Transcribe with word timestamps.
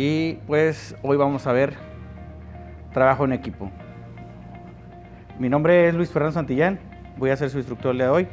Y 0.00 0.34
pues 0.46 0.94
hoy 1.02 1.16
vamos 1.16 1.48
a 1.48 1.52
ver 1.52 1.74
trabajo 2.92 3.24
en 3.24 3.32
equipo. 3.32 3.68
Mi 5.40 5.48
nombre 5.48 5.88
es 5.88 5.94
Luis 5.96 6.08
Fernando 6.08 6.34
Santillán, 6.34 6.78
voy 7.16 7.30
a 7.30 7.36
ser 7.36 7.50
su 7.50 7.58
instructor 7.58 7.90
el 7.90 7.96
día 7.96 8.06
de 8.06 8.12
hoy. 8.12 8.28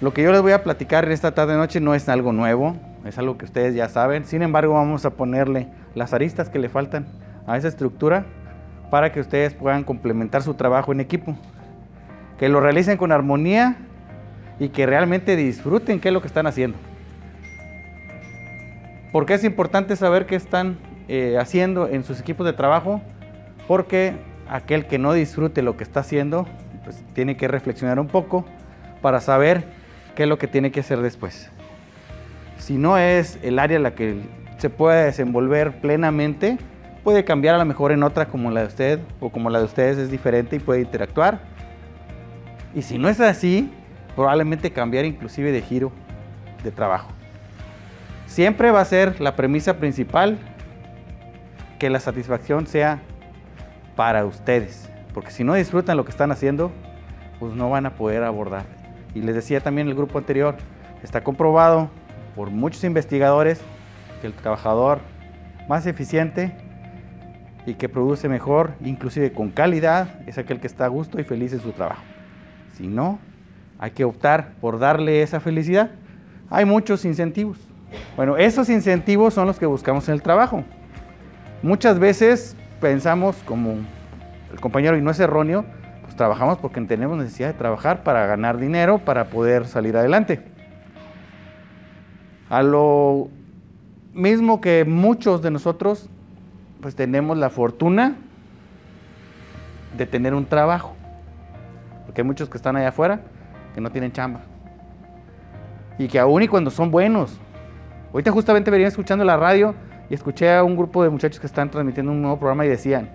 Lo 0.00 0.12
que 0.12 0.24
yo 0.24 0.32
les 0.32 0.42
voy 0.42 0.50
a 0.50 0.64
platicar 0.64 1.08
esta 1.08 1.32
tarde 1.32 1.54
noche 1.54 1.78
no 1.78 1.94
es 1.94 2.08
algo 2.08 2.32
nuevo, 2.32 2.74
es 3.04 3.18
algo 3.18 3.38
que 3.38 3.44
ustedes 3.44 3.76
ya 3.76 3.88
saben. 3.88 4.24
Sin 4.24 4.42
embargo, 4.42 4.74
vamos 4.74 5.04
a 5.04 5.10
ponerle 5.10 5.68
las 5.94 6.12
aristas 6.12 6.48
que 6.48 6.58
le 6.58 6.68
faltan 6.68 7.06
a 7.46 7.56
esa 7.56 7.68
estructura 7.68 8.26
para 8.90 9.12
que 9.12 9.20
ustedes 9.20 9.54
puedan 9.54 9.84
complementar 9.84 10.42
su 10.42 10.54
trabajo 10.54 10.90
en 10.90 10.98
equipo. 10.98 11.36
Que 12.36 12.48
lo 12.48 12.58
realicen 12.58 12.96
con 12.96 13.12
armonía 13.12 13.76
y 14.58 14.70
que 14.70 14.86
realmente 14.86 15.36
disfruten 15.36 16.00
qué 16.00 16.08
es 16.08 16.14
lo 16.14 16.20
que 16.20 16.26
están 16.26 16.48
haciendo. 16.48 16.76
¿Por 19.12 19.24
qué 19.24 19.34
es 19.34 19.44
importante 19.44 19.94
saber 19.94 20.26
qué 20.26 20.34
están 20.34 20.78
eh, 21.08 21.36
haciendo 21.38 21.88
en 21.88 22.04
sus 22.04 22.20
equipos 22.20 22.46
de 22.46 22.52
trabajo? 22.52 23.00
Porque 23.68 24.14
aquel 24.48 24.86
que 24.86 24.98
no 24.98 25.12
disfrute 25.12 25.62
lo 25.62 25.76
que 25.76 25.84
está 25.84 26.00
haciendo, 26.00 26.46
pues 26.84 27.04
tiene 27.14 27.36
que 27.36 27.48
reflexionar 27.48 27.98
un 27.98 28.06
poco 28.06 28.44
para 29.02 29.20
saber 29.20 29.64
qué 30.14 30.24
es 30.24 30.28
lo 30.28 30.38
que 30.38 30.46
tiene 30.46 30.70
que 30.70 30.80
hacer 30.80 31.00
después. 31.00 31.50
Si 32.58 32.74
no 32.74 32.98
es 32.98 33.38
el 33.42 33.58
área 33.58 33.76
en 33.76 33.82
la 33.82 33.94
que 33.94 34.20
se 34.58 34.70
puede 34.70 35.04
desenvolver 35.04 35.80
plenamente, 35.80 36.58
puede 37.04 37.24
cambiar 37.24 37.54
a 37.54 37.58
lo 37.58 37.64
mejor 37.64 37.92
en 37.92 38.02
otra 38.02 38.26
como 38.26 38.50
la 38.50 38.62
de 38.62 38.66
usted 38.66 39.00
o 39.20 39.30
como 39.30 39.50
la 39.50 39.58
de 39.58 39.66
ustedes 39.66 39.98
es 39.98 40.10
diferente 40.10 40.56
y 40.56 40.58
puede 40.58 40.80
interactuar. 40.80 41.40
Y 42.74 42.82
si 42.82 42.98
no 42.98 43.08
es 43.08 43.20
así, 43.20 43.70
probablemente 44.16 44.72
cambiar 44.72 45.04
inclusive 45.04 45.52
de 45.52 45.62
giro 45.62 45.92
de 46.64 46.70
trabajo. 46.70 47.10
Siempre 48.26 48.70
va 48.70 48.80
a 48.80 48.84
ser 48.84 49.20
la 49.20 49.36
premisa 49.36 49.78
principal 49.78 50.38
que 51.78 51.90
la 51.90 52.00
satisfacción 52.00 52.66
sea 52.66 53.00
para 53.94 54.24
ustedes, 54.24 54.90
porque 55.14 55.30
si 55.30 55.44
no 55.44 55.54
disfrutan 55.54 55.96
lo 55.96 56.04
que 56.04 56.10
están 56.10 56.32
haciendo, 56.32 56.70
pues 57.38 57.54
no 57.54 57.70
van 57.70 57.86
a 57.86 57.94
poder 57.94 58.22
abordar. 58.22 58.64
Y 59.14 59.20
les 59.22 59.34
decía 59.34 59.60
también 59.60 59.88
el 59.88 59.94
grupo 59.94 60.18
anterior, 60.18 60.56
está 61.02 61.22
comprobado 61.22 61.90
por 62.34 62.50
muchos 62.50 62.84
investigadores 62.84 63.60
que 64.20 64.26
el 64.26 64.34
trabajador 64.34 65.00
más 65.68 65.86
eficiente 65.86 66.56
y 67.66 67.74
que 67.74 67.88
produce 67.88 68.28
mejor, 68.28 68.72
inclusive 68.80 69.32
con 69.32 69.50
calidad, 69.50 70.20
es 70.26 70.38
aquel 70.38 70.60
que 70.60 70.66
está 70.66 70.84
a 70.84 70.88
gusto 70.88 71.20
y 71.20 71.24
feliz 71.24 71.52
en 71.52 71.60
su 71.60 71.72
trabajo. 71.72 72.02
Si 72.74 72.86
no, 72.86 73.18
hay 73.78 73.90
que 73.90 74.04
optar 74.04 74.52
por 74.60 74.78
darle 74.78 75.22
esa 75.22 75.40
felicidad. 75.40 75.90
Hay 76.48 76.64
muchos 76.64 77.04
incentivos. 77.04 77.58
Bueno, 78.16 78.36
esos 78.36 78.68
incentivos 78.68 79.34
son 79.34 79.46
los 79.46 79.58
que 79.58 79.66
buscamos 79.66 80.08
en 80.08 80.14
el 80.14 80.22
trabajo. 80.22 80.64
Muchas 81.66 81.98
veces 81.98 82.56
pensamos, 82.80 83.34
como 83.44 83.72
el 84.52 84.60
compañero, 84.60 84.96
y 84.96 85.02
no 85.02 85.10
es 85.10 85.18
erróneo, 85.18 85.64
pues 86.04 86.14
trabajamos 86.14 86.58
porque 86.58 86.80
tenemos 86.82 87.18
necesidad 87.18 87.48
de 87.48 87.54
trabajar 87.54 88.04
para 88.04 88.24
ganar 88.24 88.58
dinero, 88.58 88.98
para 88.98 89.24
poder 89.24 89.66
salir 89.66 89.96
adelante. 89.96 90.44
A 92.48 92.62
lo 92.62 93.30
mismo 94.14 94.60
que 94.60 94.84
muchos 94.84 95.42
de 95.42 95.50
nosotros, 95.50 96.08
pues 96.80 96.94
tenemos 96.94 97.36
la 97.36 97.50
fortuna 97.50 98.14
de 99.98 100.06
tener 100.06 100.34
un 100.34 100.46
trabajo. 100.46 100.94
Porque 102.04 102.20
hay 102.20 102.26
muchos 102.28 102.48
que 102.48 102.58
están 102.58 102.76
allá 102.76 102.90
afuera 102.90 103.22
que 103.74 103.80
no 103.80 103.90
tienen 103.90 104.12
chamba. 104.12 104.42
Y 105.98 106.06
que 106.06 106.20
aún 106.20 106.44
y 106.44 106.46
cuando 106.46 106.70
son 106.70 106.92
buenos. 106.92 107.40
Ahorita 108.12 108.30
justamente 108.30 108.70
venía 108.70 108.86
escuchando 108.86 109.24
la 109.24 109.36
radio 109.36 109.74
y 110.08 110.14
escuché 110.14 110.54
a 110.54 110.62
un 110.62 110.76
grupo 110.76 111.02
de 111.02 111.10
muchachos 111.10 111.40
que 111.40 111.46
están 111.46 111.70
transmitiendo 111.70 112.12
un 112.12 112.22
nuevo 112.22 112.38
programa 112.38 112.64
y 112.64 112.68
decían 112.68 113.10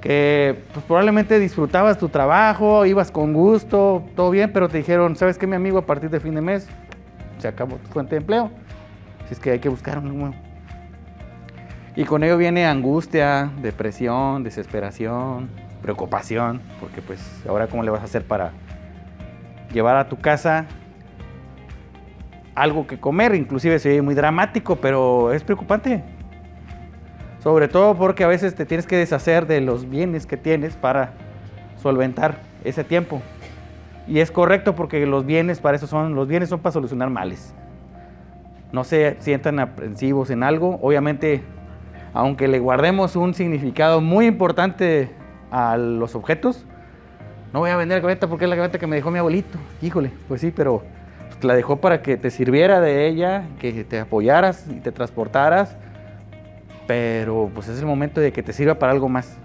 que 0.00 0.62
pues, 0.74 0.84
probablemente 0.84 1.38
disfrutabas 1.38 1.96
tu 1.96 2.08
trabajo, 2.08 2.84
ibas 2.84 3.10
con 3.10 3.32
gusto, 3.32 4.02
todo 4.16 4.30
bien, 4.30 4.52
pero 4.52 4.68
te 4.68 4.78
dijeron, 4.78 5.16
¿sabes 5.16 5.38
qué, 5.38 5.46
mi 5.46 5.56
amigo? 5.56 5.78
A 5.78 5.86
partir 5.86 6.10
de 6.10 6.20
fin 6.20 6.34
de 6.34 6.40
mes 6.40 6.68
se 7.38 7.48
acabó 7.48 7.76
tu 7.76 7.88
fuente 7.88 8.16
de 8.16 8.20
empleo. 8.20 8.50
Si 9.28 9.34
es 9.34 9.40
que 9.40 9.52
hay 9.52 9.58
que 9.60 9.68
buscar 9.68 9.98
un 9.98 10.18
nuevo. 10.18 10.34
Y 11.94 12.04
con 12.04 12.24
ello 12.24 12.36
viene 12.36 12.66
angustia, 12.66 13.50
depresión, 13.62 14.42
desesperación, 14.42 15.50
preocupación, 15.82 16.60
porque 16.80 17.00
pues 17.00 17.20
ahora 17.48 17.66
cómo 17.68 17.82
le 17.82 17.90
vas 17.90 18.00
a 18.00 18.04
hacer 18.04 18.24
para 18.24 18.52
llevar 19.72 19.96
a 19.96 20.08
tu 20.08 20.16
casa 20.16 20.66
algo 22.54 22.86
que 22.86 22.98
comer, 22.98 23.34
inclusive 23.34 23.78
se 23.78 23.90
oye 23.90 24.02
muy 24.02 24.14
dramático, 24.14 24.76
pero 24.76 25.32
es 25.32 25.42
preocupante. 25.44 26.02
Sobre 27.42 27.68
todo 27.68 27.96
porque 27.96 28.24
a 28.24 28.28
veces 28.28 28.54
te 28.54 28.66
tienes 28.66 28.86
que 28.86 28.96
deshacer 28.96 29.46
de 29.46 29.60
los 29.60 29.88
bienes 29.88 30.26
que 30.26 30.36
tienes 30.36 30.76
para 30.76 31.14
solventar 31.76 32.36
ese 32.62 32.84
tiempo. 32.84 33.20
Y 34.06 34.20
es 34.20 34.30
correcto 34.30 34.74
porque 34.74 35.04
los 35.06 35.26
bienes 35.26 35.60
para 35.60 35.76
eso 35.76 35.86
son, 35.86 36.14
los 36.14 36.28
bienes 36.28 36.48
son 36.48 36.60
para 36.60 36.72
solucionar 36.72 37.10
males. 37.10 37.54
No 38.72 38.84
se 38.84 39.16
sientan 39.20 39.58
aprensivos 39.58 40.30
en 40.30 40.42
algo. 40.42 40.78
Obviamente, 40.82 41.42
aunque 42.14 42.48
le 42.48 42.58
guardemos 42.58 43.16
un 43.16 43.34
significado 43.34 44.00
muy 44.00 44.26
importante 44.26 45.10
a 45.50 45.76
los 45.76 46.14
objetos, 46.14 46.64
no 47.52 47.60
voy 47.60 47.70
a 47.70 47.76
vender 47.76 47.98
la 47.98 48.02
camioneta 48.02 48.28
porque 48.28 48.44
es 48.44 48.48
la 48.48 48.56
camioneta 48.56 48.78
que 48.78 48.86
me 48.86 48.96
dejó 48.96 49.10
mi 49.10 49.18
abuelito. 49.18 49.58
Híjole, 49.82 50.10
pues 50.28 50.40
sí, 50.40 50.52
pero 50.54 50.82
la 51.44 51.54
dejó 51.54 51.76
para 51.76 52.02
que 52.02 52.16
te 52.16 52.30
sirviera 52.30 52.80
de 52.80 53.06
ella, 53.06 53.44
que 53.58 53.84
te 53.84 54.00
apoyaras 54.00 54.66
y 54.68 54.80
te 54.80 54.92
transportaras, 54.92 55.76
pero 56.86 57.50
pues 57.54 57.68
es 57.68 57.78
el 57.78 57.86
momento 57.86 58.20
de 58.20 58.32
que 58.32 58.42
te 58.42 58.52
sirva 58.52 58.74
para 58.74 58.92
algo 58.92 59.08
más. 59.08 59.38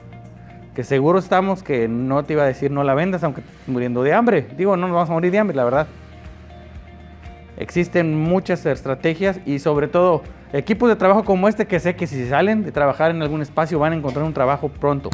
Que 0.75 0.83
seguro 0.83 1.19
estamos 1.19 1.63
que 1.63 1.87
no 1.87 2.23
te 2.23 2.33
iba 2.33 2.43
a 2.43 2.45
decir 2.45 2.69
no 2.71 2.83
la 2.83 2.93
vendas 2.93 3.23
aunque 3.23 3.41
estés 3.41 3.67
muriendo 3.67 4.03
de 4.03 4.13
hambre. 4.13 4.47
Digo, 4.57 4.77
no 4.77 4.87
nos 4.87 4.95
vamos 4.95 5.09
a 5.09 5.13
morir 5.13 5.31
de 5.31 5.39
hambre, 5.39 5.55
la 5.55 5.63
verdad. 5.63 5.87
Existen 7.57 8.15
muchas 8.21 8.65
estrategias 8.65 9.39
y 9.45 9.59
sobre 9.59 9.87
todo 9.87 10.21
equipos 10.53 10.89
de 10.89 10.95
trabajo 10.95 11.23
como 11.23 11.47
este 11.47 11.65
que 11.65 11.79
sé 11.79 11.95
que 11.95 12.05
si 12.05 12.27
salen 12.27 12.63
de 12.63 12.71
trabajar 12.71 13.11
en 13.11 13.21
algún 13.21 13.41
espacio 13.41 13.79
van 13.79 13.93
a 13.93 13.95
encontrar 13.95 14.23
un 14.23 14.33
trabajo 14.33 14.69
pronto. 14.69 15.09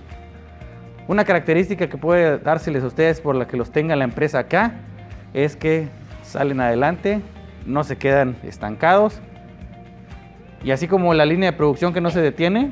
Una 1.08 1.24
característica 1.24 1.88
que 1.88 1.98
puede 1.98 2.38
dárseles 2.40 2.84
a 2.84 2.88
ustedes 2.88 3.22
por 3.22 3.36
la 3.36 3.48
que 3.48 3.58
los 3.58 3.72
tenga 3.72 3.96
la 3.96 4.04
empresa 4.04 4.40
acá 4.40 4.74
es 5.34 5.56
que 5.56 5.88
salen 6.34 6.60
adelante, 6.62 7.22
no 7.68 7.84
se 7.84 7.98
quedan 7.98 8.36
estancados. 8.42 9.22
Y 10.64 10.72
así 10.72 10.88
como 10.88 11.14
la 11.14 11.26
línea 11.26 11.52
de 11.52 11.58
producción 11.58 11.94
que 11.94 12.02
no 12.02 12.10
se 12.10 12.22
detiene, 12.22 12.72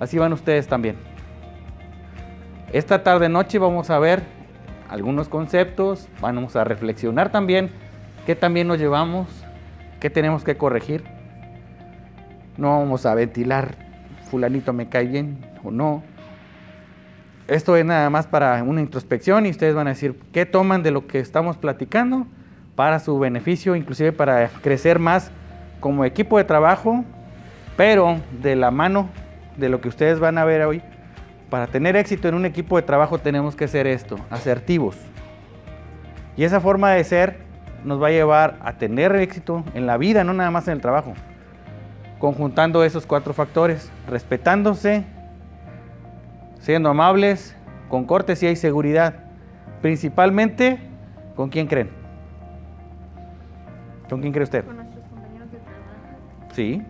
así 0.00 0.16
van 0.16 0.32
ustedes 0.32 0.66
también. 0.66 0.96
Esta 2.72 3.02
tarde 3.02 3.28
noche 3.28 3.58
vamos 3.58 3.90
a 3.90 3.98
ver 3.98 4.22
algunos 4.88 5.28
conceptos, 5.28 6.08
vamos 6.22 6.56
a 6.56 6.64
reflexionar 6.64 7.30
también 7.30 7.70
qué 8.24 8.34
también 8.34 8.68
nos 8.68 8.78
llevamos, 8.78 9.28
qué 10.00 10.08
tenemos 10.08 10.42
que 10.42 10.56
corregir. 10.56 11.04
No 12.56 12.78
vamos 12.78 13.04
a 13.04 13.14
ventilar, 13.14 13.74
fulanito 14.30 14.72
me 14.72 14.88
cae 14.88 15.06
bien 15.06 15.44
o 15.62 15.70
no. 15.70 16.02
Esto 17.50 17.74
es 17.76 17.84
nada 17.84 18.08
más 18.10 18.28
para 18.28 18.62
una 18.62 18.80
introspección 18.80 19.44
y 19.44 19.50
ustedes 19.50 19.74
van 19.74 19.88
a 19.88 19.90
decir 19.90 20.14
qué 20.32 20.46
toman 20.46 20.84
de 20.84 20.92
lo 20.92 21.08
que 21.08 21.18
estamos 21.18 21.56
platicando 21.56 22.28
para 22.76 23.00
su 23.00 23.18
beneficio, 23.18 23.74
inclusive 23.74 24.12
para 24.12 24.48
crecer 24.62 25.00
más 25.00 25.32
como 25.80 26.04
equipo 26.04 26.38
de 26.38 26.44
trabajo, 26.44 27.04
pero 27.76 28.20
de 28.40 28.54
la 28.54 28.70
mano 28.70 29.08
de 29.56 29.68
lo 29.68 29.80
que 29.80 29.88
ustedes 29.88 30.20
van 30.20 30.38
a 30.38 30.44
ver 30.44 30.62
hoy. 30.62 30.80
Para 31.50 31.66
tener 31.66 31.96
éxito 31.96 32.28
en 32.28 32.36
un 32.36 32.46
equipo 32.46 32.76
de 32.76 32.82
trabajo 32.82 33.18
tenemos 33.18 33.56
que 33.56 33.66
ser 33.66 33.88
esto, 33.88 34.14
asertivos. 34.30 34.96
Y 36.36 36.44
esa 36.44 36.60
forma 36.60 36.92
de 36.92 37.02
ser 37.02 37.38
nos 37.82 38.00
va 38.00 38.06
a 38.06 38.12
llevar 38.12 38.58
a 38.62 38.74
tener 38.74 39.16
éxito 39.16 39.64
en 39.74 39.88
la 39.88 39.96
vida, 39.96 40.22
no 40.22 40.34
nada 40.34 40.52
más 40.52 40.68
en 40.68 40.74
el 40.74 40.80
trabajo. 40.80 41.14
Conjuntando 42.20 42.84
esos 42.84 43.06
cuatro 43.06 43.34
factores, 43.34 43.90
respetándose, 44.06 45.04
siendo 46.60 46.88
amables, 46.88 47.56
con 47.88 48.04
cortesía 48.04 48.50
y 48.50 48.56
seguridad. 48.56 49.14
Principalmente, 49.82 50.78
¿con 51.34 51.50
quién 51.50 51.66
creen? 51.66 51.90
¿Con 54.08 54.20
quién 54.20 54.32
cree 54.32 54.44
usted? 54.44 54.64
Con 54.64 54.76
nuestros 54.76 55.04
compañeros 55.06 55.50
de 55.50 55.58
trabajo. 55.58 56.54
Sí, 56.54 56.82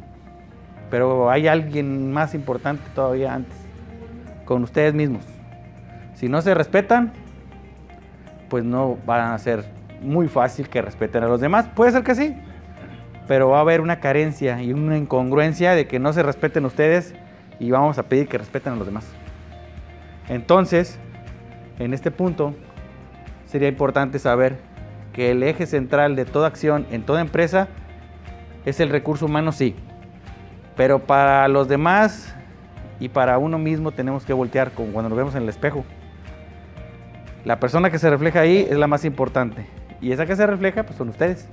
pero 0.91 1.31
hay 1.31 1.49
alguien 1.49 2.13
más 2.13 2.35
importante 2.35 2.83
todavía 2.95 3.35
antes, 3.35 3.57
con 4.45 4.63
ustedes 4.63 4.95
mismos. 4.95 5.25
Si 6.15 6.29
no 6.29 6.43
se 6.43 6.53
respetan, 6.55 7.13
pues 8.49 8.65
no 8.65 8.99
van 9.07 9.33
a 9.33 9.39
ser 9.39 9.65
muy 10.03 10.29
fácil 10.29 10.69
que 10.69 10.83
respeten 10.83 11.23
a 11.23 11.29
los 11.29 11.41
demás. 11.41 11.67
Puede 11.75 11.93
ser 11.93 12.03
que 12.03 12.15
sí, 12.15 12.37
pero 13.29 13.51
va 13.51 13.59
a 13.59 13.61
haber 13.61 13.81
una 13.81 14.01
carencia 14.01 14.61
y 14.63 14.73
una 14.73 14.99
incongruencia 14.99 15.75
de 15.75 15.87
que 15.87 15.99
no 15.99 16.13
se 16.13 16.23
respeten 16.23 16.65
ustedes 16.65 17.15
y 17.59 17.71
vamos 17.71 17.99
a 17.99 18.03
pedir 18.03 18.27
que 18.27 18.39
respeten 18.39 18.73
a 18.73 18.77
los 18.77 18.87
demás. 18.87 19.07
Entonces, 20.31 20.97
en 21.81 21.93
este 21.93 22.13
punto, 22.13 22.55
sería 23.47 23.69
importante 23.69 24.21
saber 24.21 24.59
que 25.13 25.33
el 25.33 25.43
eje 25.43 25.67
central 25.67 26.15
de 26.15 26.25
toda 26.25 26.47
acción 26.47 26.87
en 26.93 27.03
toda 27.03 27.21
empresa 27.21 27.67
es 28.65 28.79
el 28.79 28.91
recurso 28.91 29.27
humano, 29.27 29.51
sí. 29.51 29.75
Pero 30.77 31.01
para 31.01 31.49
los 31.49 31.67
demás 31.67 32.33
y 33.01 33.09
para 33.09 33.39
uno 33.39 33.59
mismo 33.59 33.91
tenemos 33.91 34.25
que 34.25 34.33
voltear 34.33 34.71
como 34.71 34.93
cuando 34.93 35.09
nos 35.09 35.19
vemos 35.19 35.35
en 35.35 35.43
el 35.43 35.49
espejo. 35.49 35.85
La 37.45 37.59
persona 37.59 37.91
que 37.91 37.99
se 37.99 38.09
refleja 38.09 38.41
ahí 38.41 38.69
es 38.71 38.79
la 38.79 38.87
más 38.87 39.05
importante. 39.05 39.67
Y 40.01 40.13
esa 40.13 40.27
que 40.27 40.37
se 40.37 40.47
refleja, 40.47 40.85
pues 40.85 40.97
son 40.97 41.09
ustedes. 41.09 41.49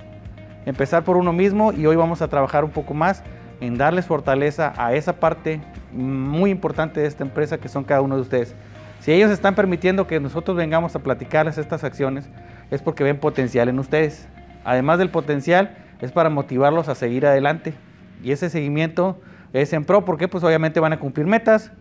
Empezar 0.66 1.02
por 1.02 1.16
uno 1.16 1.32
mismo 1.32 1.72
y 1.72 1.84
hoy 1.86 1.96
vamos 1.96 2.22
a 2.22 2.28
trabajar 2.28 2.64
un 2.64 2.70
poco 2.70 2.94
más 2.94 3.24
en 3.60 3.76
darles 3.76 4.06
fortaleza 4.06 4.72
a 4.76 4.94
esa 4.94 5.14
parte 5.14 5.60
muy 5.92 6.50
importante 6.50 7.00
de 7.00 7.06
esta 7.06 7.24
empresa 7.24 7.58
que 7.58 7.68
son 7.68 7.84
cada 7.84 8.00
uno 8.00 8.16
de 8.16 8.22
ustedes. 8.22 8.54
Si 9.00 9.12
ellos 9.12 9.30
están 9.30 9.54
permitiendo 9.54 10.06
que 10.06 10.20
nosotros 10.20 10.56
vengamos 10.56 10.94
a 10.96 11.00
platicarles 11.00 11.58
estas 11.58 11.84
acciones, 11.84 12.28
es 12.70 12.82
porque 12.82 13.04
ven 13.04 13.18
potencial 13.18 13.68
en 13.68 13.78
ustedes. 13.78 14.28
Además 14.64 14.98
del 14.98 15.10
potencial, 15.10 15.76
es 16.00 16.12
para 16.12 16.30
motivarlos 16.30 16.88
a 16.88 16.94
seguir 16.94 17.26
adelante. 17.26 17.74
Y 18.22 18.32
ese 18.32 18.50
seguimiento 18.50 19.20
es 19.52 19.72
en 19.72 19.84
pro, 19.84 20.04
porque 20.04 20.28
pues 20.28 20.44
obviamente 20.44 20.80
van 20.80 20.92
a 20.92 20.98
cumplir 20.98 21.26
metas. 21.26 21.72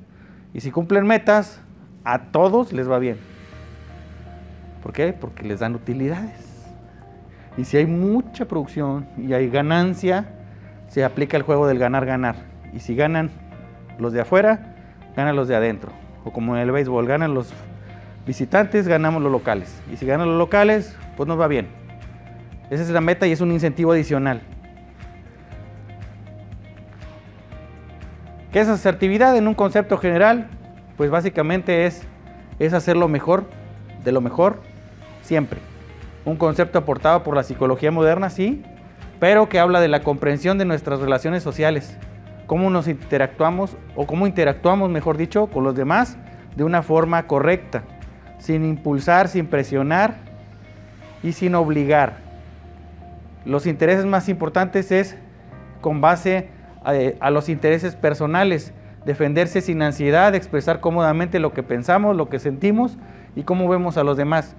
Y 0.54 0.62
si 0.62 0.72
cumplen 0.72 1.06
metas, 1.06 1.60
a 2.04 2.32
todos 2.32 2.72
les 2.72 2.90
va 2.90 3.00
bien. 3.00 3.18
¿Por 4.82 4.94
qué? 4.94 5.14
Porque 5.14 5.44
les 5.44 5.60
dan 5.60 5.76
utilidades. 5.76 6.66
Y 7.58 7.66
si 7.66 7.78
hay 7.78 7.88
mucha 7.88 8.46
producción 8.46 9.08
y 9.18 9.34
hay 9.34 9.50
ganancia, 9.50 10.30
se 10.88 11.04
aplica 11.04 11.36
el 11.36 11.44
juego 11.44 11.68
del 11.68 11.80
ganar-ganar. 11.80 12.36
Y 12.74 12.80
si 12.80 12.96
ganan 12.96 13.32
los 14.00 14.14
de 14.14 14.22
afuera, 14.22 14.76
ganan 15.16 15.36
los 15.36 15.48
de 15.48 15.56
adentro. 15.56 15.92
O 16.24 16.32
como 16.32 16.56
en 16.56 16.62
el 16.62 16.72
béisbol, 16.72 17.08
ganan 17.08 17.34
los 17.34 17.54
visitantes, 18.26 18.88
ganamos 18.88 19.22
los 19.22 19.32
locales. 19.32 19.82
Y 19.92 19.98
si 19.98 20.06
ganan 20.06 20.28
los 20.28 20.38
locales, 20.38 20.96
pues 21.16 21.28
nos 21.28 21.40
va 21.40 21.48
bien. 21.48 21.68
Esa 22.70 22.84
es 22.84 22.90
la 22.90 23.02
meta 23.02 23.26
y 23.28 23.32
es 23.32 23.42
un 23.42 23.52
incentivo 23.52 23.94
adicional. 23.94 24.42
¿Qué 28.52 28.60
es 28.60 28.68
asertividad 28.68 29.38
en 29.38 29.48
un 29.48 29.54
concepto 29.54 29.98
general? 29.98 30.48
Pues 30.98 31.10
básicamente 31.10 31.86
es, 31.86 32.04
es 32.60 32.74
hacer 32.74 32.98
lo 32.98 33.08
mejor 33.08 33.46
de 34.04 34.12
lo 34.12 34.22
mejor 34.22 34.62
siempre. 35.22 35.60
Un 36.26 36.38
concepto 36.38 36.80
aportado 36.80 37.24
por 37.24 37.36
la 37.36 37.44
psicología 37.44 37.92
moderna, 37.92 38.30
sí, 38.30 38.64
pero 39.20 39.50
que 39.50 39.60
habla 39.60 39.80
de 39.80 39.88
la 39.88 40.02
comprensión 40.02 40.58
de 40.58 40.66
nuestras 40.66 41.00
relaciones 41.00 41.44
sociales, 41.44 41.98
cómo 42.48 42.70
nos 42.70 42.88
interactuamos 42.88 43.78
o 43.96 44.08
cómo 44.08 44.26
interactuamos, 44.26 44.90
mejor 44.90 45.18
dicho, 45.18 45.48
con 45.48 45.64
los 45.64 45.76
demás 45.76 46.18
de 46.56 46.64
una 46.64 46.82
forma 46.82 47.28
correcta, 47.28 47.84
sin 48.40 48.66
impulsar, 48.66 49.28
sin 49.28 49.48
presionar 49.48 50.16
y 51.22 51.34
sin 51.34 51.54
obligar. 51.54 52.18
Los 53.46 53.68
intereses 53.68 54.06
más 54.06 54.30
importantes 54.30 54.92
es 54.92 55.18
con 55.82 56.02
base 56.02 56.50
a, 57.20 57.30
los 57.30 57.50
intereses 57.50 57.96
personales, 57.96 58.74
defenderse 59.06 59.62
sin 59.62 59.82
ansiedad, 59.82 60.34
expresar 60.34 60.80
cómodamente 60.80 61.40
lo 61.40 61.54
que 61.54 61.64
pensamos, 61.64 62.16
lo 62.16 62.30
que 62.30 62.40
sentimos 62.40 62.98
y 63.36 63.44
cómo 63.44 63.68
vemos 63.70 63.98
a 63.98 64.04
los 64.04 64.18
demás, 64.18 64.56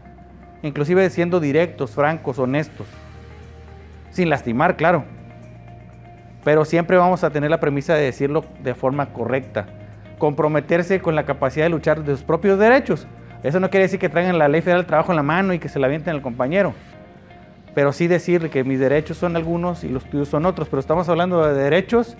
inclusive 0.62 1.08
siendo 1.10 1.40
directos, 1.40 1.90
francos, 1.90 2.38
honestos 2.38 2.86
sin 4.10 4.30
lastimar, 4.30 4.76
claro. 4.76 5.04
Pero 6.48 6.64
siempre 6.64 6.96
vamos 6.96 7.24
a 7.24 7.28
tener 7.28 7.50
la 7.50 7.60
premisa 7.60 7.94
de 7.94 8.04
decirlo 8.04 8.42
de 8.62 8.74
forma 8.74 9.12
correcta. 9.12 9.66
Comprometerse 10.16 10.98
con 10.98 11.14
la 11.14 11.26
capacidad 11.26 11.66
de 11.66 11.68
luchar 11.68 12.02
de 12.02 12.12
sus 12.12 12.22
propios 12.22 12.58
derechos. 12.58 13.06
Eso 13.42 13.60
no 13.60 13.68
quiere 13.68 13.84
decir 13.84 14.00
que 14.00 14.08
traigan 14.08 14.38
la 14.38 14.48
ley 14.48 14.62
federal 14.62 14.80
del 14.80 14.86
trabajo 14.86 15.12
en 15.12 15.16
la 15.16 15.22
mano 15.22 15.52
y 15.52 15.58
que 15.58 15.68
se 15.68 15.78
la 15.78 15.88
avienten 15.88 16.14
al 16.14 16.22
compañero. 16.22 16.72
Pero 17.74 17.92
sí 17.92 18.06
decirle 18.06 18.48
que 18.48 18.64
mis 18.64 18.80
derechos 18.80 19.18
son 19.18 19.36
algunos 19.36 19.84
y 19.84 19.90
los 19.90 20.06
tuyos 20.06 20.28
son 20.28 20.46
otros. 20.46 20.70
Pero 20.70 20.80
estamos 20.80 21.06
hablando 21.10 21.46
de 21.46 21.52
derechos 21.52 22.16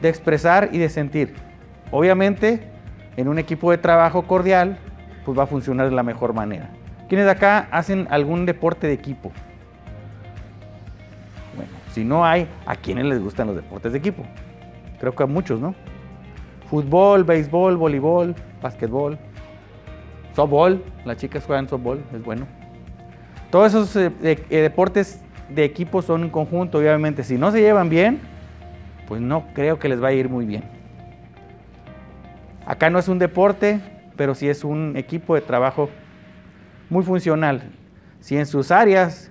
de 0.00 0.08
expresar 0.08 0.68
y 0.70 0.78
de 0.78 0.88
sentir. 0.88 1.34
Obviamente, 1.90 2.62
en 3.16 3.26
un 3.26 3.40
equipo 3.40 3.72
de 3.72 3.78
trabajo 3.78 4.22
cordial, 4.22 4.78
pues 5.24 5.36
va 5.36 5.42
a 5.42 5.46
funcionar 5.48 5.90
de 5.90 5.96
la 5.96 6.04
mejor 6.04 6.32
manera. 6.32 6.70
¿Quiénes 7.08 7.26
de 7.26 7.32
acá 7.32 7.66
hacen 7.72 8.06
algún 8.08 8.46
deporte 8.46 8.86
de 8.86 8.92
equipo? 8.92 9.32
Si 11.92 12.04
no 12.04 12.24
hay, 12.24 12.48
¿a 12.64 12.74
quiénes 12.74 13.04
les 13.04 13.22
gustan 13.22 13.46
los 13.48 13.56
deportes 13.56 13.92
de 13.92 13.98
equipo? 13.98 14.24
Creo 14.98 15.14
que 15.14 15.22
a 15.22 15.26
muchos, 15.26 15.60
¿no? 15.60 15.74
Fútbol, 16.70 17.22
béisbol, 17.22 17.76
voleibol, 17.76 18.34
básquetbol, 18.62 19.18
softball. 20.34 20.82
Las 21.04 21.18
chicas 21.18 21.44
juegan 21.44 21.68
softball, 21.68 22.02
es 22.14 22.24
bueno. 22.24 22.46
Todos 23.50 23.74
esos 23.74 23.94
eh, 23.96 24.10
eh, 24.22 24.56
deportes 24.62 25.22
de 25.50 25.64
equipo 25.64 26.00
son 26.00 26.22
un 26.22 26.30
conjunto, 26.30 26.78
obviamente. 26.78 27.24
Si 27.24 27.36
no 27.36 27.52
se 27.52 27.60
llevan 27.60 27.90
bien, 27.90 28.20
pues 29.06 29.20
no 29.20 29.44
creo 29.52 29.78
que 29.78 29.90
les 29.90 30.02
va 30.02 30.08
a 30.08 30.12
ir 30.12 30.30
muy 30.30 30.46
bien. 30.46 30.64
Acá 32.64 32.88
no 32.88 32.98
es 32.98 33.08
un 33.08 33.18
deporte, 33.18 33.80
pero 34.16 34.34
sí 34.34 34.48
es 34.48 34.64
un 34.64 34.94
equipo 34.96 35.34
de 35.34 35.42
trabajo 35.42 35.90
muy 36.88 37.04
funcional. 37.04 37.62
Si 38.20 38.38
en 38.38 38.46
sus 38.46 38.70
áreas, 38.70 39.30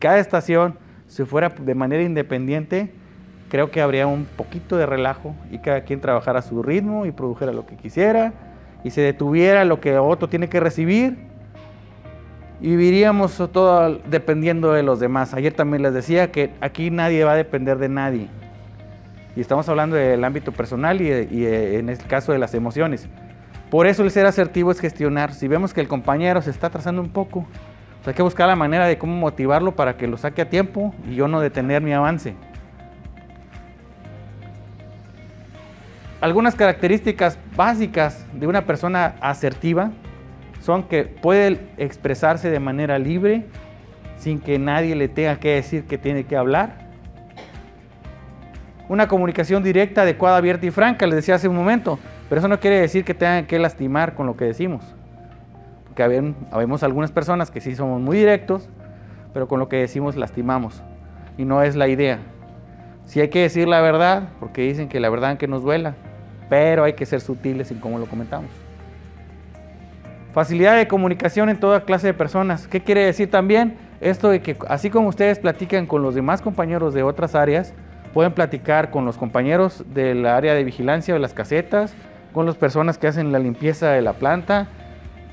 cada 0.00 0.18
estación 0.18 0.81
si 1.12 1.26
fuera 1.26 1.50
de 1.50 1.74
manera 1.74 2.02
independiente, 2.02 2.90
creo 3.50 3.70
que 3.70 3.82
habría 3.82 4.06
un 4.06 4.24
poquito 4.24 4.78
de 4.78 4.86
relajo 4.86 5.34
y 5.50 5.58
cada 5.58 5.82
quien 5.82 6.00
trabajara 6.00 6.38
a 6.38 6.42
su 6.42 6.62
ritmo 6.62 7.04
y 7.04 7.12
produjera 7.12 7.52
lo 7.52 7.66
que 7.66 7.76
quisiera 7.76 8.32
y 8.82 8.92
se 8.92 9.02
detuviera 9.02 9.66
lo 9.66 9.78
que 9.78 9.98
otro 9.98 10.30
tiene 10.30 10.48
que 10.48 10.58
recibir 10.58 11.18
y 12.62 12.68
viviríamos 12.68 13.36
todo 13.52 13.98
dependiendo 14.08 14.72
de 14.72 14.82
los 14.82 15.00
demás. 15.00 15.34
Ayer 15.34 15.52
también 15.52 15.82
les 15.82 15.92
decía 15.92 16.32
que 16.32 16.54
aquí 16.62 16.90
nadie 16.90 17.24
va 17.24 17.32
a 17.32 17.36
depender 17.36 17.76
de 17.76 17.90
nadie. 17.90 18.28
Y 19.36 19.42
estamos 19.42 19.68
hablando 19.68 19.96
del 19.96 20.24
ámbito 20.24 20.50
personal 20.50 21.02
y, 21.02 21.08
y 21.30 21.44
en 21.44 21.90
el 21.90 21.98
caso 21.98 22.32
de 22.32 22.38
las 22.38 22.54
emociones. 22.54 23.06
Por 23.70 23.86
eso 23.86 24.02
el 24.02 24.10
ser 24.10 24.24
asertivo 24.24 24.70
es 24.70 24.80
gestionar. 24.80 25.34
Si 25.34 25.46
vemos 25.46 25.74
que 25.74 25.82
el 25.82 25.88
compañero 25.88 26.40
se 26.40 26.48
está 26.48 26.68
atrasando 26.68 27.02
un 27.02 27.10
poco, 27.10 27.46
hay 28.10 28.14
que 28.14 28.22
buscar 28.22 28.48
la 28.48 28.56
manera 28.56 28.86
de 28.86 28.98
cómo 28.98 29.14
motivarlo 29.14 29.76
para 29.76 29.96
que 29.96 30.06
lo 30.06 30.16
saque 30.16 30.42
a 30.42 30.50
tiempo 30.50 30.94
y 31.08 31.14
yo 31.14 31.28
no 31.28 31.40
detener 31.40 31.82
mi 31.82 31.92
avance. 31.92 32.34
Algunas 36.20 36.54
características 36.54 37.38
básicas 37.56 38.24
de 38.32 38.46
una 38.46 38.64
persona 38.64 39.14
asertiva 39.20 39.90
son 40.60 40.84
que 40.84 41.04
puede 41.04 41.60
expresarse 41.76 42.50
de 42.50 42.60
manera 42.60 42.98
libre 42.98 43.46
sin 44.16 44.38
que 44.38 44.58
nadie 44.58 44.94
le 44.94 45.08
tenga 45.08 45.36
que 45.38 45.54
decir 45.54 45.84
que 45.84 45.98
tiene 45.98 46.24
que 46.24 46.36
hablar. 46.36 46.90
Una 48.88 49.08
comunicación 49.08 49.62
directa, 49.62 50.02
adecuada, 50.02 50.36
abierta 50.36 50.66
y 50.66 50.70
franca, 50.70 51.06
les 51.06 51.16
decía 51.16 51.36
hace 51.36 51.48
un 51.48 51.56
momento, 51.56 51.98
pero 52.28 52.40
eso 52.40 52.48
no 52.48 52.60
quiere 52.60 52.80
decir 52.80 53.04
que 53.04 53.14
tengan 53.14 53.46
que 53.46 53.58
lastimar 53.58 54.14
con 54.14 54.26
lo 54.26 54.36
que 54.36 54.44
decimos 54.44 54.94
que 55.94 56.02
habemos 56.02 56.82
algunas 56.82 57.12
personas 57.12 57.50
que 57.50 57.60
sí 57.60 57.74
somos 57.74 58.00
muy 58.00 58.16
directos, 58.18 58.68
pero 59.32 59.48
con 59.48 59.58
lo 59.60 59.68
que 59.68 59.76
decimos 59.76 60.16
lastimamos. 60.16 60.82
Y 61.38 61.44
no 61.44 61.62
es 61.62 61.76
la 61.76 61.88
idea. 61.88 62.18
Sí 63.04 63.20
hay 63.20 63.28
que 63.28 63.40
decir 63.40 63.66
la 63.68 63.80
verdad, 63.80 64.28
porque 64.40 64.62
dicen 64.62 64.88
que 64.88 65.00
la 65.00 65.10
verdad 65.10 65.36
que 65.36 65.48
nos 65.48 65.62
duela, 65.62 65.94
pero 66.48 66.84
hay 66.84 66.92
que 66.92 67.06
ser 67.06 67.20
sutiles 67.20 67.70
en 67.70 67.80
cómo 67.80 67.98
lo 67.98 68.06
comentamos. 68.06 68.50
Facilidad 70.32 70.76
de 70.76 70.88
comunicación 70.88 71.48
en 71.48 71.60
toda 71.60 71.84
clase 71.84 72.06
de 72.08 72.14
personas. 72.14 72.66
¿Qué 72.66 72.80
quiere 72.80 73.04
decir 73.04 73.30
también? 73.30 73.76
Esto 74.00 74.30
de 74.30 74.40
que 74.40 74.56
así 74.68 74.88
como 74.88 75.08
ustedes 75.08 75.38
platican 75.38 75.86
con 75.86 76.02
los 76.02 76.14
demás 76.14 76.40
compañeros 76.40 76.94
de 76.94 77.02
otras 77.02 77.34
áreas, 77.34 77.74
pueden 78.14 78.32
platicar 78.32 78.90
con 78.90 79.04
los 79.04 79.16
compañeros 79.16 79.84
del 79.94 80.26
área 80.26 80.54
de 80.54 80.64
vigilancia 80.64 81.14
de 81.14 81.20
las 81.20 81.34
casetas, 81.34 81.94
con 82.32 82.46
las 82.46 82.56
personas 82.56 82.98
que 82.98 83.06
hacen 83.06 83.30
la 83.30 83.38
limpieza 83.38 83.90
de 83.90 84.02
la 84.02 84.14
planta, 84.14 84.68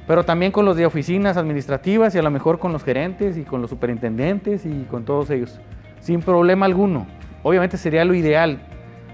pero 0.10 0.26
también 0.26 0.52
con 0.52 0.66
los 0.66 0.76
de 0.76 0.88
oficinas 0.88 1.38
administrativas 1.38 2.16
y 2.16 2.18
a 2.18 2.24
lo 2.24 2.32
mejor 2.32 2.58
con 2.58 2.74
los 2.74 2.84
gerentes 2.84 3.38
y 3.38 3.44
con 3.44 3.62
los 3.62 3.70
superintendentes 3.70 4.66
y 4.66 4.88
con 4.90 5.06
todos 5.06 5.30
ellos, 5.30 5.62
sin 6.00 6.22
problema 6.22 6.66
alguno. 6.66 7.06
Obviamente 7.44 7.78
sería 7.78 8.04
lo 8.04 8.16
ideal. 8.16 8.58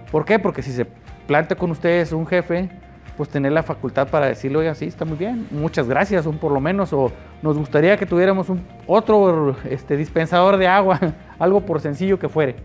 ¿Por 0.10 0.24
qué? 0.24 0.40
Porque 0.40 0.62
si 0.62 0.72
se 0.72 0.88
plantea 1.28 1.58
con 1.58 1.70
ustedes 1.70 2.14
un 2.14 2.26
jefe, 2.26 2.70
pues 3.18 3.28
tener 3.28 3.52
la 3.52 3.62
facultad 3.62 4.08
para 4.08 4.28
decirle, 4.28 4.60
oye, 4.60 4.74
sí, 4.74 4.86
está 4.86 5.04
muy 5.04 5.18
bien, 5.18 5.46
muchas 5.52 5.90
gracias, 5.90 6.26
un 6.28 6.38
por 6.38 6.54
lo 6.54 6.62
menos, 6.62 6.94
o 6.94 7.12
nos 7.42 7.58
gustaría 7.58 7.98
que 7.98 8.06
tuviéramos 8.06 8.48
un, 8.48 8.66
otro 8.88 9.58
este, 9.70 9.98
dispensador 9.98 10.56
de 10.56 10.70
agua, 10.70 10.98
algo 11.40 11.60
por 11.60 11.82
sencillo 11.82 12.18
que 12.20 12.30
fuere. 12.30 12.56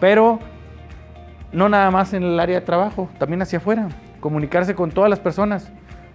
Pero 0.00 0.40
no 1.52 1.68
nada 1.68 1.92
más 1.92 2.12
en 2.12 2.24
el 2.24 2.40
área 2.40 2.58
de 2.58 2.66
trabajo, 2.66 3.08
también 3.20 3.40
hacia 3.40 3.58
afuera, 3.58 3.86
comunicarse 4.18 4.74
con 4.74 4.90
todas 4.90 5.08
las 5.08 5.20
personas 5.20 5.70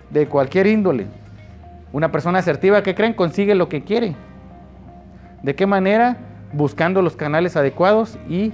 de 0.09 0.27
cualquier 0.27 0.67
índole. 0.67 1.22
Una 1.93 2.11
persona 2.11 2.39
asertiva 2.39 2.83
que 2.83 2.95
creen 2.95 3.13
consigue 3.13 3.55
lo 3.55 3.69
que 3.69 3.83
quiere. 3.83 4.15
¿De 5.41 5.55
qué 5.55 5.65
manera? 5.65 6.17
Buscando 6.51 7.01
los 7.01 7.15
canales 7.15 7.55
adecuados 7.55 8.19
y 8.27 8.51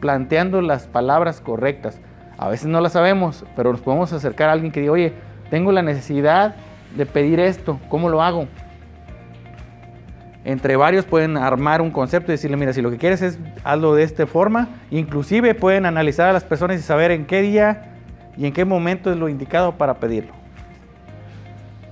planteando 0.00 0.60
las 0.60 0.88
palabras 0.88 1.40
correctas. 1.40 2.00
A 2.36 2.48
veces 2.48 2.66
no 2.66 2.80
las 2.80 2.92
sabemos, 2.92 3.44
pero 3.54 3.70
nos 3.70 3.80
podemos 3.80 4.12
acercar 4.12 4.48
a 4.48 4.52
alguien 4.52 4.72
que 4.72 4.80
diga, 4.80 4.92
oye, 4.92 5.12
tengo 5.50 5.70
la 5.70 5.82
necesidad 5.82 6.56
de 6.96 7.06
pedir 7.06 7.38
esto, 7.38 7.78
¿cómo 7.88 8.08
lo 8.08 8.22
hago? 8.22 8.48
entre 10.48 10.76
varios 10.76 11.04
pueden 11.04 11.36
armar 11.36 11.82
un 11.82 11.90
concepto 11.90 12.32
y 12.32 12.34
decirle, 12.34 12.56
mira, 12.56 12.72
si 12.72 12.80
lo 12.80 12.90
que 12.90 12.96
quieres 12.96 13.20
es 13.20 13.38
hazlo 13.64 13.94
de 13.94 14.02
esta 14.02 14.26
forma, 14.26 14.68
inclusive 14.90 15.54
pueden 15.54 15.84
analizar 15.84 16.26
a 16.26 16.32
las 16.32 16.42
personas 16.42 16.78
y 16.78 16.82
saber 16.82 17.10
en 17.10 17.26
qué 17.26 17.42
día 17.42 17.96
y 18.34 18.46
en 18.46 18.54
qué 18.54 18.64
momento 18.64 19.10
es 19.10 19.18
lo 19.18 19.28
indicado 19.28 19.76
para 19.76 20.00
pedirlo. 20.00 20.37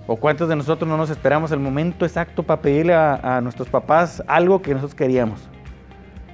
¿O 0.09 0.17
cuántos 0.17 0.49
de 0.49 0.55
nosotros 0.55 0.89
no 0.89 0.97
nos 0.97 1.11
esperamos 1.11 1.51
el 1.51 1.59
momento 1.59 2.05
exacto 2.05 2.45
para 2.45 2.63
pedirle 2.63 2.95
a, 2.95 3.41
nuestros 3.43 3.69
papás 3.69 4.23
algo 4.29 4.63
que 4.63 4.73
nosotros 4.73 4.95
queríamos? 4.95 5.49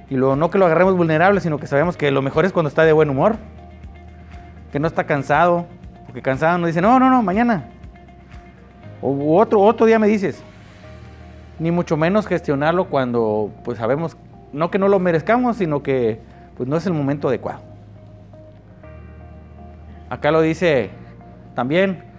Y 0.09 0.15
luego 0.15 0.35
no 0.35 0.51
que 0.51 0.59
lo 0.59 0.67
agarremos 0.67 0.95
vulnerable, 0.95 1.39
sino 1.41 1.57
que 1.57 1.65
sabemos 1.65 1.97
que 1.97 2.11
lo 2.11 2.21
mejor 2.21 2.45
es 2.45 2.53
cuando 2.53 2.67
está 2.69 2.83
de 2.83 2.93
buen 2.93 3.09
humor, 3.09 3.37
que 4.71 4.79
no 4.79 4.87
está 4.87 5.05
cansado, 5.05 5.65
porque 6.05 6.21
cansado 6.21 6.59
nos 6.59 6.67
dice, 6.67 6.81
no, 6.81 6.99
no, 6.99 7.09
no, 7.09 7.23
mañana. 7.23 7.71
O 9.01 9.39
otro, 9.39 9.59
otro 9.59 9.87
día 9.87 9.97
me 9.97 10.07
dices, 10.07 10.43
ni 11.57 11.71
mucho 11.71 11.97
menos 11.97 12.27
gestionarlo 12.27 12.85
cuando 12.85 13.51
pues 13.63 13.79
sabemos, 13.79 14.17
no 14.51 14.69
que 14.69 14.77
no 14.77 14.87
lo 14.87 14.99
merezcamos, 14.99 15.57
sino 15.57 15.81
que 15.81 16.19
pues 16.55 16.69
no 16.69 16.77
es 16.77 16.85
el 16.85 16.93
momento 16.93 17.27
adecuado. 17.27 17.61
Acá 20.11 20.29
lo 20.29 20.41
dice 20.41 20.91
también, 21.55 22.12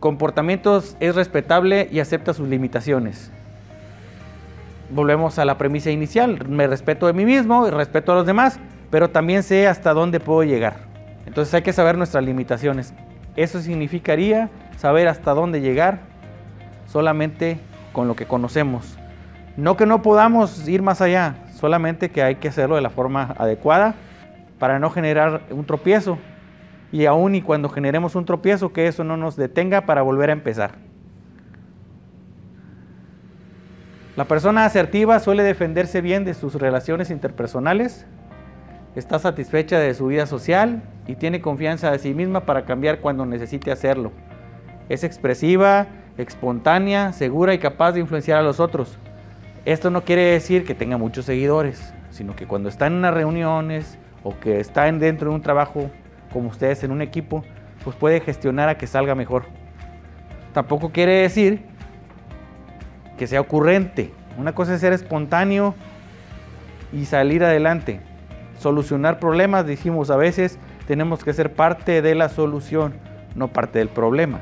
comportamientos 0.00 0.96
es 0.98 1.14
respetable 1.14 1.88
y 1.92 2.00
acepta 2.00 2.34
sus 2.34 2.48
limitaciones. 2.48 3.30
Volvemos 4.90 5.38
a 5.38 5.44
la 5.44 5.56
premisa 5.56 5.90
inicial, 5.90 6.48
me 6.48 6.66
respeto 6.66 7.06
de 7.06 7.12
mí 7.12 7.24
mismo 7.24 7.68
y 7.68 7.70
respeto 7.70 8.12
a 8.12 8.16
los 8.16 8.26
demás, 8.26 8.58
pero 8.90 9.10
también 9.10 9.42
sé 9.42 9.68
hasta 9.68 9.92
dónde 9.92 10.18
puedo 10.18 10.42
llegar. 10.42 10.78
Entonces 11.26 11.54
hay 11.54 11.62
que 11.62 11.72
saber 11.72 11.96
nuestras 11.96 12.24
limitaciones. 12.24 12.92
Eso 13.36 13.60
significaría 13.60 14.50
saber 14.78 15.06
hasta 15.06 15.32
dónde 15.32 15.60
llegar 15.60 16.00
solamente 16.86 17.60
con 17.92 18.08
lo 18.08 18.16
que 18.16 18.26
conocemos. 18.26 18.96
No 19.56 19.76
que 19.76 19.86
no 19.86 20.02
podamos 20.02 20.66
ir 20.66 20.82
más 20.82 21.00
allá, 21.00 21.36
solamente 21.54 22.10
que 22.10 22.22
hay 22.22 22.36
que 22.36 22.48
hacerlo 22.48 22.74
de 22.74 22.80
la 22.80 22.90
forma 22.90 23.34
adecuada 23.38 23.94
para 24.58 24.78
no 24.78 24.90
generar 24.90 25.42
un 25.50 25.64
tropiezo. 25.64 26.18
Y 26.92 27.06
aún 27.06 27.34
y 27.34 27.42
cuando 27.42 27.68
generemos 27.68 28.14
un 28.16 28.24
tropiezo, 28.24 28.72
que 28.72 28.86
eso 28.86 29.04
no 29.04 29.16
nos 29.16 29.36
detenga 29.36 29.86
para 29.86 30.02
volver 30.02 30.30
a 30.30 30.32
empezar. 30.32 30.72
La 34.16 34.24
persona 34.24 34.64
asertiva 34.64 35.18
suele 35.20 35.42
defenderse 35.42 36.00
bien 36.00 36.24
de 36.24 36.34
sus 36.34 36.54
relaciones 36.54 37.10
interpersonales, 37.10 38.06
está 38.96 39.18
satisfecha 39.18 39.78
de 39.78 39.94
su 39.94 40.08
vida 40.08 40.26
social 40.26 40.82
y 41.06 41.14
tiene 41.14 41.40
confianza 41.40 41.90
de 41.90 41.98
sí 41.98 42.12
misma 42.12 42.40
para 42.40 42.64
cambiar 42.64 43.00
cuando 43.00 43.24
necesite 43.24 43.70
hacerlo. 43.70 44.12
Es 44.88 45.04
expresiva, 45.04 45.86
espontánea, 46.18 47.12
segura 47.12 47.54
y 47.54 47.58
capaz 47.58 47.92
de 47.92 48.00
influenciar 48.00 48.38
a 48.38 48.42
los 48.42 48.60
otros. 48.60 48.98
Esto 49.64 49.90
no 49.90 50.04
quiere 50.04 50.22
decir 50.22 50.64
que 50.64 50.74
tenga 50.74 50.98
muchos 50.98 51.24
seguidores, 51.26 51.94
sino 52.10 52.34
que 52.34 52.46
cuando 52.46 52.68
está 52.68 52.88
en 52.88 52.94
unas 52.94 53.14
reuniones 53.14 53.98
o 54.24 54.38
que 54.38 54.58
está 54.58 54.90
dentro 54.90 55.30
de 55.30 55.36
un 55.36 55.42
trabajo 55.42 55.90
como 56.32 56.48
ustedes 56.48 56.82
en 56.84 56.92
un 56.92 57.02
equipo, 57.02 57.44
pues 57.84 57.96
puede 57.96 58.20
gestionar 58.20 58.68
a 58.68 58.76
que 58.76 58.86
salga 58.86 59.14
mejor. 59.14 59.44
Tampoco 60.52 60.90
quiere 60.90 61.22
decir 61.22 61.62
que 63.16 63.26
sea 63.26 63.40
ocurrente. 63.40 64.12
Una 64.38 64.54
cosa 64.54 64.74
es 64.74 64.80
ser 64.80 64.92
espontáneo 64.92 65.74
y 66.92 67.04
salir 67.04 67.44
adelante. 67.44 68.00
Solucionar 68.58 69.18
problemas, 69.18 69.66
dijimos 69.66 70.10
a 70.10 70.16
veces, 70.16 70.58
tenemos 70.86 71.24
que 71.24 71.32
ser 71.32 71.52
parte 71.52 72.02
de 72.02 72.14
la 72.14 72.28
solución, 72.28 72.94
no 73.34 73.48
parte 73.48 73.78
del 73.78 73.88
problema. 73.88 74.40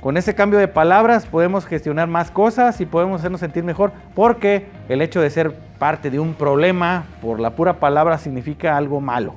Con 0.00 0.18
ese 0.18 0.34
cambio 0.34 0.58
de 0.58 0.68
palabras 0.68 1.24
podemos 1.24 1.64
gestionar 1.64 2.08
más 2.08 2.30
cosas 2.30 2.78
y 2.82 2.86
podemos 2.86 3.20
hacernos 3.20 3.40
sentir 3.40 3.64
mejor 3.64 3.90
porque 4.14 4.66
el 4.90 5.00
hecho 5.00 5.20
de 5.22 5.30
ser 5.30 5.54
parte 5.78 6.10
de 6.10 6.20
un 6.20 6.34
problema 6.34 7.04
por 7.22 7.40
la 7.40 7.56
pura 7.56 7.80
palabra 7.80 8.18
significa 8.18 8.76
algo 8.76 9.00
malo, 9.00 9.34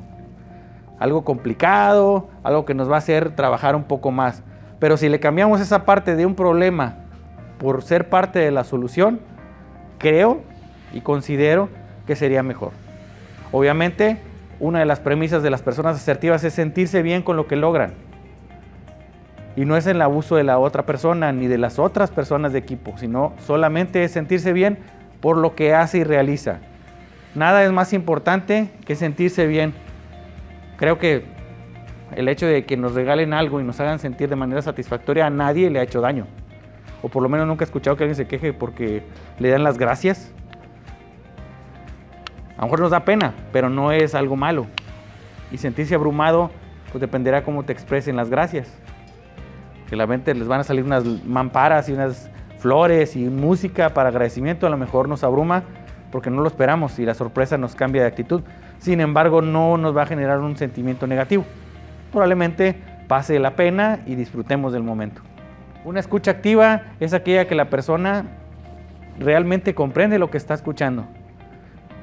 algo 1.00 1.24
complicado, 1.24 2.30
algo 2.44 2.66
que 2.66 2.74
nos 2.74 2.90
va 2.90 2.96
a 2.96 3.00
hacer 3.00 3.36
trabajar 3.36 3.76
un 3.76 3.84
poco 3.84 4.12
más. 4.12 4.44
Pero 4.80 4.98
si 4.98 5.10
le 5.10 5.20
cambiamos 5.20 5.62
esa 5.62 5.86
parte 5.86 6.16
de 6.16 6.26
un 6.26 6.36
problema 6.36 6.96
por 7.58 7.84
ser 7.84 8.10
parte 8.10 8.40
de 8.40 8.52
la 8.52 8.64
solución, 8.64 9.20
creo 9.98 10.42
y 10.94 11.02
considero 11.02 11.70
que 12.06 12.16
sería 12.16 12.44
mejor. 12.44 12.72
Obviamente, 13.52 14.18
una 14.60 14.80
de 14.80 14.86
las 14.86 15.00
premisas 15.00 15.44
de 15.44 15.50
las 15.50 15.62
personas 15.62 15.96
asertivas 15.96 16.44
es 16.44 16.54
sentirse 16.54 17.02
bien 17.02 17.22
con 17.22 17.38
lo 17.38 17.48
que 17.48 17.56
logran 17.56 17.94
y 19.58 19.66
no 19.66 19.76
es 19.76 19.88
el 19.88 20.00
abuso 20.04 20.36
de 20.36 20.44
la 20.44 20.60
otra 20.60 20.86
persona 20.86 21.32
ni 21.32 21.48
de 21.48 21.58
las 21.58 21.80
otras 21.80 22.12
personas 22.12 22.54
de 22.54 22.60
equipo, 22.60 22.94
sino 22.98 23.34
solamente 23.40 24.04
es 24.04 24.12
sentirse 24.12 24.54
bien 24.54 24.78
por 25.20 25.36
lo 25.36 25.56
que 25.56 25.74
hace 25.74 25.98
y 25.98 26.04
realiza. 26.04 26.60
Nada 27.34 27.64
es 27.64 27.72
más 27.72 27.92
importante 27.92 28.70
que 28.86 28.96
sentirse 28.96 29.48
bien. 29.48 29.74
Creo 30.78 30.98
que 30.98 31.26
el 32.16 32.30
hecho 32.30 32.48
de 32.48 32.66
que 32.66 32.78
nos 32.78 32.94
regalen 32.94 33.34
algo 33.34 33.60
y 33.60 33.64
nos 33.64 33.80
hagan 33.80 34.00
sentir 34.00 34.30
de 34.30 34.36
manera 34.36 34.62
satisfactoria 34.62 35.26
a 35.26 35.30
nadie 35.30 35.70
le 35.70 35.80
ha 35.80 35.84
hecho 35.84 36.02
daño. 36.02 36.26
O 37.02 37.10
por 37.10 37.22
lo 37.22 37.30
menos 37.30 37.48
nunca 37.48 37.64
he 37.64 37.66
escuchado 37.66 37.98
que 37.98 38.04
alguien 38.04 38.16
se 38.16 38.28
queje 38.28 38.54
porque 38.54 39.04
le 39.40 39.50
dan 39.50 39.64
las 39.64 39.78
gracias. 39.78 40.32
A 42.58 42.62
lo 42.62 42.64
mejor 42.68 42.80
nos 42.80 42.92
da 42.92 43.06
pena, 43.06 43.34
pero 43.52 43.70
no 43.70 43.92
es 43.92 44.16
algo 44.16 44.36
malo. 44.36 44.66
Y 45.52 45.58
sentirse 45.58 45.96
abrumado, 45.96 46.50
pues 46.92 47.02
dependerá 47.02 47.44
cómo 47.44 47.64
te 47.64 47.74
expresen 47.74 48.16
las 48.16 48.30
gracias 48.30 48.72
que 49.90 49.96
la 49.96 50.06
mente 50.06 50.34
les 50.34 50.48
van 50.48 50.60
a 50.60 50.64
salir 50.64 50.84
unas 50.84 51.06
mamparas 51.26 51.90
y 51.90 51.94
unas 51.94 52.30
flores 52.60 53.16
y 53.16 53.26
música 53.26 53.94
para 53.94 54.10
agradecimiento, 54.10 54.68
a 54.68 54.70
lo 54.70 54.78
mejor 54.78 55.08
nos 55.08 55.24
abruma 55.24 55.64
porque 56.12 56.30
no 56.30 56.42
lo 56.42 56.48
esperamos 56.48 57.00
y 57.00 57.06
la 57.06 57.14
sorpresa 57.14 57.58
nos 57.58 57.76
cambia 57.76 58.02
de 58.02 58.08
actitud. 58.08 58.42
Sin 58.80 59.02
embargo, 59.02 59.42
no 59.42 59.78
nos 59.78 59.96
va 59.96 60.04
a 60.04 60.06
generar 60.06 60.40
un 60.40 60.58
sentimiento 60.58 61.08
negativo. 61.08 61.46
Probablemente 62.12 62.76
pase 63.08 63.40
la 63.40 63.56
pena 63.56 64.00
y 64.06 64.16
disfrutemos 64.16 64.74
del 64.74 64.84
momento. 64.84 65.22
Una 65.86 66.00
escucha 66.00 66.32
activa 66.32 66.84
es 67.00 67.14
aquella 67.14 67.48
que 67.48 67.56
la 67.56 67.70
persona 67.70 68.26
realmente 69.20 69.74
comprende 69.74 70.20
lo 70.20 70.30
que 70.30 70.38
está 70.38 70.54
escuchando. 70.54 71.06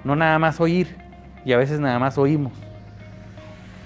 No 0.05 0.17
nada 0.17 0.39
más 0.39 0.61
oír, 0.61 0.97
y 1.45 1.53
a 1.53 1.59
veces 1.59 1.81
nada 1.81 1.99
más 1.99 2.19
oímos. 2.19 2.53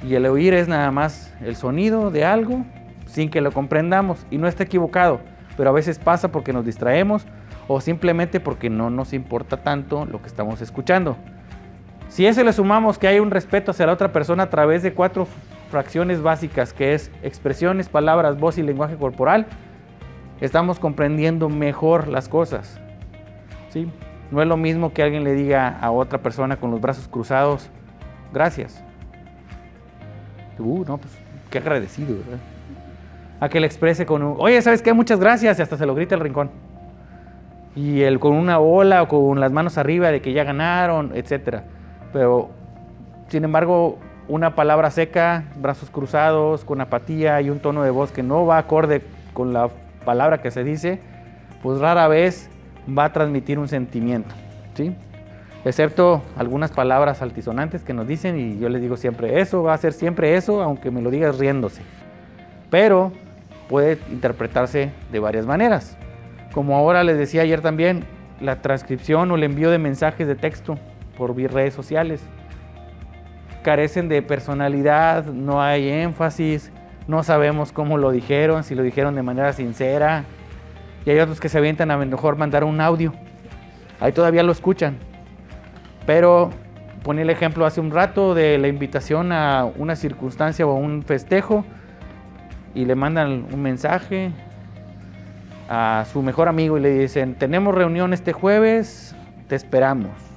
Y 0.06 0.14
el 0.14 0.26
oír 0.26 0.54
es 0.54 0.68
nada 0.68 0.90
más 0.90 1.34
el 1.44 1.56
sonido 1.56 2.10
de 2.10 2.24
algo 2.24 2.64
sin 3.06 3.30
que 3.30 3.40
lo 3.40 3.52
comprendamos 3.52 4.24
y 4.30 4.38
no 4.38 4.46
está 4.46 4.62
equivocado, 4.64 5.20
pero 5.56 5.70
a 5.70 5.72
veces 5.72 5.98
pasa 5.98 6.30
porque 6.30 6.52
nos 6.52 6.64
distraemos 6.64 7.26
o 7.66 7.80
simplemente 7.80 8.38
porque 8.38 8.70
no 8.70 8.90
nos 8.90 9.12
importa 9.12 9.58
tanto 9.58 10.06
lo 10.06 10.22
que 10.22 10.28
estamos 10.28 10.60
escuchando. 10.60 11.16
Si 12.08 12.26
a 12.26 12.30
eso 12.30 12.42
le 12.42 12.52
sumamos 12.52 12.98
que 12.98 13.06
hay 13.06 13.20
un 13.20 13.30
respeto 13.30 13.70
hacia 13.70 13.86
la 13.86 13.92
otra 13.92 14.12
persona 14.12 14.44
a 14.44 14.50
través 14.50 14.82
de 14.82 14.92
cuatro 14.92 15.26
fracciones 15.70 16.22
básicas, 16.22 16.72
que 16.72 16.94
es 16.94 17.10
expresiones, 17.22 17.88
palabras, 17.88 18.38
voz 18.38 18.58
y 18.58 18.62
lenguaje 18.62 18.96
corporal, 18.96 19.46
estamos 20.40 20.78
comprendiendo 20.78 21.48
mejor 21.48 22.08
las 22.08 22.28
cosas. 22.28 22.80
¿sí? 23.68 23.90
No 24.30 24.40
es 24.40 24.48
lo 24.48 24.56
mismo 24.56 24.92
que 24.92 25.02
alguien 25.02 25.24
le 25.24 25.34
diga 25.34 25.78
a 25.80 25.90
otra 25.90 26.18
persona 26.18 26.56
con 26.56 26.70
los 26.70 26.80
brazos 26.80 27.08
cruzados, 27.08 27.68
gracias. 28.32 28.82
Uh, 30.58 30.84
no, 30.84 30.98
pues 30.98 31.12
qué 31.50 31.58
agradecido, 31.58 32.16
¿verdad? 32.16 32.38
a 33.40 33.48
que 33.48 33.60
le 33.60 33.66
exprese 33.66 34.06
con 34.06 34.22
un, 34.22 34.36
oye, 34.38 34.60
¿sabes 34.62 34.82
qué? 34.82 34.92
Muchas 34.92 35.20
gracias, 35.20 35.58
y 35.58 35.62
hasta 35.62 35.76
se 35.76 35.86
lo 35.86 35.94
grita 35.94 36.14
el 36.14 36.20
rincón. 36.20 36.50
Y 37.76 38.02
él 38.02 38.18
con 38.18 38.34
una 38.34 38.58
ola 38.58 39.02
o 39.02 39.08
con 39.08 39.38
las 39.38 39.52
manos 39.52 39.78
arriba 39.78 40.10
de 40.10 40.20
que 40.20 40.32
ya 40.32 40.42
ganaron, 40.44 41.12
etc. 41.14 41.60
Pero, 42.12 42.50
sin 43.28 43.44
embargo, 43.44 43.98
una 44.28 44.54
palabra 44.54 44.90
seca, 44.90 45.44
brazos 45.56 45.90
cruzados, 45.90 46.64
con 46.64 46.80
apatía 46.80 47.40
y 47.40 47.50
un 47.50 47.60
tono 47.60 47.82
de 47.82 47.90
voz 47.90 48.12
que 48.12 48.22
no 48.22 48.46
va 48.46 48.58
acorde 48.58 49.02
con 49.32 49.52
la 49.52 49.70
palabra 50.04 50.40
que 50.42 50.50
se 50.50 50.64
dice, 50.64 51.00
pues 51.62 51.80
rara 51.80 52.08
vez 52.08 52.50
va 52.96 53.04
a 53.04 53.12
transmitir 53.12 53.58
un 53.58 53.68
sentimiento, 53.68 54.34
¿sí? 54.74 54.94
Excepto 55.64 56.22
algunas 56.36 56.70
palabras 56.70 57.20
altisonantes 57.20 57.82
que 57.82 57.92
nos 57.92 58.06
dicen 58.06 58.38
y 58.38 58.58
yo 58.58 58.68
les 58.68 58.80
digo 58.80 58.96
siempre 58.96 59.40
eso, 59.40 59.62
va 59.62 59.74
a 59.74 59.78
ser 59.78 59.92
siempre 59.92 60.36
eso, 60.36 60.62
aunque 60.62 60.90
me 60.90 61.02
lo 61.02 61.10
digas 61.10 61.38
riéndose. 61.38 61.82
Pero 62.70 63.12
puede 63.68 63.98
interpretarse 64.10 64.92
de 65.10 65.18
varias 65.18 65.46
maneras. 65.46 65.96
Como 66.52 66.76
ahora 66.76 67.04
les 67.04 67.18
decía 67.18 67.42
ayer 67.42 67.60
también, 67.60 68.04
la 68.40 68.62
transcripción 68.62 69.30
o 69.30 69.36
el 69.36 69.42
envío 69.42 69.70
de 69.70 69.78
mensajes 69.78 70.26
de 70.26 70.36
texto 70.36 70.78
por 71.18 71.36
redes 71.36 71.74
sociales 71.74 72.22
carecen 73.62 74.08
de 74.08 74.22
personalidad, 74.22 75.26
no 75.26 75.60
hay 75.60 75.90
énfasis, 75.90 76.72
no 77.06 77.22
sabemos 77.22 77.70
cómo 77.70 77.98
lo 77.98 78.10
dijeron, 78.10 78.64
si 78.64 78.74
lo 78.74 78.82
dijeron 78.82 79.14
de 79.14 79.22
manera 79.22 79.52
sincera. 79.52 80.24
Y 81.04 81.10
hay 81.10 81.18
otros 81.18 81.38
que 81.38 81.48
se 81.48 81.58
avientan 81.58 81.90
a 81.90 81.98
mejor 81.98 82.36
mandar 82.36 82.64
un 82.64 82.80
audio. 82.80 83.12
Ahí 84.00 84.12
todavía 84.12 84.42
lo 84.42 84.52
escuchan. 84.52 84.96
Pero 86.06 86.50
ponía 87.02 87.22
el 87.22 87.30
ejemplo 87.30 87.66
hace 87.66 87.80
un 87.80 87.90
rato 87.90 88.34
de 88.34 88.58
la 88.58 88.68
invitación 88.68 89.32
a 89.32 89.66
una 89.76 89.96
circunstancia 89.96 90.66
o 90.66 90.70
a 90.70 90.74
un 90.74 91.02
festejo 91.02 91.64
y 92.74 92.84
le 92.84 92.94
mandan 92.94 93.46
un 93.52 93.60
mensaje 93.60 94.32
a 95.68 96.06
su 96.10 96.22
mejor 96.22 96.48
amigo 96.48 96.78
y 96.78 96.80
le 96.80 97.00
dicen, 97.00 97.34
tenemos 97.34 97.74
reunión 97.74 98.14
este 98.14 98.32
jueves, 98.32 99.14
te 99.48 99.56
esperamos. 99.56 100.27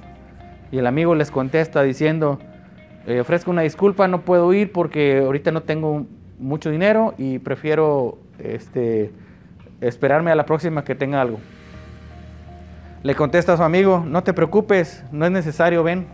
Y 0.72 0.78
el 0.78 0.86
amigo 0.86 1.14
les 1.14 1.30
contesta 1.30 1.82
diciendo, 1.82 2.38
eh, 3.06 3.20
ofrezco 3.20 3.50
una 3.50 3.60
disculpa, 3.60 4.08
no 4.08 4.22
puedo 4.22 4.52
ir 4.54 4.72
porque 4.72 5.18
ahorita 5.18 5.52
no 5.52 5.62
tengo 5.62 6.06
mucho 6.38 6.70
dinero 6.70 7.14
y 7.18 7.38
prefiero 7.38 8.18
este, 8.38 9.12
esperarme 9.82 10.30
a 10.30 10.34
la 10.34 10.46
próxima 10.46 10.82
que 10.82 10.94
tenga 10.94 11.20
algo. 11.20 11.38
Le 13.02 13.14
contesta 13.14 13.52
a 13.52 13.56
su 13.58 13.62
amigo, 13.62 14.02
no 14.06 14.22
te 14.22 14.32
preocupes, 14.32 15.04
no 15.12 15.26
es 15.26 15.30
necesario, 15.30 15.82
ven. 15.82 16.06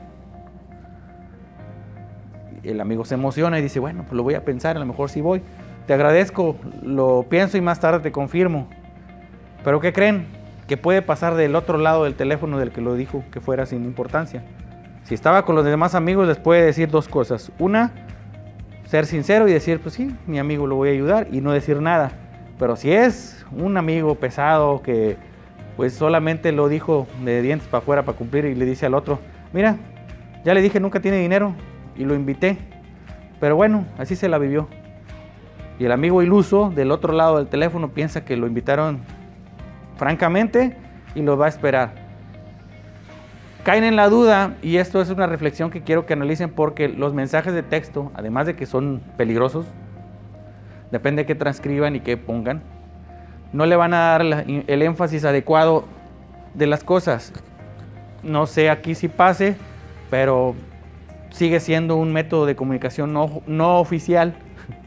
El 2.64 2.80
amigo 2.80 3.04
se 3.04 3.14
emociona 3.14 3.60
y 3.60 3.62
dice, 3.62 3.78
bueno, 3.78 4.02
pues 4.02 4.14
lo 4.14 4.24
voy 4.24 4.34
a 4.34 4.44
pensar, 4.44 4.76
a 4.76 4.80
lo 4.80 4.86
mejor 4.86 5.08
sí 5.08 5.20
voy. 5.20 5.40
Te 5.86 5.94
agradezco, 5.94 6.56
lo 6.82 7.26
pienso 7.28 7.56
y 7.56 7.60
más 7.60 7.78
tarde 7.78 8.00
te 8.00 8.10
confirmo. 8.10 8.68
Pero 9.62 9.78
¿qué 9.80 9.92
creen? 9.92 10.37
Que 10.68 10.76
puede 10.76 11.02
pasar 11.02 11.34
del 11.34 11.56
otro 11.56 11.78
lado 11.78 12.04
del 12.04 12.14
teléfono 12.14 12.58
del 12.58 12.70
que 12.70 12.80
lo 12.80 12.94
dijo 12.94 13.24
que 13.32 13.40
fuera 13.40 13.66
sin 13.66 13.84
importancia. 13.84 14.44
Si 15.02 15.14
estaba 15.14 15.44
con 15.44 15.56
los 15.56 15.64
demás 15.64 15.94
amigos 15.94 16.28
les 16.28 16.38
puede 16.38 16.62
decir 16.62 16.90
dos 16.90 17.08
cosas. 17.08 17.50
Una, 17.58 17.90
ser 18.84 19.06
sincero 19.06 19.48
y 19.48 19.52
decir, 19.52 19.80
pues 19.80 19.94
sí, 19.94 20.14
mi 20.26 20.38
amigo 20.38 20.66
lo 20.66 20.76
voy 20.76 20.90
a 20.90 20.92
ayudar 20.92 21.26
y 21.32 21.40
no 21.40 21.52
decir 21.52 21.80
nada. 21.80 22.12
Pero 22.58 22.76
si 22.76 22.92
es 22.92 23.46
un 23.50 23.76
amigo 23.76 24.14
pesado 24.16 24.82
que 24.82 25.16
pues 25.76 25.94
solamente 25.94 26.52
lo 26.52 26.68
dijo 26.68 27.06
de 27.24 27.40
dientes 27.40 27.68
para 27.68 27.78
afuera 27.78 28.02
para 28.04 28.18
cumplir 28.18 28.44
y 28.44 28.54
le 28.54 28.64
dice 28.64 28.84
al 28.84 28.94
otro, 28.94 29.20
mira, 29.52 29.76
ya 30.44 30.52
le 30.52 30.60
dije 30.60 30.80
nunca 30.80 31.00
tiene 31.00 31.18
dinero 31.18 31.54
y 31.96 32.04
lo 32.04 32.14
invité. 32.14 32.58
Pero 33.40 33.56
bueno, 33.56 33.86
así 33.96 34.16
se 34.16 34.28
la 34.28 34.38
vivió. 34.38 34.68
Y 35.78 35.84
el 35.84 35.92
amigo 35.92 36.22
iluso 36.22 36.70
del 36.74 36.90
otro 36.90 37.12
lado 37.12 37.36
del 37.36 37.46
teléfono 37.46 37.90
piensa 37.90 38.24
que 38.24 38.36
lo 38.36 38.46
invitaron 38.46 39.00
francamente 39.98 40.76
y 41.14 41.20
lo 41.20 41.36
va 41.36 41.46
a 41.46 41.48
esperar 41.50 42.08
caen 43.68 43.84
en 43.84 43.96
la 43.96 44.08
duda, 44.08 44.54
y 44.62 44.78
esto 44.78 44.98
es 45.02 45.10
una 45.10 45.26
reflexión 45.26 45.70
que 45.70 45.82
quiero 45.82 46.06
que 46.06 46.14
analicen 46.14 46.48
porque 46.48 46.88
los 46.88 47.12
mensajes 47.12 47.52
de 47.52 47.62
texto, 47.62 48.10
además 48.14 48.46
de 48.46 48.56
que 48.56 48.64
son 48.64 49.02
peligrosos, 49.18 49.66
depende 50.90 51.20
de 51.20 51.26
qué 51.26 51.34
transcriban 51.34 51.94
y 51.94 52.00
qué 52.00 52.16
pongan, 52.16 52.62
no 53.52 53.66
le 53.66 53.76
van 53.76 53.92
a 53.92 53.98
dar 53.98 54.22
el 54.22 54.82
énfasis 54.82 55.26
adecuado 55.26 55.84
de 56.54 56.66
las 56.66 56.82
cosas. 56.82 57.30
No 58.22 58.46
sé 58.46 58.70
aquí 58.70 58.94
si 58.94 59.08
pase, 59.08 59.54
pero 60.08 60.54
sigue 61.28 61.60
siendo 61.60 61.96
un 61.96 62.10
método 62.10 62.46
de 62.46 62.56
comunicación 62.56 63.12
no, 63.12 63.42
no 63.46 63.80
oficial. 63.80 64.34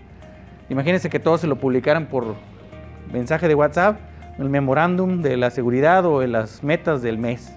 Imagínense 0.69 1.07
que 1.11 1.19
todos 1.19 1.41
se 1.41 1.45
lo 1.45 1.57
publicaran 1.57 2.07
por 2.07 2.33
mensaje 3.13 3.47
de 3.47 3.53
WhatsApp, 3.53 3.99
el 4.41 4.49
memorándum 4.49 5.21
de 5.21 5.37
la 5.37 5.49
seguridad 5.49 6.05
o 6.05 6.19
de 6.19 6.27
las 6.27 6.63
metas 6.63 7.01
del 7.01 7.17
mes 7.17 7.53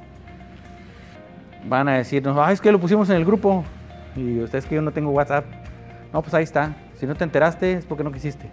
van 1.68 1.88
a 1.88 1.94
decirnos, 1.94 2.36
ay, 2.38 2.54
es 2.54 2.60
que 2.60 2.70
lo 2.70 2.78
pusimos 2.78 3.08
en 3.10 3.16
el 3.16 3.24
grupo 3.24 3.64
y 4.16 4.40
ustedes 4.40 4.66
que 4.66 4.74
yo 4.74 4.82
no 4.82 4.92
tengo 4.92 5.10
WhatsApp. 5.10 5.44
No, 6.12 6.22
pues 6.22 6.34
ahí 6.34 6.44
está. 6.44 6.74
Si 6.94 7.06
no 7.06 7.14
te 7.14 7.24
enteraste 7.24 7.72
es 7.72 7.84
porque 7.84 8.04
no 8.04 8.12
quisiste. 8.12 8.48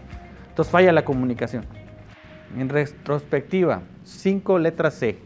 Entonces 0.49 0.71
falla 0.71 0.91
la 0.91 1.05
comunicación. 1.05 1.65
En 2.57 2.69
retrospectiva, 2.69 3.81
cinco 4.03 4.59
letras 4.59 4.95
C. 4.95 5.19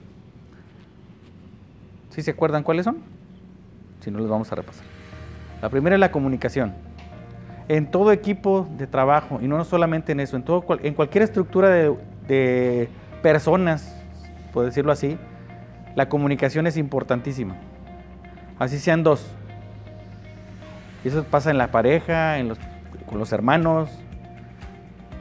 ¿Sí 2.09 2.21
se 2.21 2.31
acuerdan 2.31 2.63
cuáles 2.63 2.85
son? 2.85 2.97
Si 4.01 4.11
no, 4.11 4.19
los 4.19 4.29
vamos 4.29 4.51
a 4.51 4.55
repasar. 4.55 4.85
La 5.61 5.69
primera 5.69 5.95
es 5.95 5.99
la 5.99 6.11
comunicación. 6.11 6.73
En 7.67 7.89
todo 7.89 8.11
equipo 8.11 8.67
de 8.77 8.85
trabajo, 8.85 9.39
y 9.41 9.47
no 9.47 9.63
solamente 9.63 10.11
en 10.11 10.19
eso, 10.19 10.35
en, 10.35 10.43
todo, 10.43 10.63
en 10.83 10.93
cualquier 10.93 11.23
estructura 11.23 11.69
de, 11.69 11.95
de 12.27 12.89
personas, 13.21 13.95
por 14.53 14.65
decirlo 14.65 14.91
así, 14.91 15.17
la 15.95 16.09
comunicación 16.09 16.67
es 16.67 16.77
importantísima 16.77 17.55
así 18.59 18.79
sean 18.79 19.03
dos. 19.03 19.25
Eso 21.03 21.23
pasa 21.23 21.51
en 21.51 21.57
la 21.57 21.67
pareja, 21.67 22.39
en 22.39 22.49
los, 22.49 22.57
con 23.05 23.19
los 23.19 23.31
hermanos, 23.31 23.89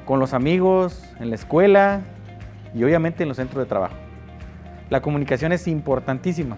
con 0.06 0.18
los 0.18 0.32
amigos, 0.32 1.04
en 1.20 1.28
la 1.30 1.34
escuela 1.34 2.00
y 2.74 2.84
obviamente 2.84 3.22
en 3.22 3.28
los 3.28 3.36
centros 3.36 3.62
de 3.64 3.68
trabajo. 3.68 3.94
La 4.90 5.02
comunicación 5.02 5.52
es 5.52 5.68
importantísima. 5.68 6.56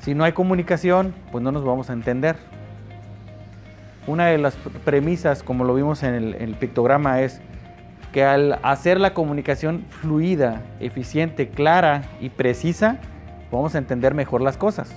Si 0.00 0.14
no 0.14 0.24
hay 0.24 0.32
comunicación, 0.32 1.14
pues 1.32 1.42
no 1.42 1.50
nos 1.50 1.64
vamos 1.64 1.90
a 1.90 1.92
entender. 1.92 2.36
Una 4.06 4.26
de 4.26 4.38
las 4.38 4.54
premisas, 4.84 5.42
como 5.42 5.64
lo 5.64 5.74
vimos 5.74 6.04
en 6.04 6.14
el, 6.14 6.34
en 6.34 6.42
el 6.42 6.54
pictograma, 6.54 7.22
es 7.22 7.40
que 8.16 8.24
al 8.24 8.58
hacer 8.62 8.98
la 8.98 9.12
comunicación 9.12 9.84
fluida, 9.90 10.62
eficiente, 10.80 11.50
clara 11.50 12.04
y 12.18 12.30
precisa, 12.30 12.96
vamos 13.52 13.74
a 13.74 13.78
entender 13.78 14.14
mejor 14.14 14.40
las 14.40 14.56
cosas. 14.56 14.90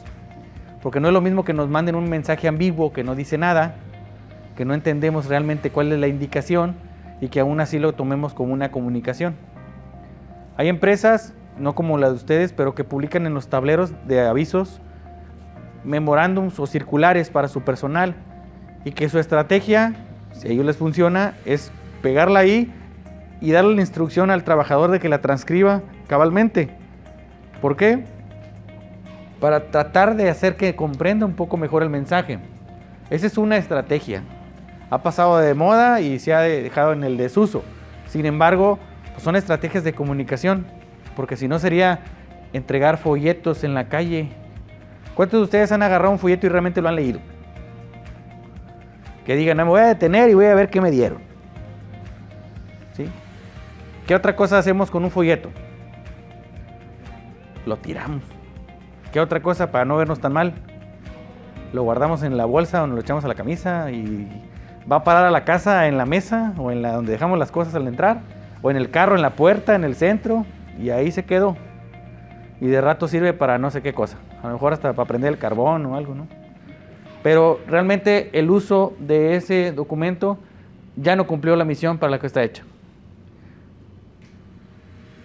Porque 0.81 1.01
no 1.01 1.09
es 1.09 1.13
lo 1.13 1.19
mismo 1.19 1.43
que 1.43 1.51
nos 1.51 1.67
manden 1.67 1.95
un 1.95 2.09
mensaje 2.09 2.47
ambiguo 2.47 2.93
que 2.93 3.03
no 3.03 3.15
dice 3.15 3.37
nada, 3.37 3.75
que 4.55 4.63
no 4.63 4.73
entendemos 4.73 5.25
realmente 5.25 5.69
cuál 5.69 5.91
es 5.91 5.99
la 5.99 6.07
indicación 6.07 6.75
y 7.19 7.27
que 7.27 7.41
aún 7.41 7.59
así 7.59 7.77
lo 7.77 7.91
tomemos 7.91 8.33
como 8.33 8.53
una 8.53 8.71
comunicación. 8.71 9.35
Hay 10.55 10.69
empresas, 10.69 11.33
no 11.57 11.75
como 11.75 11.97
la 11.97 12.07
de 12.07 12.15
ustedes, 12.15 12.53
pero 12.53 12.73
que 12.73 12.85
publican 12.85 13.25
en 13.25 13.33
los 13.33 13.49
tableros 13.49 13.91
de 14.07 14.25
avisos 14.25 14.79
memorándums 15.83 16.57
o 16.57 16.67
circulares 16.67 17.29
para 17.29 17.49
su 17.49 17.63
personal 17.63 18.15
y 18.85 18.93
que 18.93 19.09
su 19.09 19.19
estrategia, 19.19 19.93
si 20.31 20.47
a 20.47 20.51
ellos 20.51 20.65
les 20.65 20.77
funciona, 20.77 21.33
es 21.43 21.69
pegarla 22.01 22.39
ahí 22.39 22.73
y 23.41 23.51
darle 23.51 23.75
la 23.75 23.81
instrucción 23.81 24.31
al 24.31 24.43
trabajador 24.43 24.91
de 24.91 24.99
que 24.99 25.09
la 25.09 25.21
transcriba 25.21 25.81
cabalmente. 26.07 26.69
¿Por 27.61 27.75
qué? 27.75 28.03
para 29.39 29.71
tratar 29.71 30.15
de 30.15 30.29
hacer 30.29 30.55
que 30.55 30.75
comprenda 30.75 31.25
un 31.25 31.33
poco 31.33 31.57
mejor 31.57 31.83
el 31.83 31.89
mensaje. 31.89 32.39
Esa 33.09 33.27
es 33.27 33.37
una 33.37 33.57
estrategia. 33.57 34.21
Ha 34.89 35.01
pasado 35.01 35.37
de 35.37 35.53
moda 35.53 36.01
y 36.01 36.19
se 36.19 36.33
ha 36.33 36.41
dejado 36.41 36.93
en 36.93 37.03
el 37.03 37.17
desuso. 37.17 37.63
Sin 38.07 38.25
embargo, 38.25 38.79
pues 39.13 39.23
son 39.23 39.35
estrategias 39.35 39.83
de 39.83 39.93
comunicación, 39.93 40.65
porque 41.15 41.37
si 41.37 41.47
no 41.47 41.59
sería 41.59 41.99
entregar 42.53 42.97
folletos 42.97 43.63
en 43.63 43.73
la 43.73 43.87
calle. 43.87 44.29
¿Cuántos 45.15 45.39
de 45.39 45.43
ustedes 45.43 45.71
han 45.71 45.83
agarrado 45.83 46.11
un 46.11 46.19
folleto 46.19 46.45
y 46.47 46.49
realmente 46.49 46.81
lo 46.81 46.89
han 46.89 46.95
leído? 46.95 47.19
Que 49.25 49.35
digan, 49.35 49.57
no, 49.57 49.65
me 49.65 49.69
voy 49.69 49.81
a 49.81 49.85
detener 49.85 50.29
y 50.29 50.33
voy 50.33 50.45
a 50.45 50.55
ver 50.55 50.69
qué 50.69 50.81
me 50.81 50.91
dieron. 50.91 51.28
¿Qué 54.09 54.15
otra 54.15 54.35
cosa 54.35 54.57
hacemos 54.57 54.89
con 54.89 55.03
un 55.03 55.11
folleto? 55.11 55.51
Lo 57.67 57.77
tiramos. 57.77 58.23
¿Qué 59.13 59.19
otra 59.19 59.39
cosa 59.39 59.69
para 59.69 59.85
no 59.85 59.97
vernos 59.97 60.19
tan 60.19 60.33
mal? 60.33 60.55
Lo 61.73 61.83
guardamos 61.83 62.23
en 62.23 62.35
la 62.35 62.45
bolsa 62.45 62.81
o 62.81 62.87
nos 62.87 62.95
lo 62.95 63.01
echamos 63.01 63.23
a 63.23 63.27
la 63.27 63.35
camisa 63.35 63.91
y 63.91 64.27
va 64.91 64.95
a 64.95 65.03
parar 65.03 65.25
a 65.25 65.29
la 65.29 65.45
casa 65.45 65.87
en 65.87 65.95
la 65.99 66.07
mesa 66.07 66.55
o 66.57 66.71
en 66.71 66.81
la 66.81 66.93
donde 66.93 67.11
dejamos 67.11 67.37
las 67.37 67.51
cosas 67.51 67.75
al 67.75 67.87
entrar 67.87 68.21
o 68.63 68.71
en 68.71 68.77
el 68.77 68.89
carro, 68.89 69.15
en 69.15 69.21
la 69.21 69.35
puerta, 69.35 69.75
en 69.75 69.83
el 69.83 69.93
centro 69.93 70.43
y 70.79 70.89
ahí 70.89 71.11
se 71.11 71.25
quedó. 71.25 71.55
Y 72.59 72.65
de 72.65 72.81
rato 72.81 73.07
sirve 73.07 73.33
para 73.33 73.59
no 73.59 73.69
sé 73.69 73.83
qué 73.83 73.93
cosa. 73.93 74.17
A 74.41 74.47
lo 74.47 74.53
mejor 74.53 74.73
hasta 74.73 74.91
para 74.93 75.07
prender 75.07 75.33
el 75.33 75.37
carbón 75.37 75.85
o 75.85 75.95
algo, 75.95 76.15
¿no? 76.15 76.27
Pero 77.21 77.59
realmente 77.67 78.31
el 78.33 78.49
uso 78.49 78.95
de 78.97 79.35
ese 79.35 79.71
documento 79.71 80.39
ya 80.95 81.15
no 81.15 81.27
cumplió 81.27 81.55
la 81.55 81.63
misión 81.63 81.99
para 81.99 82.09
la 82.09 82.17
que 82.17 82.25
está 82.25 82.41
hecha. 82.41 82.63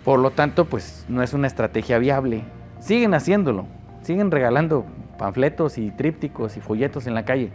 Por 0.04 0.20
lo 0.20 0.30
tanto, 0.30 0.66
pues 0.66 1.06
no 1.08 1.22
es 1.22 1.32
una 1.32 1.46
estrategia 1.46 1.98
viable 1.98 2.44
siguen 2.84 3.14
haciéndolo, 3.14 3.66
siguen 4.02 4.30
regalando 4.30 4.84
panfletos 5.16 5.78
y 5.78 5.90
trípticos 5.90 6.58
y 6.58 6.60
folletos 6.60 7.06
en 7.06 7.14
la 7.14 7.24
calle, 7.24 7.50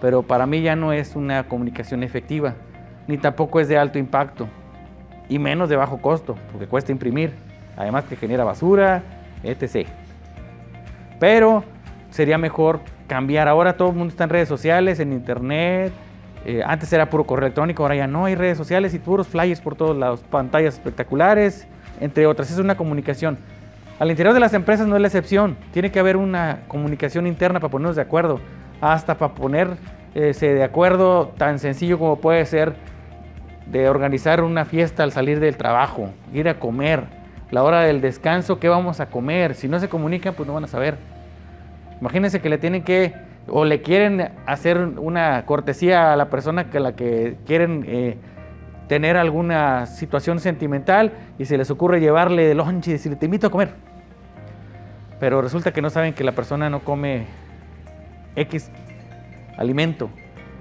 pero 0.00 0.24
para 0.24 0.44
mí 0.44 0.60
ya 0.60 0.74
no 0.74 0.92
es 0.92 1.14
una 1.14 1.44
comunicación 1.44 2.02
efectiva, 2.02 2.54
ni 3.06 3.16
tampoco 3.16 3.60
es 3.60 3.68
de 3.68 3.78
alto 3.78 4.00
impacto, 4.00 4.48
y 5.28 5.38
menos 5.38 5.68
de 5.68 5.76
bajo 5.76 5.98
costo, 5.98 6.36
porque 6.50 6.66
cuesta 6.66 6.90
imprimir, 6.90 7.32
además 7.76 8.04
que 8.04 8.16
genera 8.16 8.42
basura, 8.42 9.04
etc. 9.44 9.86
Pero 11.20 11.62
sería 12.10 12.38
mejor 12.38 12.80
cambiar, 13.06 13.46
ahora 13.46 13.76
todo 13.76 13.90
el 13.90 13.94
mundo 13.94 14.10
está 14.10 14.24
en 14.24 14.30
redes 14.30 14.48
sociales, 14.48 14.98
en 14.98 15.12
internet, 15.12 15.92
eh, 16.44 16.60
antes 16.66 16.92
era 16.92 17.08
puro 17.08 17.22
correo 17.22 17.46
electrónico, 17.46 17.84
ahora 17.84 17.94
ya 17.94 18.08
no 18.08 18.24
hay 18.24 18.34
redes 18.34 18.58
sociales 18.58 18.94
y 18.94 18.98
puros 18.98 19.28
flyers 19.28 19.60
por 19.60 19.76
todos 19.76 19.96
lados, 19.96 20.24
pantallas 20.28 20.74
espectaculares, 20.74 21.68
entre 22.00 22.26
otras. 22.26 22.50
Es 22.50 22.58
una 22.58 22.76
comunicación. 22.76 23.38
Al 23.98 24.10
interior 24.10 24.34
de 24.34 24.40
las 24.40 24.54
empresas 24.54 24.86
no 24.86 24.96
es 24.96 25.02
la 25.02 25.08
excepción. 25.08 25.56
Tiene 25.72 25.92
que 25.92 26.00
haber 26.00 26.16
una 26.16 26.60
comunicación 26.68 27.26
interna 27.26 27.60
para 27.60 27.70
ponernos 27.70 27.96
de 27.96 28.02
acuerdo. 28.02 28.40
Hasta 28.80 29.16
para 29.16 29.34
ponerse 29.34 30.46
de 30.54 30.64
acuerdo 30.64 31.32
tan 31.36 31.58
sencillo 31.58 31.98
como 31.98 32.16
puede 32.16 32.44
ser 32.46 32.74
de 33.66 33.88
organizar 33.88 34.42
una 34.42 34.64
fiesta 34.64 35.02
al 35.02 35.12
salir 35.12 35.40
del 35.40 35.56
trabajo, 35.56 36.10
ir 36.32 36.48
a 36.48 36.58
comer, 36.58 37.04
la 37.50 37.62
hora 37.62 37.82
del 37.82 38.00
descanso, 38.00 38.58
qué 38.58 38.68
vamos 38.68 39.00
a 39.00 39.06
comer. 39.06 39.54
Si 39.54 39.68
no 39.68 39.78
se 39.78 39.88
comunican, 39.88 40.34
pues 40.34 40.46
no 40.46 40.54
van 40.54 40.64
a 40.64 40.68
saber. 40.68 40.96
Imagínense 42.00 42.40
que 42.40 42.48
le 42.48 42.58
tienen 42.58 42.82
que 42.82 43.14
o 43.46 43.64
le 43.64 43.82
quieren 43.82 44.30
hacer 44.46 44.78
una 44.78 45.44
cortesía 45.46 46.12
a 46.12 46.16
la 46.16 46.30
persona 46.30 46.70
que 46.70 46.80
la 46.80 46.94
que 46.94 47.36
quieren 47.46 47.84
eh, 47.86 48.16
tener 48.92 49.16
alguna 49.16 49.86
situación 49.86 50.38
sentimental 50.38 51.14
y 51.38 51.46
se 51.46 51.56
les 51.56 51.70
ocurre 51.70 51.98
llevarle 51.98 52.46
de 52.46 52.54
lunch 52.54 52.88
y 52.88 52.92
decirle, 52.92 53.16
te 53.16 53.24
invito 53.24 53.46
a 53.46 53.50
comer. 53.50 53.72
Pero 55.18 55.40
resulta 55.40 55.72
que 55.72 55.80
no 55.80 55.88
saben 55.88 56.12
que 56.12 56.22
la 56.22 56.32
persona 56.32 56.68
no 56.68 56.80
come 56.80 57.24
X 58.36 58.70
alimento, 59.56 60.10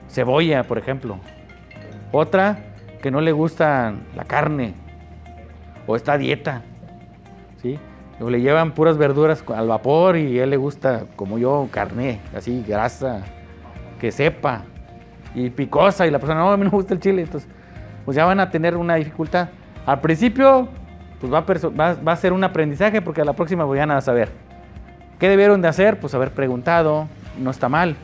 cebolla, 0.07 0.63
por 0.63 0.77
ejemplo. 0.77 1.17
Otra, 2.13 2.57
que 3.01 3.11
no 3.11 3.19
le 3.19 3.33
gusta 3.33 3.95
la 4.15 4.23
carne 4.23 4.75
o 5.85 5.97
está 5.97 6.17
dieta. 6.17 6.61
¿sí? 7.61 7.77
O 8.21 8.29
le 8.29 8.39
llevan 8.39 8.71
puras 8.71 8.97
verduras 8.97 9.43
al 9.53 9.67
vapor 9.67 10.15
y 10.15 10.39
a 10.39 10.45
él 10.45 10.51
le 10.51 10.57
gusta, 10.57 11.03
como 11.17 11.37
yo, 11.37 11.67
carne, 11.69 12.21
así, 12.33 12.63
grasa, 12.65 13.23
que 13.99 14.09
sepa, 14.09 14.61
y 15.35 15.49
picosa, 15.49 16.07
y 16.07 16.11
la 16.11 16.19
persona, 16.19 16.39
no, 16.39 16.49
a 16.53 16.55
mí 16.55 16.63
no 16.63 16.71
me 16.71 16.77
gusta 16.77 16.93
el 16.93 17.01
chile. 17.01 17.23
Entonces, 17.23 17.49
pues 18.05 18.15
ya 18.15 18.25
van 18.25 18.39
a 18.39 18.49
tener 18.49 18.77
una 18.77 18.95
dificultad. 18.95 19.49
Al 19.85 20.01
principio, 20.01 20.67
pues 21.19 21.31
va 21.31 22.11
a, 22.11 22.15
ser 22.15 22.33
un 22.33 22.43
aprendizaje 22.43 23.01
porque 23.01 23.21
a 23.21 23.25
la 23.25 23.33
próxima 23.33 23.63
voy 23.63 23.79
a 23.79 24.01
saber. 24.01 24.29
¿Qué 25.19 25.29
debieron 25.29 25.61
de 25.61 25.67
hacer? 25.67 25.99
Pues 25.99 26.15
haber 26.15 26.31
preguntado, 26.31 27.07
no 27.37 27.51
está 27.51 27.69
mal. 27.69 27.95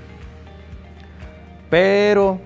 Pero 1.69 2.39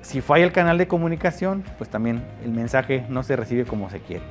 si 0.00 0.20
falla 0.20 0.44
el 0.44 0.52
canal 0.52 0.78
de 0.78 0.88
comunicación, 0.88 1.62
pues 1.78 1.88
también 1.88 2.24
el 2.44 2.50
mensaje 2.50 3.06
no 3.08 3.22
se 3.22 3.36
recibe 3.36 3.64
como 3.64 3.88
se 3.88 4.00
quiere. 4.00 4.24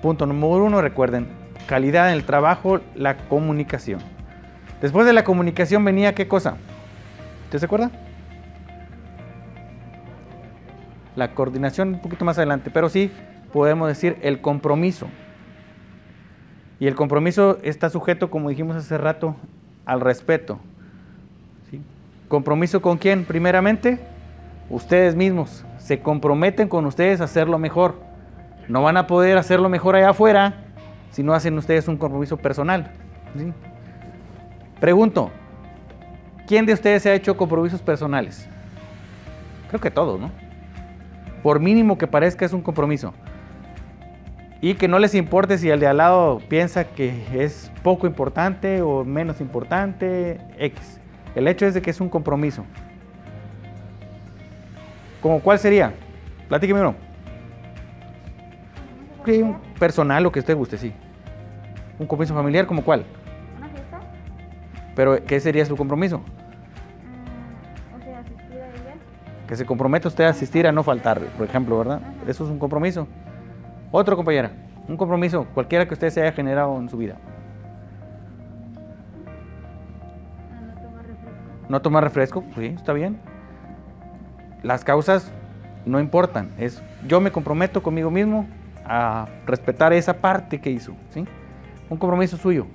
Punto 0.00 0.26
número 0.26 0.64
uno, 0.64 0.80
recuerden, 0.80 1.28
calidad 1.66 2.08
en 2.08 2.14
el 2.14 2.24
trabajo, 2.24 2.80
la 2.94 3.16
comunicación. 3.28 4.00
Después 4.80 5.06
de 5.06 5.12
la 5.12 5.24
comunicación 5.24 5.84
venía 5.84 6.14
qué 6.14 6.26
cosa? 6.26 6.56
¿Usted 7.44 7.58
se 7.58 7.66
acuerda? 7.66 7.90
La 11.16 11.34
coordinación 11.34 11.94
un 11.94 12.00
poquito 12.00 12.24
más 12.24 12.38
adelante, 12.38 12.70
pero 12.70 12.88
sí 12.88 13.10
podemos 13.52 13.88
decir 13.88 14.18
el 14.22 14.40
compromiso. 14.40 15.08
Y 16.80 16.86
el 16.86 16.94
compromiso 16.94 17.58
está 17.62 17.88
sujeto, 17.88 18.30
como 18.30 18.48
dijimos 18.48 18.76
hace 18.76 18.98
rato, 18.98 19.36
al 19.86 20.00
respeto. 20.00 20.58
¿Compromiso 22.28 22.82
con 22.82 22.98
quién? 22.98 23.24
Primeramente, 23.24 24.00
ustedes 24.68 25.14
mismos. 25.14 25.64
Se 25.78 26.00
comprometen 26.00 26.68
con 26.68 26.86
ustedes 26.86 27.20
a 27.20 27.24
hacerlo 27.24 27.58
mejor. 27.58 27.94
No 28.68 28.82
van 28.82 28.96
a 28.96 29.06
poder 29.06 29.38
hacerlo 29.38 29.68
mejor 29.68 29.94
allá 29.94 30.10
afuera 30.10 30.64
si 31.10 31.22
no 31.22 31.32
hacen 31.32 31.56
ustedes 31.56 31.86
un 31.86 31.96
compromiso 31.96 32.36
personal. 32.36 32.90
Pregunto, 34.80 35.30
¿quién 36.46 36.66
de 36.66 36.72
ustedes 36.72 37.02
se 37.02 37.10
ha 37.10 37.14
hecho 37.14 37.36
compromisos 37.36 37.80
personales? 37.82 38.48
Creo 39.68 39.80
que 39.80 39.90
todos, 39.90 40.18
¿no? 40.18 40.30
Por 41.44 41.60
mínimo 41.60 41.98
que 41.98 42.06
parezca 42.06 42.46
es 42.46 42.54
un 42.54 42.62
compromiso. 42.62 43.12
Y 44.62 44.76
que 44.76 44.88
no 44.88 44.98
les 44.98 45.14
importe 45.14 45.58
si 45.58 45.68
el 45.68 45.78
de 45.78 45.86
al 45.86 45.98
lado 45.98 46.40
piensa 46.48 46.84
que 46.84 47.22
es 47.34 47.70
poco 47.82 48.06
importante 48.06 48.80
o 48.80 49.04
menos 49.04 49.42
importante, 49.42 50.40
X. 50.58 50.98
El 51.34 51.46
hecho 51.46 51.66
es 51.66 51.74
de 51.74 51.82
que 51.82 51.90
es 51.90 52.00
un 52.00 52.08
compromiso. 52.08 52.64
¿Cómo 55.20 55.40
cuál 55.40 55.58
sería? 55.58 55.92
Platíqueme 56.48 56.80
uno. 56.80 56.94
un 59.26 59.58
personal, 59.78 60.22
lo 60.22 60.32
que 60.32 60.40
usted 60.40 60.56
guste, 60.56 60.78
sí. 60.78 60.94
Un 61.98 62.06
compromiso 62.06 62.32
familiar, 62.32 62.66
¿como 62.66 62.82
cuál? 62.82 63.04
¿Una 63.58 63.68
fiesta? 63.68 64.00
Pero, 64.96 65.22
¿qué 65.26 65.38
sería 65.40 65.66
su 65.66 65.76
compromiso? 65.76 66.22
Que 69.46 69.56
se 69.56 69.66
comprometa 69.66 70.08
usted 70.08 70.24
a 70.24 70.30
asistir 70.30 70.66
a 70.66 70.72
no 70.72 70.82
faltar, 70.82 71.20
por 71.20 71.46
ejemplo, 71.46 71.78
¿verdad? 71.78 72.00
Eso 72.26 72.44
es 72.44 72.50
un 72.50 72.58
compromiso. 72.58 73.06
Otro, 73.90 74.16
compañera. 74.16 74.50
Un 74.88 74.96
compromiso, 74.96 75.46
cualquiera 75.54 75.86
que 75.86 75.94
usted 75.94 76.10
se 76.10 76.22
haya 76.22 76.32
generado 76.32 76.78
en 76.78 76.88
su 76.88 76.96
vida. 76.96 77.16
A 80.50 80.60
no 80.60 80.74
tomar 80.74 81.06
refresco. 81.06 81.68
No 81.68 81.82
tomar 81.82 82.04
refresco, 82.04 82.44
sí, 82.54 82.66
está 82.66 82.92
bien. 82.92 83.18
Las 84.62 84.84
causas 84.84 85.32
no 85.86 86.00
importan, 86.00 86.50
es 86.58 86.82
yo 87.06 87.20
me 87.20 87.30
comprometo 87.30 87.82
conmigo 87.82 88.10
mismo 88.10 88.46
a 88.84 89.26
respetar 89.46 89.92
esa 89.92 90.14
parte 90.14 90.60
que 90.60 90.70
hizo, 90.70 90.94
¿sí? 91.10 91.26
Un 91.88 91.98
compromiso 91.98 92.36
suyo. 92.36 92.66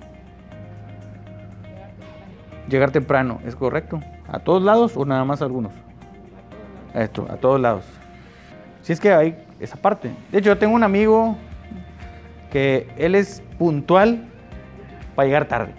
Llegar 2.67 2.91
temprano, 2.91 3.39
¿es 3.45 3.55
correcto? 3.55 3.99
¿A 4.27 4.39
todos 4.39 4.61
lados 4.61 4.95
o 4.95 5.05
nada 5.05 5.25
más 5.25 5.41
a 5.41 5.45
algunos? 5.45 5.73
Esto, 6.93 7.27
a 7.29 7.37
todos 7.37 7.59
lados. 7.59 7.85
Si 8.81 8.93
es 8.93 8.99
que 8.99 9.11
hay 9.11 9.37
esa 9.59 9.77
parte. 9.77 10.11
De 10.31 10.39
hecho, 10.39 10.49
yo 10.49 10.57
tengo 10.57 10.73
un 10.73 10.83
amigo 10.83 11.37
que 12.51 12.89
él 12.97 13.15
es 13.15 13.43
puntual 13.57 14.25
para 15.15 15.27
llegar 15.27 15.45
tarde. 15.45 15.73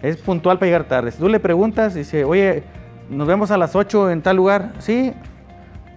Es 0.00 0.16
puntual 0.16 0.58
para 0.58 0.66
llegar 0.66 0.84
tarde. 0.84 1.10
Si 1.10 1.18
tú 1.18 1.28
le 1.28 1.40
preguntas 1.40 1.94
y 1.94 2.00
dice, 2.00 2.24
oye, 2.24 2.64
nos 3.08 3.28
vemos 3.28 3.50
a 3.50 3.56
las 3.56 3.76
8 3.76 4.10
en 4.10 4.22
tal 4.22 4.36
lugar. 4.36 4.72
Sí. 4.78 5.12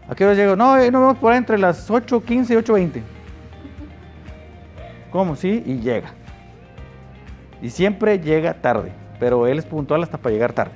¿A 0.08 0.16
qué 0.16 0.26
hora 0.26 0.36
llego? 0.36 0.56
No, 0.56 0.78
eh, 0.78 0.92
nos 0.92 1.02
vemos 1.02 1.18
por 1.18 1.32
ahí 1.32 1.38
entre 1.38 1.58
las 1.58 1.90
8.15 1.90 2.52
y 2.52 2.56
8.20. 2.56 3.02
¿Cómo? 5.12 5.36
Sí, 5.36 5.64
y 5.66 5.80
llega. 5.80 6.10
Y 7.62 7.70
siempre 7.70 8.20
llega 8.20 8.54
tarde, 8.56 8.92
pero 9.20 9.48
él 9.48 9.58
es 9.58 9.66
puntual 9.66 10.04
hasta 10.04 10.18
para 10.18 10.34
llegar 10.34 10.54
tarde. 10.54 10.74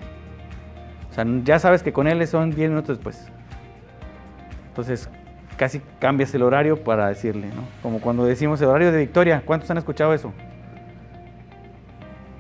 Sea, 1.20 1.26
ya 1.44 1.60
sabes 1.60 1.84
que 1.84 1.92
con 1.92 2.08
él 2.08 2.26
son 2.28 2.52
10 2.52 2.70
minutos 2.70 2.98
después. 2.98 3.28
Entonces, 4.70 5.10
casi 5.58 5.82
cambias 6.00 6.34
el 6.34 6.44
horario 6.44 6.82
para 6.82 7.10
decirle, 7.10 7.48
¿no? 7.48 7.64
Como 7.84 8.00
cuando 8.00 8.24
decimos 8.24 8.62
el 8.62 8.68
horario 8.68 8.92
de 8.94 9.00
Victoria. 9.00 9.44
¿Cuántos 9.46 9.70
han 9.70 9.78
escuchado 9.78 10.14
eso? 10.14 10.32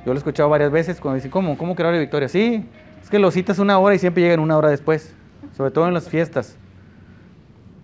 Yo 0.05 0.13
lo 0.13 0.13
he 0.13 0.17
escuchado 0.17 0.47
varias 0.47 0.71
veces 0.71 1.01
cuando 1.01 1.15
dicen, 1.15 1.29
¿cómo? 1.29 1.57
¿Cómo 1.57 1.75
que 1.75 1.81
horario 1.81 1.99
de 1.99 2.05
Victoria? 2.05 2.29
Sí, 2.29 2.65
es 3.01 3.09
que 3.09 3.19
lo 3.19 3.31
citas 3.31 3.59
una 3.59 3.77
hora 3.79 3.95
y 3.95 3.99
siempre 3.99 4.23
llegan 4.23 4.39
una 4.39 4.57
hora 4.57 4.69
después, 4.69 5.13
sobre 5.57 5.71
todo 5.71 5.87
en 5.87 5.93
las 5.93 6.07
fiestas. 6.07 6.57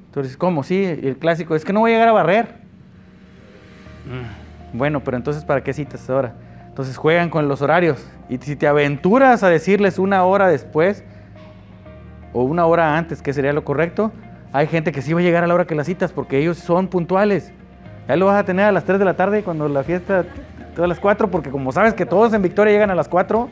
Entonces, 0.07 0.37
¿cómo? 0.37 0.63
Sí, 0.63 0.85
el 0.85 1.17
clásico, 1.17 1.55
es 1.55 1.65
que 1.65 1.73
no 1.73 1.81
voy 1.81 1.91
a 1.91 1.95
llegar 1.95 2.07
a 2.07 2.13
barrer. 2.13 2.45
Mm, 4.05 4.77
Bueno, 4.77 5.01
pero 5.03 5.17
entonces, 5.17 5.43
¿para 5.43 5.61
qué 5.61 5.73
citas 5.73 6.09
ahora? 6.09 6.35
Entonces 6.75 6.97
juegan 6.97 7.29
con 7.29 7.47
los 7.47 7.61
horarios. 7.61 8.05
Y 8.27 8.37
si 8.39 8.57
te 8.57 8.67
aventuras 8.67 9.43
a 9.43 9.49
decirles 9.49 9.97
una 9.97 10.25
hora 10.25 10.49
después 10.49 11.05
o 12.33 12.43
una 12.43 12.65
hora 12.65 12.97
antes, 12.97 13.21
que 13.21 13.31
sería 13.31 13.53
lo 13.53 13.63
correcto, 13.63 14.11
hay 14.51 14.67
gente 14.67 14.91
que 14.91 15.01
sí 15.01 15.13
va 15.13 15.21
a 15.21 15.23
llegar 15.23 15.45
a 15.45 15.47
la 15.47 15.53
hora 15.53 15.63
que 15.63 15.73
las 15.73 15.87
citas 15.87 16.11
porque 16.11 16.37
ellos 16.37 16.57
son 16.57 16.89
puntuales. 16.89 17.53
Ya 18.09 18.17
lo 18.17 18.25
vas 18.25 18.37
a 18.37 18.43
tener 18.43 18.65
a 18.65 18.73
las 18.73 18.83
3 18.83 18.99
de 18.99 19.05
la 19.05 19.13
tarde 19.13 19.41
cuando 19.41 19.69
la 19.69 19.83
fiesta, 19.83 20.25
todas 20.75 20.89
las 20.89 20.99
4, 20.99 21.31
porque 21.31 21.49
como 21.49 21.71
sabes 21.71 21.93
que 21.93 22.05
todos 22.05 22.33
en 22.33 22.41
Victoria 22.41 22.73
llegan 22.73 22.91
a 22.91 22.95
las 22.95 23.07
4, 23.07 23.47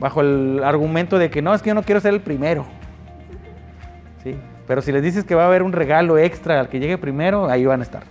bajo 0.00 0.22
el 0.22 0.60
argumento 0.64 1.20
de 1.20 1.30
que 1.30 1.40
no, 1.40 1.54
es 1.54 1.62
que 1.62 1.68
yo 1.68 1.74
no 1.76 1.84
quiero 1.84 2.00
ser 2.00 2.14
el 2.14 2.20
primero. 2.20 2.66
¿Sí? 4.24 4.34
Pero 4.66 4.82
si 4.82 4.90
les 4.90 5.04
dices 5.04 5.22
que 5.22 5.36
va 5.36 5.44
a 5.44 5.46
haber 5.46 5.62
un 5.62 5.72
regalo 5.72 6.18
extra 6.18 6.58
al 6.58 6.68
que 6.68 6.80
llegue 6.80 6.98
primero, 6.98 7.48
ahí 7.48 7.64
van 7.64 7.78
a 7.78 7.84
estar. 7.84 8.02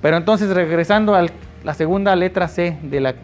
Pero 0.00 0.16
entonces, 0.16 0.48
regresando 0.50 1.16
a 1.16 1.26
la 1.64 1.74
segunda 1.74 2.14
letra 2.16 2.48
C 2.48 2.76
del 2.82 3.14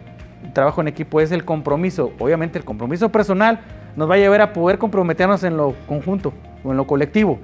trabajo 0.53 0.81
en 0.81 0.87
equipo, 0.87 1.19
es 1.19 1.31
el 1.31 1.45
compromiso. 1.45 2.13
Obviamente 2.19 2.57
el 2.57 2.65
compromiso 2.65 3.09
personal 3.09 3.59
nos 3.95 4.09
va 4.09 4.15
a 4.15 4.17
llevar 4.17 4.41
a 4.41 4.53
poder 4.53 4.77
comprometernos 4.77 5.43
en 5.43 5.57
lo 5.57 5.75
conjunto 5.87 6.33
o 6.63 6.71
en 6.71 6.77
lo 6.77 6.87
colectivo. 6.87 7.39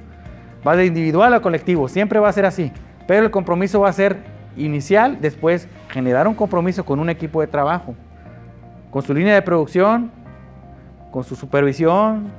Va 0.65 0.75
de 0.75 0.85
individual 0.85 1.33
a 1.33 1.41
colectivo, 1.41 1.87
siempre 1.87 2.19
va 2.19 2.29
a 2.29 2.33
ser 2.33 2.45
así. 2.45 2.71
Pero 3.07 3.23
el 3.23 3.31
compromiso 3.31 3.81
va 3.81 3.89
a 3.89 3.93
ser 3.93 4.17
inicial, 4.57 5.19
después 5.21 5.67
generar 5.89 6.27
un 6.27 6.33
compromiso 6.33 6.85
con 6.85 6.99
un 6.99 7.09
equipo 7.09 7.41
de 7.41 7.47
trabajo, 7.47 7.93
con 8.89 9.01
su 9.01 9.13
línea 9.13 9.35
de 9.35 9.41
producción, 9.41 10.11
con 11.11 11.23
su 11.23 11.35
supervisión, 11.35 12.31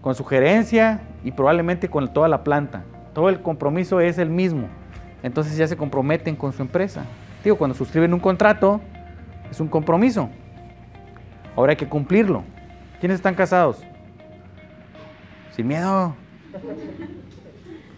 con 0.00 0.14
su 0.14 0.24
gerencia 0.24 1.00
y 1.24 1.32
probablemente 1.32 1.88
con 1.88 2.12
toda 2.12 2.28
la 2.28 2.44
planta. 2.44 2.84
Todo 3.12 3.28
el 3.28 3.42
compromiso 3.42 4.00
es 4.00 4.18
el 4.18 4.30
mismo. 4.30 4.68
Entonces 5.22 5.56
ya 5.56 5.66
se 5.66 5.76
comprometen 5.76 6.36
con 6.36 6.52
su 6.52 6.62
empresa. 6.62 7.04
Digo, 7.42 7.56
cuando 7.56 7.74
suscriben 7.74 8.12
un 8.12 8.20
contrato, 8.20 8.80
es 9.50 9.60
un 9.60 9.68
compromiso. 9.68 10.28
Ahora 11.54 11.70
hay 11.70 11.76
que 11.76 11.88
cumplirlo. 11.88 12.42
¿Quiénes 13.00 13.16
están 13.16 13.34
casados? 13.34 13.82
Sin 15.52 15.66
miedo. 15.66 16.14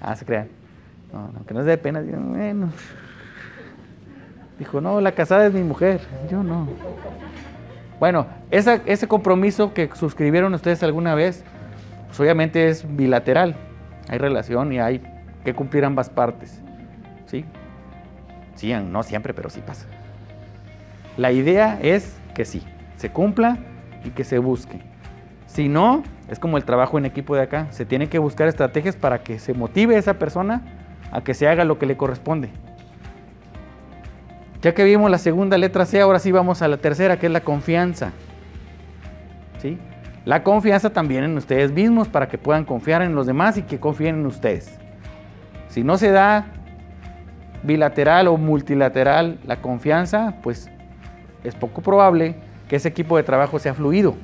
Ah, 0.00 0.14
se 0.14 0.24
crean. 0.24 0.48
No, 1.12 1.30
no, 1.32 1.44
que 1.46 1.54
no 1.54 1.60
es 1.60 1.66
de 1.66 1.78
pena. 1.78 2.00
Bueno. 2.00 2.70
Dijo, 4.58 4.80
no, 4.80 5.00
la 5.00 5.12
casada 5.12 5.46
es 5.46 5.52
mi 5.52 5.62
mujer. 5.62 6.00
Yo 6.30 6.42
no. 6.42 6.68
Bueno, 7.98 8.26
ese 8.50 9.08
compromiso 9.08 9.74
que 9.74 9.90
suscribieron 9.94 10.54
ustedes 10.54 10.82
alguna 10.82 11.14
vez, 11.14 11.44
pues 12.06 12.20
obviamente 12.20 12.68
es 12.68 12.84
bilateral. 12.96 13.56
Hay 14.08 14.18
relación 14.18 14.72
y 14.72 14.78
hay 14.78 15.02
que 15.44 15.54
cumplir 15.54 15.84
ambas 15.84 16.10
partes. 16.10 16.62
¿Sí? 17.28 17.44
Sí, 18.56 18.72
no 18.72 19.02
siempre, 19.04 19.34
pero 19.34 19.50
sí 19.50 19.60
pasa. 19.64 19.86
La 21.16 21.30
idea 21.30 21.78
es 21.80 22.16
que 22.34 22.44
sí, 22.44 22.62
se 22.96 23.10
cumpla 23.10 23.58
y 24.04 24.10
que 24.10 24.24
se 24.24 24.38
busque. 24.38 24.80
Si 25.46 25.68
no, 25.68 26.02
es 26.28 26.38
como 26.38 26.56
el 26.56 26.64
trabajo 26.64 26.98
en 26.98 27.06
equipo 27.06 27.36
de 27.36 27.42
acá. 27.42 27.68
Se 27.70 27.84
tiene 27.84 28.08
que 28.08 28.18
buscar 28.18 28.48
estrategias 28.48 28.96
para 28.96 29.22
que 29.22 29.38
se 29.38 29.54
motive 29.54 29.96
esa 29.96 30.14
persona 30.14 30.62
a 31.12 31.22
que 31.22 31.34
se 31.34 31.48
haga 31.48 31.64
lo 31.64 31.78
que 31.78 31.86
le 31.86 31.96
corresponde. 31.96 32.50
Ya 34.60 34.74
que 34.74 34.84
vimos 34.84 35.10
la 35.10 35.18
segunda 35.18 35.56
letra 35.56 35.86
C, 35.86 36.00
ahora 36.00 36.18
sí 36.18 36.32
vamos 36.32 36.62
a 36.62 36.68
la 36.68 36.78
tercera, 36.78 37.18
que 37.18 37.26
es 37.26 37.32
la 37.32 37.40
confianza. 37.40 38.12
¿Sí? 39.58 39.78
La 40.24 40.42
confianza 40.42 40.90
también 40.90 41.24
en 41.24 41.36
ustedes 41.36 41.72
mismos 41.72 42.08
para 42.08 42.28
que 42.28 42.38
puedan 42.38 42.64
confiar 42.64 43.02
en 43.02 43.14
los 43.14 43.26
demás 43.26 43.56
y 43.56 43.62
que 43.62 43.78
confíen 43.78 44.16
en 44.16 44.26
ustedes. 44.26 44.78
Si 45.68 45.84
no 45.84 45.96
se 45.96 46.10
da 46.10 46.46
bilateral 47.62 48.28
o 48.28 48.36
multilateral 48.36 49.38
la 49.46 49.60
confianza, 49.60 50.36
pues 50.42 50.70
es 51.44 51.54
poco 51.54 51.82
probable 51.82 52.36
que 52.68 52.76
ese 52.76 52.88
equipo 52.88 53.16
de 53.16 53.22
trabajo 53.22 53.58
sea 53.58 53.74
fluido. 53.74 54.14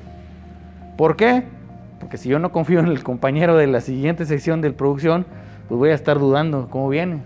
¿Por 0.97 1.15
qué? 1.15 1.43
Porque 1.99 2.17
si 2.17 2.29
yo 2.29 2.39
no 2.39 2.51
confío 2.51 2.79
en 2.79 2.87
el 2.87 3.03
compañero 3.03 3.57
de 3.57 3.67
la 3.67 3.81
siguiente 3.81 4.25
sección 4.25 4.61
de 4.61 4.71
producción, 4.71 5.25
pues 5.67 5.77
voy 5.77 5.89
a 5.89 5.95
estar 5.95 6.19
dudando 6.19 6.69
cómo 6.69 6.89
viene. 6.89 7.21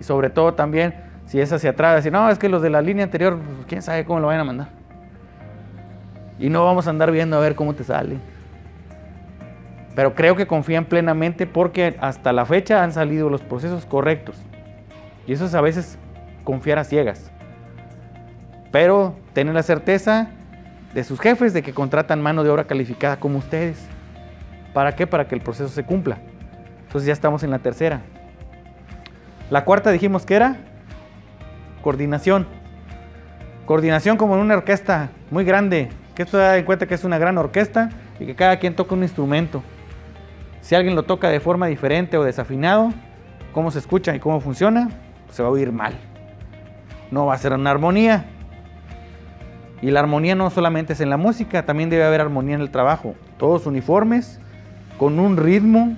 Y 0.00 0.04
sobre 0.04 0.30
todo 0.30 0.54
también, 0.54 0.94
si 1.26 1.40
es 1.40 1.52
hacia 1.52 1.70
atrás, 1.70 1.96
decir, 1.96 2.12
no, 2.12 2.28
es 2.30 2.38
que 2.38 2.48
los 2.48 2.62
de 2.62 2.70
la 2.70 2.80
línea 2.80 3.04
anterior, 3.04 3.38
pues, 3.38 3.66
quién 3.66 3.82
sabe 3.82 4.04
cómo 4.04 4.20
lo 4.20 4.28
vayan 4.28 4.42
a 4.42 4.44
mandar. 4.44 4.68
Y 6.38 6.48
no 6.48 6.64
vamos 6.64 6.86
a 6.86 6.90
andar 6.90 7.10
viendo 7.10 7.36
a 7.36 7.40
ver 7.40 7.54
cómo 7.54 7.74
te 7.74 7.84
sale. 7.84 8.16
Pero 9.94 10.14
creo 10.14 10.34
que 10.34 10.46
confían 10.46 10.86
plenamente 10.86 11.46
porque 11.46 11.96
hasta 12.00 12.32
la 12.32 12.44
fecha 12.44 12.82
han 12.82 12.92
salido 12.92 13.30
los 13.30 13.42
procesos 13.42 13.86
correctos. 13.86 14.36
Y 15.26 15.32
eso 15.32 15.46
es 15.46 15.54
a 15.54 15.60
veces 15.60 15.98
confiar 16.44 16.78
a 16.78 16.84
ciegas. 16.84 17.30
Pero 18.70 19.16
tener 19.32 19.54
la 19.54 19.62
certeza 19.62 20.28
de 20.94 21.04
sus 21.04 21.20
jefes 21.20 21.52
de 21.52 21.62
que 21.62 21.72
contratan 21.72 22.22
mano 22.22 22.44
de 22.44 22.50
obra 22.50 22.64
calificada 22.64 23.18
como 23.18 23.38
ustedes. 23.38 23.78
¿Para 24.72 24.94
qué? 24.94 25.06
Para 25.06 25.26
que 25.26 25.34
el 25.34 25.40
proceso 25.40 25.68
se 25.68 25.84
cumpla. 25.84 26.18
Entonces 26.86 27.06
ya 27.06 27.12
estamos 27.12 27.42
en 27.42 27.50
la 27.50 27.58
tercera. 27.58 28.02
La 29.50 29.64
cuarta 29.64 29.90
dijimos 29.90 30.24
que 30.24 30.34
era 30.34 30.56
coordinación. 31.82 32.46
Coordinación 33.66 34.16
como 34.16 34.34
en 34.34 34.40
una 34.40 34.54
orquesta 34.54 35.10
muy 35.30 35.44
grande, 35.44 35.88
que 36.14 36.22
esto 36.22 36.38
da 36.38 36.56
en 36.56 36.64
cuenta 36.64 36.86
que 36.86 36.94
es 36.94 37.04
una 37.04 37.18
gran 37.18 37.38
orquesta 37.38 37.90
y 38.20 38.26
que 38.26 38.34
cada 38.34 38.58
quien 38.58 38.76
toca 38.76 38.94
un 38.94 39.02
instrumento. 39.02 39.62
Si 40.60 40.74
alguien 40.74 40.94
lo 40.94 41.02
toca 41.02 41.28
de 41.28 41.40
forma 41.40 41.66
diferente 41.66 42.16
o 42.16 42.24
desafinado, 42.24 42.92
cómo 43.52 43.70
se 43.70 43.78
escucha 43.78 44.14
y 44.14 44.20
cómo 44.20 44.40
funciona, 44.40 44.88
se 45.34 45.42
va 45.42 45.48
a 45.48 45.52
oír 45.52 45.72
mal. 45.72 45.94
No 47.10 47.26
va 47.26 47.34
a 47.34 47.38
ser 47.38 47.52
una 47.52 47.70
armonía. 47.70 48.26
Y 49.82 49.90
la 49.90 49.98
armonía 49.98 50.36
no 50.36 50.48
solamente 50.48 50.92
es 50.92 51.00
en 51.00 51.10
la 51.10 51.16
música, 51.16 51.66
también 51.66 51.90
debe 51.90 52.04
haber 52.04 52.20
armonía 52.20 52.54
en 52.54 52.60
el 52.60 52.70
trabajo. 52.70 53.16
Todos 53.36 53.66
uniformes, 53.66 54.38
con 54.96 55.18
un 55.18 55.36
ritmo. 55.36 55.96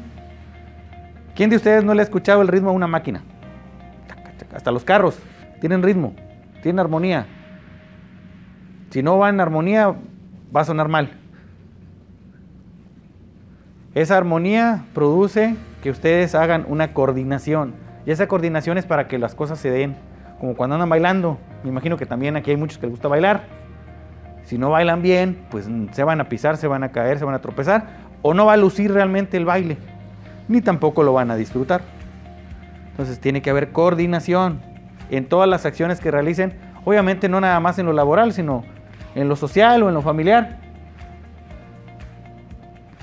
¿Quién 1.34 1.50
de 1.50 1.56
ustedes 1.56 1.84
no 1.84 1.92
le 1.92 2.00
ha 2.00 2.04
escuchado 2.04 2.40
el 2.40 2.48
ritmo 2.48 2.70
a 2.70 2.72
una 2.72 2.86
máquina? 2.86 3.22
Hasta 4.54 4.70
los 4.70 4.84
carros 4.84 5.18
tienen 5.60 5.82
ritmo, 5.82 6.14
tienen 6.62 6.80
armonía. 6.80 7.26
Si 8.88 9.02
no 9.02 9.18
va 9.18 9.28
en 9.28 9.38
armonía, 9.38 9.94
va 10.54 10.62
a 10.62 10.64
sonar 10.64 10.88
mal. 10.88 11.10
Esa 13.94 14.16
armonía 14.16 14.86
produce 14.94 15.56
que 15.82 15.90
ustedes 15.90 16.34
hagan 16.34 16.64
una 16.68 16.94
coordinación. 16.94 17.85
Y 18.06 18.12
esa 18.12 18.28
coordinación 18.28 18.78
es 18.78 18.86
para 18.86 19.08
que 19.08 19.18
las 19.18 19.34
cosas 19.34 19.58
se 19.58 19.70
den. 19.70 19.96
Como 20.38 20.54
cuando 20.54 20.74
andan 20.74 20.88
bailando. 20.88 21.38
Me 21.64 21.70
imagino 21.70 21.96
que 21.96 22.06
también 22.06 22.36
aquí 22.36 22.52
hay 22.52 22.56
muchos 22.56 22.78
que 22.78 22.86
les 22.86 22.92
gusta 22.92 23.08
bailar. 23.08 23.44
Si 24.44 24.58
no 24.58 24.70
bailan 24.70 25.02
bien, 25.02 25.44
pues 25.50 25.68
se 25.90 26.04
van 26.04 26.20
a 26.20 26.28
pisar, 26.28 26.56
se 26.56 26.68
van 26.68 26.84
a 26.84 26.92
caer, 26.92 27.18
se 27.18 27.24
van 27.24 27.34
a 27.34 27.40
tropezar. 27.40 27.88
O 28.22 28.32
no 28.32 28.46
va 28.46 28.52
a 28.52 28.56
lucir 28.56 28.92
realmente 28.92 29.36
el 29.36 29.44
baile. 29.44 29.76
Ni 30.46 30.60
tampoco 30.60 31.02
lo 31.02 31.12
van 31.12 31.32
a 31.32 31.36
disfrutar. 31.36 31.82
Entonces 32.90 33.18
tiene 33.18 33.42
que 33.42 33.50
haber 33.50 33.72
coordinación 33.72 34.60
en 35.10 35.26
todas 35.26 35.48
las 35.48 35.66
acciones 35.66 35.98
que 35.98 36.12
realicen. 36.12 36.54
Obviamente 36.84 37.28
no 37.28 37.40
nada 37.40 37.58
más 37.58 37.78
en 37.80 37.86
lo 37.86 37.92
laboral, 37.92 38.32
sino 38.32 38.64
en 39.16 39.28
lo 39.28 39.34
social 39.34 39.82
o 39.82 39.88
en 39.88 39.94
lo 39.94 40.02
familiar. 40.02 40.58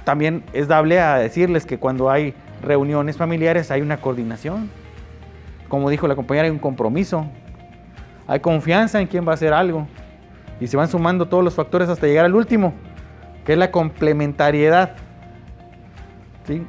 También 0.05 0.43
es 0.53 0.69
dable 0.69 1.01
a 1.01 1.17
decirles 1.17 1.65
que 1.65 1.77
cuando 1.77 2.09
hay 2.09 2.33
reuniones 2.61 3.17
familiares 3.17 3.69
hay 3.69 3.81
una 3.81 3.97
coordinación. 3.97 4.69
Como 5.73 5.89
dijo 5.89 6.07
la 6.07 6.15
compañera, 6.15 6.45
hay 6.45 6.51
un 6.51 6.59
compromiso. 6.59 7.25
Hay 8.27 8.41
confianza 8.41 9.01
en 9.01 9.07
quién 9.07 9.25
va 9.25 9.31
a 9.31 9.33
hacer 9.33 9.53
algo. 9.53 9.87
Y 10.59 10.67
se 10.67 10.77
van 10.77 10.87
sumando 10.87 11.27
todos 11.27 11.43
los 11.43 11.55
factores 11.55 11.89
hasta 11.89 12.05
llegar 12.05 12.25
al 12.25 12.35
último, 12.35 12.75
que 13.43 13.53
es 13.53 13.57
la 13.57 13.71
complementariedad. 13.71 14.91
¿Sí? 16.45 16.63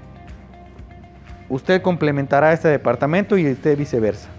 Usted 1.50 1.82
complementará 1.82 2.54
este 2.54 2.68
departamento 2.68 3.36
y 3.36 3.46
usted 3.46 3.76
viceversa. 3.76 4.30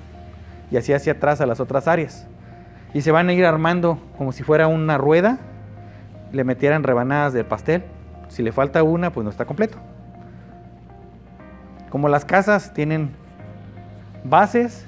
Y 0.71 0.77
así 0.77 0.93
hacia 0.93 1.13
atrás 1.13 1.41
a 1.41 1.45
las 1.45 1.59
otras 1.59 1.87
áreas 1.87 2.25
y 2.91 3.01
se 3.01 3.11
van 3.11 3.29
a 3.29 3.33
ir 3.33 3.45
armando 3.45 3.99
como 4.17 4.31
si 4.31 4.41
fuera 4.41 4.65
una 4.65 4.97
rueda, 4.97 5.37
le 6.31 6.43
metieran 6.43 6.81
rebanadas 6.81 7.33
del 7.33 7.45
pastel. 7.45 7.83
Si 8.29 8.41
le 8.41 8.51
falta 8.51 8.81
una, 8.81 9.11
pues 9.11 9.25
no 9.25 9.29
está 9.29 9.45
completo. 9.45 9.77
Como 11.91 12.09
las 12.09 12.25
casas 12.25 12.73
tienen 12.73 13.11
bases 14.25 14.85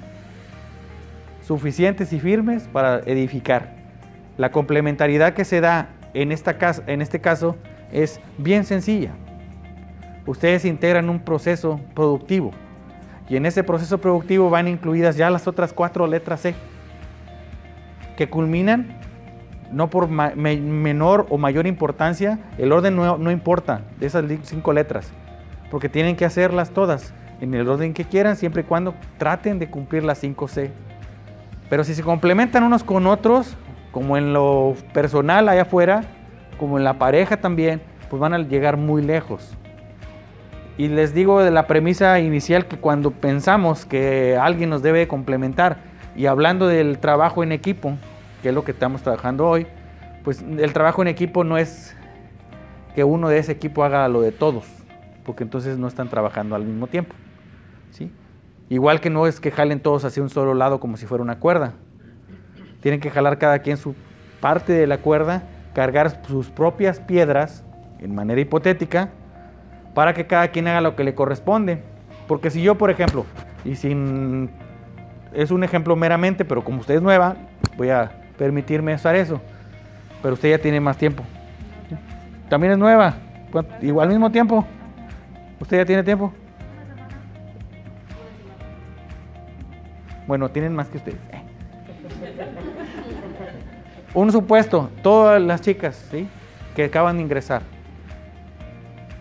suficientes 1.42 2.12
y 2.12 2.20
firmes 2.20 2.68
para 2.68 2.98
edificar. 3.00 3.74
La 4.36 4.50
complementariedad 4.50 5.32
que 5.32 5.44
se 5.44 5.60
da 5.60 5.88
en, 6.14 6.32
esta 6.32 6.56
en 6.86 7.00
este 7.00 7.20
caso 7.20 7.56
es 7.92 8.20
bien 8.36 8.64
sencilla. 8.64 9.12
Ustedes 10.26 10.64
integran 10.64 11.08
un 11.08 11.20
proceso 11.20 11.80
productivo 11.94 12.52
y 13.28 13.36
en 13.36 13.46
ese 13.46 13.64
proceso 13.64 13.98
productivo 13.98 14.50
van 14.50 14.68
incluidas 14.68 15.16
ya 15.16 15.30
las 15.30 15.46
otras 15.46 15.72
cuatro 15.72 16.06
letras 16.06 16.40
C 16.40 16.54
que 18.16 18.28
culminan, 18.28 18.98
no 19.70 19.90
por 19.90 20.08
menor 20.08 21.26
o 21.30 21.38
mayor 21.38 21.66
importancia, 21.66 22.38
el 22.58 22.72
orden 22.72 22.96
no, 22.96 23.30
importa 23.30 23.82
de 24.00 24.06
esas 24.06 24.24
cinco 24.42 24.72
letras, 24.72 25.12
porque 25.70 25.88
tienen 25.88 26.16
que 26.16 26.24
hacerlas 26.24 26.70
todas 26.70 27.14
en 27.40 27.54
el 27.54 27.68
orden 27.68 27.94
que 27.94 28.04
quieran, 28.04 28.36
siempre 28.36 28.62
y 28.62 28.64
cuando 28.64 28.94
traten 29.18 29.58
de 29.58 29.70
cumplir 29.70 30.04
las 30.04 30.22
5C. 30.22 30.70
Pero 31.70 31.84
si 31.84 31.94
se 31.94 32.02
complementan 32.02 32.62
unos 32.62 32.82
con 32.82 33.06
otros, 33.06 33.56
como 33.92 34.16
en 34.16 34.32
lo 34.32 34.74
personal 34.92 35.48
allá 35.48 35.62
afuera, 35.62 36.02
como 36.58 36.78
en 36.78 36.84
la 36.84 36.98
pareja 36.98 37.38
también, 37.38 37.80
pues 38.08 38.20
van 38.20 38.34
a 38.34 38.38
llegar 38.38 38.76
muy 38.76 39.02
lejos. 39.02 39.54
Y 40.76 40.88
les 40.88 41.12
digo 41.12 41.42
de 41.42 41.50
la 41.50 41.66
premisa 41.66 42.20
inicial 42.20 42.66
que 42.66 42.76
cuando 42.76 43.10
pensamos 43.10 43.84
que 43.84 44.38
alguien 44.40 44.70
nos 44.70 44.82
debe 44.82 45.08
complementar, 45.08 45.78
y 46.16 46.26
hablando 46.26 46.66
del 46.66 46.98
trabajo 46.98 47.42
en 47.42 47.52
equipo, 47.52 47.94
que 48.42 48.48
es 48.48 48.54
lo 48.54 48.64
que 48.64 48.72
estamos 48.72 49.02
trabajando 49.02 49.48
hoy, 49.48 49.66
pues 50.24 50.42
el 50.42 50.72
trabajo 50.72 51.02
en 51.02 51.08
equipo 51.08 51.44
no 51.44 51.58
es 51.58 51.96
que 52.94 53.04
uno 53.04 53.28
de 53.28 53.38
ese 53.38 53.52
equipo 53.52 53.84
haga 53.84 54.08
lo 54.08 54.20
de 54.20 54.32
todos, 54.32 54.64
porque 55.24 55.44
entonces 55.44 55.78
no 55.78 55.86
están 55.86 56.08
trabajando 56.08 56.56
al 56.56 56.64
mismo 56.64 56.86
tiempo. 56.86 57.14
Igual 58.70 59.00
que 59.00 59.08
no 59.08 59.26
es 59.26 59.40
que 59.40 59.50
jalen 59.50 59.80
todos 59.80 60.04
hacia 60.04 60.22
un 60.22 60.28
solo 60.28 60.52
lado 60.52 60.78
como 60.78 60.96
si 60.96 61.06
fuera 61.06 61.22
una 61.22 61.38
cuerda. 61.38 61.72
Tienen 62.80 63.00
que 63.00 63.10
jalar 63.10 63.38
cada 63.38 63.60
quien 63.60 63.76
su 63.76 63.94
parte 64.40 64.72
de 64.72 64.86
la 64.86 64.98
cuerda, 64.98 65.44
cargar 65.74 66.22
sus 66.26 66.50
propias 66.50 67.00
piedras 67.00 67.64
en 67.98 68.14
manera 68.14 68.40
hipotética, 68.40 69.08
para 69.94 70.12
que 70.12 70.26
cada 70.26 70.48
quien 70.48 70.68
haga 70.68 70.80
lo 70.80 70.96
que 70.96 71.04
le 71.04 71.14
corresponde. 71.14 71.82
Porque 72.26 72.50
si 72.50 72.62
yo, 72.62 72.76
por 72.76 72.90
ejemplo, 72.90 73.24
y 73.64 73.74
sin 73.74 74.50
es 75.32 75.50
un 75.50 75.64
ejemplo 75.64 75.96
meramente, 75.96 76.44
pero 76.44 76.62
como 76.62 76.80
usted 76.80 76.96
es 76.96 77.02
nueva, 77.02 77.36
voy 77.76 77.90
a 77.90 78.10
permitirme 78.36 78.94
usar 78.94 79.16
eso. 79.16 79.40
Pero 80.22 80.34
usted 80.34 80.50
ya 80.50 80.58
tiene 80.58 80.80
más 80.80 80.96
tiempo. 80.96 81.22
También 82.48 82.72
es 82.74 82.78
nueva. 82.78 83.14
Igual 83.80 84.08
mismo 84.08 84.30
tiempo. 84.30 84.64
¿Usted 85.60 85.78
ya 85.78 85.84
tiene 85.84 86.02
tiempo? 86.02 86.32
Bueno, 90.28 90.50
tienen 90.50 90.74
más 90.74 90.88
que 90.88 90.98
ustedes. 90.98 91.18
Un 94.12 94.30
supuesto, 94.30 94.90
todas 95.02 95.40
las 95.40 95.62
chicas, 95.62 96.06
¿sí? 96.10 96.28
Que 96.76 96.84
acaban 96.84 97.16
de 97.16 97.22
ingresar. 97.22 97.62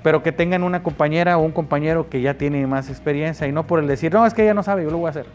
Pero 0.04 0.22
que 0.22 0.34
tengan 0.34 0.64
una 0.64 0.84
compañera 0.84 1.38
o 1.38 1.42
un 1.42 1.54
compañero 1.54 2.10
que 2.10 2.22
ya 2.22 2.34
tiene 2.34 2.68
más 2.68 2.90
experiencia 2.90 3.48
y 3.48 3.54
no 3.54 3.66
por 3.66 3.80
el 3.80 3.88
decir, 3.88 4.14
no, 4.14 4.26
es 4.26 4.34
que 4.34 4.44
ella 4.44 4.54
no 4.54 4.64
sabe, 4.64 4.84
yo 4.84 4.92
lo 4.92 4.98
voy 4.98 5.08
a 5.08 5.12
hacer. 5.12 5.26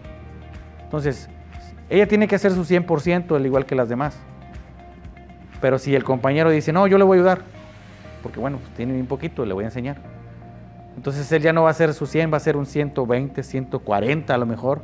Entonces, 0.85 1.31
ella 1.89 2.07
tiene 2.07 2.29
que 2.29 2.35
hacer 2.35 2.53
su 2.53 2.65
100% 2.65 3.35
al 3.35 3.47
igual 3.47 3.65
que 3.65 3.75
las 3.75 3.89
demás. 3.89 4.19
Pero 5.63 5.79
si 5.79 5.95
el 5.95 6.05
compañero 6.05 6.51
dice, 6.51 6.71
no, 6.73 6.87
yo 6.87 6.99
le 6.99 7.05
voy 7.05 7.17
a 7.17 7.21
ayudar, 7.21 7.39
porque 8.23 8.39
bueno, 8.39 8.59
pues, 8.59 8.75
tiene 8.75 8.93
un 9.01 9.07
poquito, 9.07 9.47
le 9.47 9.55
voy 9.55 9.65
a 9.65 9.69
enseñar. 9.69 9.97
Entonces 10.97 11.33
él 11.33 11.41
ya 11.41 11.55
no 11.55 11.63
va 11.63 11.69
a 11.69 11.71
hacer 11.71 11.95
su 11.95 12.05
100, 12.07 12.31
va 12.31 12.37
a 12.37 12.41
ser 12.41 12.59
un 12.59 12.67
120, 12.67 13.43
140 13.43 14.35
a 14.35 14.37
lo 14.37 14.45
mejor. 14.45 14.83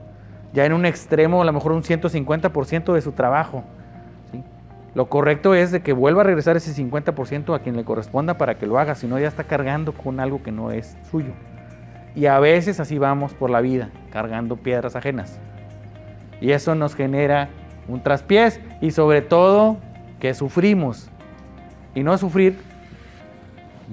Ya 0.53 0.65
en 0.65 0.73
un 0.73 0.87
extremo, 0.87 1.43
a 1.43 1.45
lo 1.45 1.53
mejor 1.53 1.73
un 1.73 1.83
150% 1.83 2.95
de 2.95 3.01
su 3.01 3.13
trabajo. 3.13 3.65
Lo 4.95 5.09
correcto 5.09 5.55
es 5.55 5.71
de 5.71 5.81
que 5.81 5.93
vuelva 5.93 6.23
a 6.23 6.25
regresar 6.25 6.57
ese 6.57 6.73
50% 6.75 7.55
a 7.55 7.59
quien 7.61 7.77
le 7.77 7.85
corresponda 7.85 8.39
para 8.39 8.59
que 8.59 8.67
lo 8.67 8.79
haga, 8.79 8.95
si 8.95 9.07
no 9.07 9.19
ya 9.19 9.29
está 9.29 9.45
cargando 9.45 9.93
con 9.93 10.19
algo 10.19 10.43
que 10.43 10.51
no 10.51 10.71
es 10.73 10.97
suyo. 11.11 11.33
Y 12.15 12.27
a 12.27 12.39
veces 12.41 12.81
así 12.81 12.99
vamos 12.99 13.35
por 13.35 13.51
la 13.51 13.61
vida, 13.61 13.91
cargando 14.11 14.57
piedras 14.57 14.97
ajenas. 14.97 15.39
Y 16.41 16.53
eso 16.53 16.75
nos 16.75 16.95
genera 16.95 17.49
un 17.87 18.03
traspiés 18.03 18.61
y 18.81 18.91
sobre 18.91 19.23
todo 19.23 19.77
que 20.19 20.35
sufrimos. 20.35 21.11
Y 21.95 22.03
no 22.03 22.17
sufrir 22.19 22.59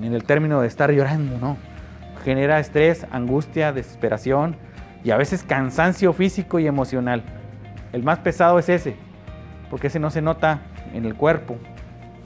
en 0.01 0.13
el 0.13 0.23
término 0.23 0.61
de 0.61 0.67
estar 0.67 0.91
llorando, 0.91 1.37
no. 1.37 1.57
Genera 2.23 2.59
estrés, 2.59 3.05
angustia, 3.11 3.73
desesperación 3.73 4.55
y 5.05 5.11
a 5.11 5.17
veces 5.17 5.43
cansancio 5.43 6.11
físico 6.13 6.57
y 6.57 6.65
emocional. 6.65 7.21
El 7.93 8.01
más 8.01 8.17
pesado 8.19 8.57
es 8.57 8.67
ese, 8.69 8.95
porque 9.69 9.87
ese 9.87 9.99
no 9.99 10.09
se 10.09 10.19
nota 10.19 10.61
en 10.93 11.05
el 11.05 11.13
cuerpo, 11.13 11.57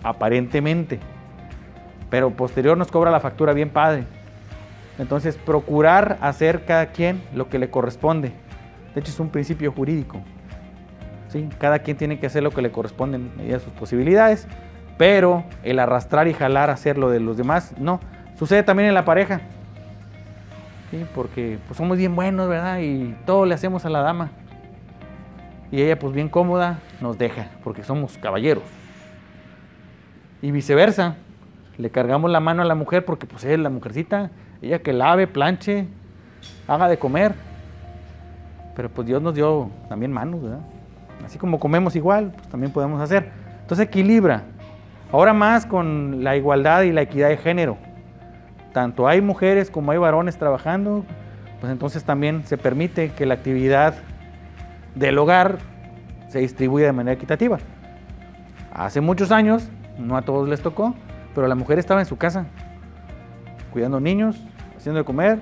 aparentemente. 0.01 0.97
Pero 2.09 2.31
posterior 2.31 2.77
nos 2.77 2.89
cobra 2.89 3.11
la 3.11 3.19
factura 3.19 3.51
bien 3.51 3.69
padre. 3.69 4.05
Entonces, 4.97 5.35
procurar 5.35 6.17
hacer 6.21 6.63
cada 6.63 6.87
quien 6.87 7.21
lo 7.35 7.49
que 7.49 7.59
le 7.59 7.69
corresponde. 7.69 8.31
De 8.95 9.01
hecho, 9.01 9.11
es 9.11 9.19
un 9.19 9.29
principio 9.29 9.73
jurídico. 9.73 10.21
¿sí? 11.27 11.49
Cada 11.57 11.79
quien 11.79 11.97
tiene 11.97 12.17
que 12.17 12.27
hacer 12.27 12.43
lo 12.43 12.51
que 12.51 12.61
le 12.61 12.71
corresponde 12.71 13.17
en 13.17 13.35
medida 13.35 13.57
de 13.57 13.63
sus 13.63 13.73
posibilidades, 13.73 14.47
pero 14.97 15.43
el 15.63 15.79
arrastrar 15.79 16.29
y 16.29 16.33
jalar 16.33 16.69
hacer 16.69 16.97
lo 16.97 17.09
de 17.09 17.19
los 17.19 17.35
demás, 17.35 17.73
no. 17.77 17.99
Sucede 18.37 18.63
también 18.63 18.87
en 18.87 18.95
la 18.95 19.03
pareja. 19.03 19.41
¿Sí? 20.91 21.05
Porque 21.13 21.59
pues, 21.67 21.77
somos 21.77 21.97
bien 21.97 22.15
buenos, 22.15 22.47
¿verdad? 22.47 22.79
Y 22.79 23.15
todo 23.25 23.45
le 23.45 23.55
hacemos 23.55 23.85
a 23.85 23.89
la 23.89 24.01
dama. 24.01 24.31
Y 25.71 25.81
ella, 25.81 25.99
pues 25.99 26.13
bien 26.13 26.29
cómoda, 26.29 26.79
nos 26.99 27.17
deja, 27.17 27.49
porque 27.63 27.83
somos 27.83 28.17
caballeros. 28.17 28.63
Y 30.41 30.51
viceversa, 30.51 31.15
le 31.77 31.89
cargamos 31.89 32.31
la 32.31 32.39
mano 32.39 32.61
a 32.61 32.65
la 32.65 32.75
mujer 32.75 33.05
porque 33.05 33.27
pues 33.27 33.43
es 33.43 33.59
la 33.59 33.69
mujercita, 33.69 34.31
ella 34.61 34.79
que 34.79 34.93
lave, 34.93 35.27
planche, 35.27 35.87
haga 36.67 36.87
de 36.87 36.97
comer. 36.97 37.33
Pero 38.75 38.89
pues 38.89 39.07
Dios 39.07 39.21
nos 39.21 39.35
dio 39.35 39.69
también 39.89 40.11
manos, 40.11 40.41
¿verdad? 40.41 40.61
Así 41.25 41.37
como 41.37 41.59
comemos 41.59 41.95
igual, 41.95 42.31
pues 42.35 42.47
también 42.47 42.71
podemos 42.71 43.01
hacer. 43.01 43.29
Entonces 43.61 43.87
equilibra. 43.87 44.43
Ahora 45.11 45.33
más 45.33 45.65
con 45.65 46.23
la 46.23 46.35
igualdad 46.35 46.83
y 46.83 46.91
la 46.91 47.01
equidad 47.01 47.29
de 47.29 47.37
género. 47.37 47.77
Tanto 48.73 49.07
hay 49.07 49.21
mujeres 49.21 49.71
como 49.71 49.91
hay 49.91 49.97
varones 49.97 50.37
trabajando, 50.37 51.05
pues 51.59 51.71
entonces 51.71 52.03
también 52.03 52.45
se 52.45 52.57
permite 52.57 53.11
que 53.11 53.25
la 53.25 53.33
actividad 53.35 53.95
del 54.95 55.17
hogar 55.17 55.57
se 56.27 56.39
distribuya 56.39 56.85
de 56.85 56.93
manera 56.93 57.15
equitativa. 57.15 57.57
Hace 58.71 59.01
muchos 59.01 59.31
años, 59.31 59.69
no 59.97 60.15
a 60.15 60.21
todos 60.21 60.47
les 60.47 60.61
tocó, 60.61 60.93
pero 61.33 61.47
la 61.47 61.55
mujer 61.55 61.79
estaba 61.79 61.99
en 61.99 62.05
su 62.05 62.17
casa, 62.17 62.45
cuidando 63.71 63.99
niños, 63.99 64.39
haciendo 64.77 64.99
de 64.99 65.05
comer 65.05 65.39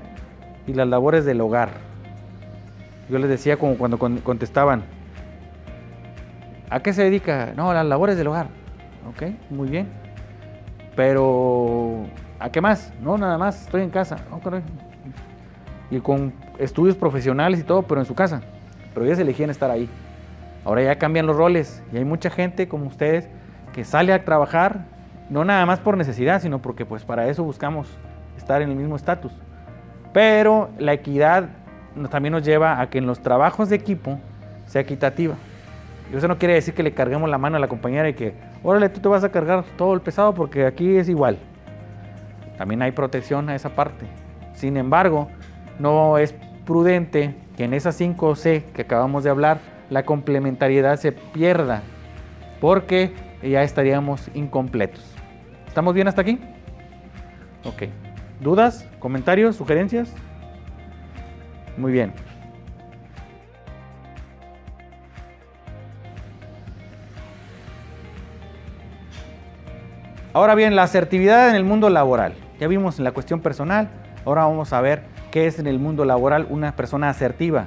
y 0.66 0.74
las 0.74 0.88
labores 0.88 1.26
del 1.26 1.42
hogar. 1.42 1.70
Yo 3.10 3.20
les 3.20 3.30
decía 3.30 3.58
como 3.58 3.78
cuando 3.78 3.98
contestaban, 3.98 4.84
¿a 6.70 6.80
qué 6.82 6.94
se 6.94 7.04
dedica? 7.04 7.54
No, 7.56 7.74
las 7.74 7.86
labores 7.86 8.18
del 8.18 8.28
hogar. 8.28 8.48
Ok, 9.10 9.32
muy 9.50 9.70
bien. 9.70 9.88
Pero, 10.96 12.06
¿a 12.40 12.50
qué 12.50 12.62
más? 12.62 12.94
No, 13.02 13.18
nada 13.18 13.38
más, 13.38 13.64
estoy 13.64 13.82
en 13.82 13.90
casa. 13.90 14.18
y 15.90 16.00
con 16.00 16.34
estudios 16.58 16.96
profesionales 16.96 17.60
y 17.60 17.64
todo, 17.64 17.84
pero 17.84 18.02
en 18.02 18.06
su 18.06 18.16
casa. 18.16 18.42
Pero 18.94 19.06
ellos 19.06 19.20
elegían 19.20 19.50
estar 19.50 19.72
ahí. 19.72 19.90
Ahora 20.66 20.84
ya 20.84 20.98
cambian 20.98 21.26
los 21.26 21.36
roles 21.36 21.82
y 21.94 21.98
hay 21.98 22.06
mucha 22.06 22.30
gente 22.30 22.68
como 22.68 22.88
ustedes 22.88 23.30
que 23.74 23.84
sale 23.84 24.12
a 24.12 24.26
trabajar, 24.26 24.86
no 25.30 25.46
nada 25.46 25.66
más 25.66 25.80
por 25.80 25.96
necesidad, 25.98 26.42
sino 26.42 26.62
porque 26.62 26.86
pues 26.86 27.06
para 27.06 27.28
eso 27.28 27.44
buscamos 27.44 27.88
estar 28.38 28.62
en 28.62 28.70
el 28.70 28.76
mismo 28.76 28.96
estatus. 28.96 29.32
Pero 30.14 30.70
la 30.78 30.94
equidad 30.94 31.50
también 32.10 32.34
nos 32.34 32.44
lleva 32.44 32.82
a 32.82 32.90
que 32.90 32.98
en 32.98 33.06
los 33.06 33.22
trabajos 33.22 33.70
de 33.70 33.76
equipo 33.76 34.20
sea 34.66 34.82
equitativa. 34.82 35.36
Y 36.12 36.18
eso 36.18 36.28
no 36.28 36.38
quiere 36.38 36.54
decir 36.54 36.74
que 36.74 36.84
le 36.84 36.94
carguemos 36.94 37.30
la 37.30 37.38
mano 37.38 37.58
a 37.58 37.60
la 37.60 37.68
compañera 37.68 38.10
y 38.10 38.14
que, 38.14 38.34
órale, 38.64 38.90
tú 38.90 39.00
te 39.00 39.10
vas 39.10 39.24
a 39.24 39.30
cargar 39.30 39.64
todo 39.78 39.94
el 39.94 40.02
pesado 40.02 40.34
porque 40.34 40.66
aquí 40.66 40.98
es 40.98 41.10
igual. 41.10 41.38
También 42.58 42.82
hay 42.82 42.92
protección 42.92 43.50
a 43.50 43.56
esa 43.56 43.70
parte. 43.70 44.06
Sin 44.54 44.78
embargo, 44.78 45.28
no 45.80 46.18
es 46.18 46.34
prudente 46.66 47.36
que 47.56 47.64
en 47.64 47.74
esas 47.74 48.00
5C 48.00 48.64
que 48.74 48.82
acabamos 48.82 49.24
de 49.24 49.30
hablar, 49.30 49.60
la 49.90 50.04
complementariedad 50.04 50.98
se 50.98 51.12
pierda, 51.12 51.82
porque 52.60 53.14
ya 53.42 53.64
estaríamos 53.64 54.30
incompletos. 54.34 55.06
¿Estamos 55.68 55.94
bien 55.94 56.08
hasta 56.08 56.22
aquí? 56.22 56.40
Ok. 57.64 57.84
¿Dudas? 58.42 58.88
¿Comentarios? 59.00 59.56
¿Sugerencias? 59.56 60.14
Muy 61.78 61.92
bien. 61.92 62.14
Ahora 70.34 70.54
bien, 70.54 70.76
la 70.76 70.84
asertividad 70.84 71.50
en 71.50 71.56
el 71.56 71.64
mundo 71.64 71.90
laboral. 71.90 72.34
Ya 72.60 72.68
vimos 72.68 72.98
en 72.98 73.04
la 73.04 73.12
cuestión 73.12 73.42
personal, 73.42 73.90
ahora 74.26 74.46
vamos 74.46 74.74
a 74.74 74.82
ver 74.82 75.04
qué 75.32 75.48
es 75.48 75.60
en 75.60 75.68
el 75.68 75.80
mundo 75.80 76.06
laboral 76.06 76.48
una 76.50 76.76
persona 76.76 77.10
asertiva. 77.10 77.66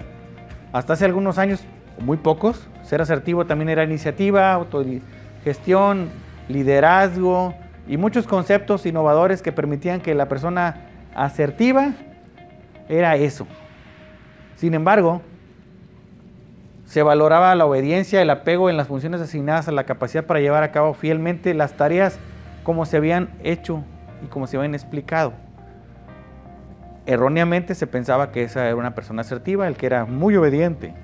Hasta 0.72 0.94
hace 0.94 1.04
algunos 1.04 1.38
años, 1.38 1.64
muy 2.00 2.16
pocos, 2.16 2.66
ser 2.82 3.00
asertivo 3.00 3.44
también 3.44 3.68
era 3.68 3.84
iniciativa, 3.84 4.52
autogestión, 4.52 6.08
liderazgo 6.48 7.54
y 7.86 7.96
muchos 7.96 8.26
conceptos 8.26 8.86
innovadores 8.86 9.42
que 9.42 9.52
permitían 9.52 10.00
que 10.00 10.14
la 10.14 10.28
persona 10.28 10.88
asertiva 11.14 11.92
era 12.88 13.16
eso. 13.16 13.46
Sin 14.56 14.74
embargo, 14.74 15.22
se 16.84 17.04
valoraba 17.04 17.54
la 17.54 17.66
obediencia, 17.66 18.20
el 18.20 18.30
apego 18.30 18.68
en 18.68 18.76
las 18.76 18.88
funciones 18.88 19.20
asignadas 19.20 19.68
a 19.68 19.72
la 19.72 19.84
capacidad 19.84 20.24
para 20.24 20.40
llevar 20.40 20.64
a 20.64 20.72
cabo 20.72 20.92
fielmente 20.94 21.54
las 21.54 21.74
tareas 21.74 22.18
como 22.64 22.84
se 22.84 22.96
habían 22.96 23.30
hecho 23.44 23.84
y 24.22 24.26
como 24.26 24.46
se 24.46 24.56
habían 24.56 24.74
explicado. 24.74 25.32
Erróneamente 27.06 27.74
se 27.74 27.86
pensaba 27.86 28.30
que 28.30 28.42
esa 28.42 28.66
era 28.66 28.76
una 28.76 28.94
persona 28.94 29.22
asertiva, 29.22 29.66
el 29.66 29.76
que 29.76 29.86
era 29.86 30.04
muy 30.04 30.36
obediente, 30.36 30.94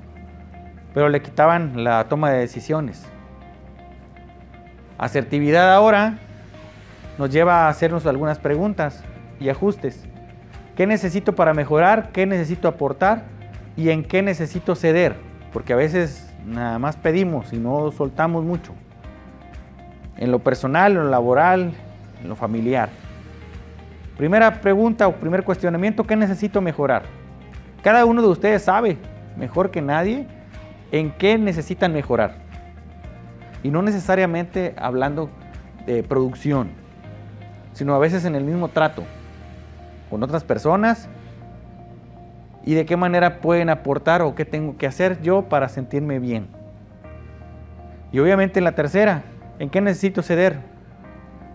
pero 0.94 1.08
le 1.08 1.22
quitaban 1.22 1.84
la 1.84 2.04
toma 2.04 2.30
de 2.30 2.38
decisiones. 2.38 3.06
Asertividad 4.98 5.74
ahora 5.74 6.18
nos 7.18 7.30
lleva 7.30 7.66
a 7.66 7.68
hacernos 7.68 8.06
algunas 8.06 8.38
preguntas 8.38 9.02
y 9.40 9.48
ajustes. 9.48 10.04
¿Qué 10.76 10.86
necesito 10.86 11.34
para 11.34 11.54
mejorar? 11.54 12.10
¿Qué 12.12 12.26
necesito 12.26 12.68
aportar? 12.68 13.24
¿Y 13.76 13.90
en 13.90 14.04
qué 14.04 14.22
necesito 14.22 14.74
ceder? 14.74 15.16
Porque 15.52 15.72
a 15.72 15.76
veces 15.76 16.30
nada 16.46 16.78
más 16.78 16.96
pedimos 16.96 17.52
y 17.52 17.58
no 17.58 17.90
soltamos 17.92 18.44
mucho 18.44 18.72
en 20.18 20.30
lo 20.30 20.38
personal, 20.38 20.92
en 20.92 20.98
lo 20.98 21.10
laboral, 21.10 21.72
en 22.22 22.28
lo 22.28 22.36
familiar. 22.36 22.88
Primera 24.16 24.60
pregunta 24.60 25.06
o 25.08 25.16
primer 25.16 25.44
cuestionamiento, 25.44 26.04
¿qué 26.04 26.16
necesito 26.16 26.60
mejorar? 26.60 27.02
Cada 27.82 28.04
uno 28.04 28.22
de 28.22 28.28
ustedes 28.28 28.62
sabe, 28.62 28.96
mejor 29.36 29.70
que 29.70 29.82
nadie, 29.82 30.26
en 30.90 31.12
qué 31.12 31.38
necesitan 31.38 31.92
mejorar. 31.92 32.36
Y 33.62 33.70
no 33.70 33.82
necesariamente 33.82 34.74
hablando 34.78 35.28
de 35.86 36.02
producción, 36.02 36.70
sino 37.72 37.94
a 37.94 37.98
veces 37.98 38.24
en 38.24 38.34
el 38.34 38.44
mismo 38.44 38.68
trato 38.68 39.04
con 40.08 40.22
otras 40.22 40.44
personas 40.44 41.08
y 42.64 42.74
de 42.74 42.86
qué 42.86 42.96
manera 42.96 43.40
pueden 43.40 43.68
aportar 43.68 44.22
o 44.22 44.34
qué 44.34 44.44
tengo 44.44 44.76
que 44.76 44.86
hacer 44.86 45.20
yo 45.20 45.42
para 45.48 45.68
sentirme 45.68 46.18
bien. 46.18 46.48
Y 48.12 48.18
obviamente 48.18 48.60
en 48.60 48.64
la 48.64 48.72
tercera, 48.72 49.24
¿En 49.58 49.70
qué 49.70 49.80
necesito 49.80 50.22
ceder? 50.22 50.58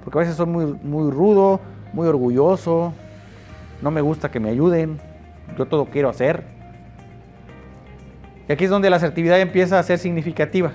Porque 0.03 0.17
a 0.17 0.21
veces 0.21 0.35
soy 0.35 0.47
muy, 0.47 0.65
muy 0.81 1.11
rudo, 1.11 1.59
muy 1.93 2.07
orgulloso, 2.07 2.93
no 3.81 3.91
me 3.91 4.01
gusta 4.01 4.29
que 4.29 4.39
me 4.39 4.49
ayuden, 4.49 4.99
yo 5.57 5.65
todo 5.65 5.85
quiero 5.85 6.09
hacer. 6.09 6.43
Y 8.47 8.53
aquí 8.53 8.65
es 8.65 8.69
donde 8.69 8.89
la 8.89 8.97
asertividad 8.97 9.39
empieza 9.39 9.79
a 9.79 9.83
ser 9.83 9.97
significativa. 9.97 10.71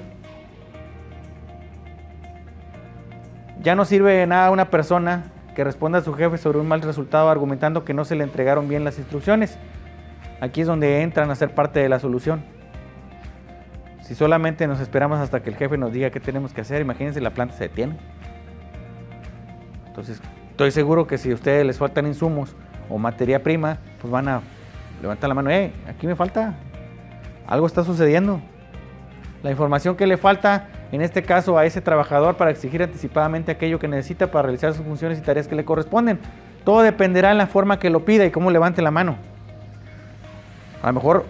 Ya 3.62 3.74
no 3.74 3.84
sirve 3.84 4.12
de 4.14 4.26
nada 4.26 4.50
una 4.50 4.70
persona 4.70 5.32
que 5.54 5.64
responda 5.64 5.98
a 5.98 6.02
su 6.02 6.12
jefe 6.14 6.38
sobre 6.38 6.58
un 6.58 6.68
mal 6.68 6.82
resultado 6.82 7.28
argumentando 7.30 7.84
que 7.84 7.94
no 7.94 8.04
se 8.04 8.14
le 8.14 8.24
entregaron 8.24 8.68
bien 8.68 8.84
las 8.84 8.98
instrucciones. 8.98 9.58
Aquí 10.40 10.60
es 10.60 10.66
donde 10.66 11.02
entran 11.02 11.30
a 11.30 11.34
ser 11.34 11.54
parte 11.54 11.80
de 11.80 11.88
la 11.88 11.98
solución. 11.98 12.44
Si 14.02 14.14
solamente 14.14 14.66
nos 14.68 14.80
esperamos 14.80 15.18
hasta 15.18 15.42
que 15.42 15.50
el 15.50 15.56
jefe 15.56 15.78
nos 15.78 15.92
diga 15.92 16.10
qué 16.10 16.20
tenemos 16.20 16.52
que 16.52 16.60
hacer, 16.60 16.80
imagínense 16.80 17.20
la 17.20 17.30
planta 17.30 17.54
se 17.54 17.64
detiene. 17.64 17.96
Entonces, 19.88 20.20
estoy 20.56 20.70
seguro 20.70 21.06
que 21.06 21.18
si 21.18 21.30
a 21.32 21.34
ustedes 21.34 21.66
les 21.66 21.76
faltan 21.76 22.06
insumos 22.06 22.56
o 22.88 22.96
materia 22.96 23.42
prima, 23.42 23.76
pues 24.00 24.10
van 24.10 24.26
a 24.26 24.40
levantar 25.02 25.28
la 25.28 25.34
mano, 25.34 25.50
eh, 25.50 25.70
aquí 25.86 26.06
me 26.06 26.16
falta, 26.16 26.54
algo 27.46 27.66
está 27.66 27.84
sucediendo. 27.84 28.40
La 29.42 29.50
información 29.50 29.96
que 29.96 30.06
le 30.06 30.16
falta 30.16 30.68
en 30.92 31.02
este 31.02 31.22
caso 31.22 31.58
a 31.58 31.66
ese 31.66 31.82
trabajador 31.82 32.38
para 32.38 32.50
exigir 32.50 32.82
anticipadamente 32.82 33.52
aquello 33.52 33.78
que 33.78 33.86
necesita 33.86 34.30
para 34.30 34.44
realizar 34.44 34.72
sus 34.72 34.86
funciones 34.86 35.18
y 35.18 35.20
tareas 35.20 35.46
que 35.46 35.56
le 35.56 35.66
corresponden. 35.66 36.18
Todo 36.64 36.80
dependerá 36.80 37.32
en 37.32 37.36
la 37.36 37.48
forma 37.48 37.78
que 37.78 37.90
lo 37.90 38.06
pida 38.06 38.24
y 38.24 38.30
cómo 38.30 38.50
levante 38.50 38.80
la 38.80 38.90
mano. 38.90 39.16
A 40.82 40.86
lo 40.86 40.94
mejor, 40.94 41.26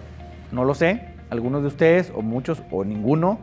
no 0.53 0.63
lo 0.63 0.73
sé, 0.73 1.01
algunos 1.29 1.63
de 1.63 1.67
ustedes 1.67 2.13
o 2.15 2.21
muchos 2.21 2.63
o 2.71 2.85
ninguno 2.85 3.39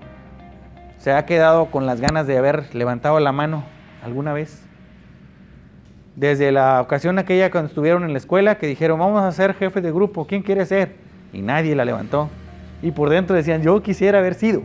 se 0.97 1.13
ha 1.13 1.27
quedado 1.27 1.67
con 1.67 1.85
las 1.85 2.01
ganas 2.01 2.27
de 2.27 2.39
haber 2.39 2.75
levantado 2.75 3.21
la 3.21 3.33
mano 3.33 3.65
alguna 4.03 4.33
vez. 4.33 4.65
Desde 6.17 6.53
la 6.53 6.81
ocasión 6.81 7.19
aquella 7.19 7.51
cuando 7.51 7.69
estuvieron 7.69 8.05
en 8.05 8.13
la 8.13 8.19
escuela 8.19 8.57
que 8.57 8.67
dijeron, 8.69 9.01
vamos 9.01 9.23
a 9.23 9.33
ser 9.33 9.55
jefe 9.55 9.81
de 9.81 9.91
grupo, 9.91 10.27
¿quién 10.27 10.43
quiere 10.43 10.65
ser? 10.65 10.95
Y 11.33 11.43
nadie 11.43 11.75
la 11.75 11.85
levantó. 11.85 12.29
Y 12.83 12.93
por 12.93 13.11
dentro 13.11 13.35
decían, 13.35 13.63
yo 13.63 13.83
quisiera 13.83 14.21
haber 14.21 14.35
sido. 14.35 14.63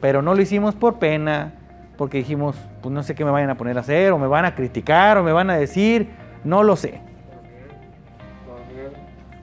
Pero 0.00 0.22
no 0.22 0.34
lo 0.34 0.40
hicimos 0.40 0.74
por 0.74 0.98
pena, 0.98 1.52
porque 1.98 2.18
dijimos, 2.18 2.56
pues 2.80 2.92
no 2.92 3.02
sé 3.02 3.14
qué 3.14 3.24
me 3.24 3.30
vayan 3.30 3.50
a 3.50 3.56
poner 3.56 3.76
a 3.76 3.80
hacer, 3.80 4.12
o 4.12 4.18
me 4.18 4.26
van 4.26 4.46
a 4.46 4.54
criticar, 4.54 5.18
o 5.18 5.22
me 5.22 5.32
van 5.32 5.50
a 5.50 5.56
decir, 5.56 6.08
no 6.42 6.62
lo 6.62 6.76
sé. 6.76 7.00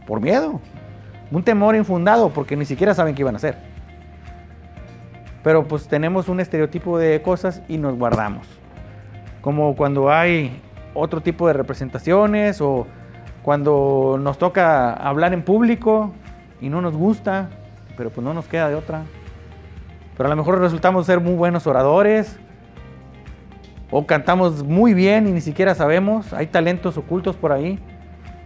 Por 0.08 0.20
miedo. 0.20 0.60
Un 1.30 1.44
temor 1.44 1.76
infundado, 1.76 2.30
porque 2.30 2.56
ni 2.56 2.66
siquiera 2.66 2.94
saben 2.94 3.14
qué 3.14 3.22
iban 3.22 3.36
a 3.36 3.38
hacer. 3.38 3.56
Pero 5.44 5.68
pues 5.68 5.88
tenemos 5.88 6.28
un 6.28 6.40
estereotipo 6.40 6.98
de 6.98 7.22
cosas 7.22 7.62
y 7.68 7.78
nos 7.78 7.98
guardamos. 7.98 8.48
Como 9.42 9.76
cuando 9.76 10.12
hay 10.12 10.62
otro 10.94 11.22
tipo 11.22 11.48
de 11.48 11.54
representaciones 11.54 12.62
o 12.62 12.88
cuando 13.44 14.18
nos 14.20 14.38
toca 14.38 14.94
hablar 14.94 15.34
en 15.34 15.44
público 15.44 16.14
y 16.60 16.70
no 16.70 16.82
nos 16.82 16.96
gusta, 16.96 17.50
pero 17.98 18.10
pues 18.10 18.24
no 18.24 18.34
nos 18.34 18.46
queda 18.46 18.70
de 18.70 18.76
otra. 18.76 19.04
Pero 20.16 20.28
a 20.28 20.30
lo 20.30 20.36
mejor 20.36 20.60
resultamos 20.60 21.06
ser 21.06 21.20
muy 21.20 21.34
buenos 21.34 21.66
oradores 21.66 22.40
o 23.90 24.06
cantamos 24.06 24.64
muy 24.64 24.94
bien 24.94 25.28
y 25.28 25.32
ni 25.32 25.42
siquiera 25.42 25.76
sabemos, 25.76 26.34
hay 26.34 26.48
talentos 26.48 26.98
ocultos 26.98 27.36
por 27.36 27.52
ahí, 27.52 27.80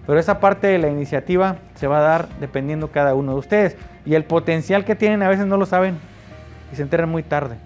pero 0.07 0.19
esa 0.19 0.39
parte 0.39 0.67
de 0.67 0.77
la 0.77 0.87
iniciativa 0.87 1.57
se 1.75 1.87
va 1.87 1.99
a 1.99 2.01
dar 2.01 2.29
dependiendo 2.39 2.91
cada 2.91 3.13
uno 3.15 3.33
de 3.33 3.39
ustedes 3.39 3.77
y 4.05 4.15
el 4.15 4.23
potencial 4.23 4.85
que 4.85 4.95
tienen 4.95 5.21
a 5.23 5.29
veces 5.29 5.45
no 5.45 5.57
lo 5.57 5.65
saben 5.65 5.97
y 6.71 6.75
se 6.75 6.81
enteran 6.81 7.09
muy 7.09 7.23
tarde. 7.23 7.57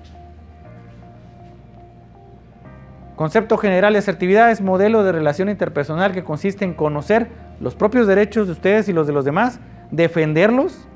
Concepto 3.20 3.58
general 3.58 3.92
de 3.92 4.00
asertividad 4.00 4.50
es 4.50 4.62
modelo 4.62 5.04
de 5.04 5.12
relación 5.12 5.50
interpersonal 5.50 6.14
que 6.14 6.24
consiste 6.24 6.64
en 6.64 6.74
conocer 6.74 7.28
los 7.60 7.76
propios 7.76 8.08
derechos 8.08 8.48
de 8.48 8.54
ustedes 8.54 8.88
y 8.88 8.94
los 8.94 9.08
de 9.08 9.12
los 9.12 9.26
demás, 9.26 9.60
defenderlos. 9.92 10.88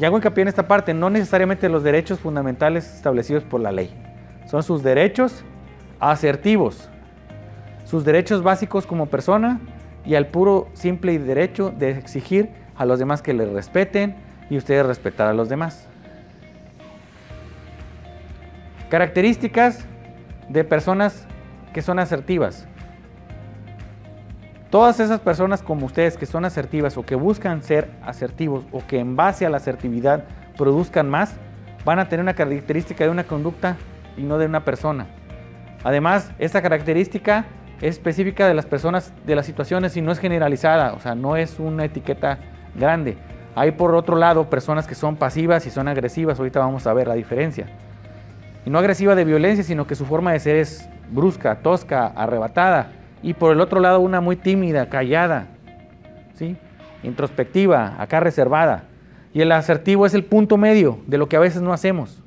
Y 0.00 0.06
hago 0.06 0.16
hincapié 0.16 0.40
en 0.40 0.48
esta 0.48 0.66
parte, 0.66 0.94
no 0.94 1.10
necesariamente 1.10 1.68
los 1.68 1.82
derechos 1.82 2.18
fundamentales 2.18 2.94
establecidos 2.94 3.44
por 3.44 3.60
la 3.60 3.72
ley. 3.72 3.94
Son 4.46 4.62
sus 4.62 4.82
derechos 4.82 5.44
asertivos, 6.00 6.88
sus 7.84 8.06
derechos 8.06 8.42
básicos 8.42 8.86
como 8.86 9.10
persona 9.10 9.60
y 10.06 10.14
al 10.14 10.28
puro 10.28 10.68
simple 10.72 11.18
derecho 11.18 11.68
de 11.68 11.90
exigir 11.90 12.48
a 12.74 12.86
los 12.86 12.98
demás 12.98 13.20
que 13.20 13.34
les 13.34 13.50
respeten 13.50 14.16
y 14.48 14.56
ustedes 14.56 14.86
respetar 14.86 15.28
a 15.28 15.34
los 15.34 15.50
demás. 15.50 15.88
Características 18.94 19.84
de 20.48 20.62
personas 20.62 21.26
que 21.72 21.82
son 21.82 21.98
asertivas. 21.98 22.68
Todas 24.70 25.00
esas 25.00 25.18
personas 25.18 25.64
como 25.64 25.86
ustedes 25.86 26.16
que 26.16 26.26
son 26.26 26.44
asertivas 26.44 26.96
o 26.96 27.02
que 27.02 27.16
buscan 27.16 27.64
ser 27.64 27.90
asertivos 28.04 28.64
o 28.70 28.86
que 28.86 29.00
en 29.00 29.16
base 29.16 29.44
a 29.44 29.50
la 29.50 29.56
asertividad 29.56 30.22
produzcan 30.56 31.10
más, 31.10 31.34
van 31.84 31.98
a 31.98 32.08
tener 32.08 32.22
una 32.22 32.34
característica 32.34 33.02
de 33.02 33.10
una 33.10 33.24
conducta 33.24 33.76
y 34.16 34.22
no 34.22 34.38
de 34.38 34.46
una 34.46 34.64
persona. 34.64 35.08
Además, 35.82 36.30
esta 36.38 36.62
característica 36.62 37.46
es 37.80 37.96
específica 37.96 38.46
de 38.46 38.54
las 38.54 38.66
personas, 38.66 39.12
de 39.26 39.34
las 39.34 39.44
situaciones 39.44 39.96
y 39.96 40.02
no 40.02 40.12
es 40.12 40.20
generalizada, 40.20 40.92
o 40.92 41.00
sea, 41.00 41.16
no 41.16 41.36
es 41.36 41.58
una 41.58 41.84
etiqueta 41.84 42.38
grande. 42.76 43.16
Hay 43.56 43.72
por 43.72 43.92
otro 43.96 44.14
lado 44.14 44.48
personas 44.48 44.86
que 44.86 44.94
son 44.94 45.16
pasivas 45.16 45.66
y 45.66 45.70
son 45.70 45.88
agresivas, 45.88 46.38
ahorita 46.38 46.60
vamos 46.60 46.86
a 46.86 46.94
ver 46.94 47.08
la 47.08 47.14
diferencia. 47.14 47.66
Y 48.64 48.70
no 48.70 48.78
agresiva 48.78 49.14
de 49.14 49.24
violencia, 49.24 49.64
sino 49.64 49.86
que 49.86 49.94
su 49.94 50.06
forma 50.06 50.32
de 50.32 50.40
ser 50.40 50.56
es 50.56 50.88
brusca, 51.10 51.56
tosca, 51.56 52.06
arrebatada. 52.06 52.92
Y 53.22 53.34
por 53.34 53.52
el 53.52 53.60
otro 53.60 53.80
lado 53.80 54.00
una 54.00 54.20
muy 54.20 54.36
tímida, 54.36 54.88
callada, 54.88 55.46
¿sí? 56.34 56.56
introspectiva, 57.02 57.94
acá 57.98 58.20
reservada. 58.20 58.84
Y 59.32 59.40
el 59.40 59.52
asertivo 59.52 60.06
es 60.06 60.14
el 60.14 60.24
punto 60.24 60.56
medio 60.56 60.98
de 61.06 61.18
lo 61.18 61.28
que 61.28 61.36
a 61.36 61.40
veces 61.40 61.60
no 61.60 61.72
hacemos. 61.72 62.20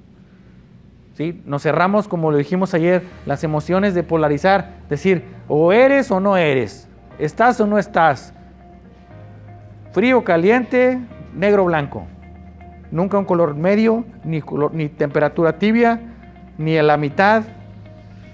¿Sí? 1.14 1.42
Nos 1.46 1.64
cerramos, 1.64 2.08
como 2.08 2.30
lo 2.30 2.38
dijimos 2.38 2.76
ayer, 2.76 3.02
las 3.26 3.44
emociones 3.44 3.96
de 3.96 4.04
polarizar, 4.04 4.76
decir, 4.88 5.24
o 5.48 5.74
eres 5.74 6.12
o 6.12 6.20
no 6.20 6.38
eres, 6.38 6.88
estás 7.18 7.60
o 7.60 7.66
no 7.66 7.80
estás, 7.80 8.34
frío, 9.94 10.24
caliente, 10.24 11.00
negro, 11.34 11.66
blanco. 11.66 12.06
Nunca 12.92 13.18
un 13.18 13.26
color 13.26 13.56
medio, 13.56 14.06
ni, 14.24 14.44
ni 14.74 14.90
temperatura 14.90 15.58
tibia, 15.58 16.07
ni 16.58 16.78
a 16.78 16.84
la 16.84 16.98
mitad. 16.98 17.44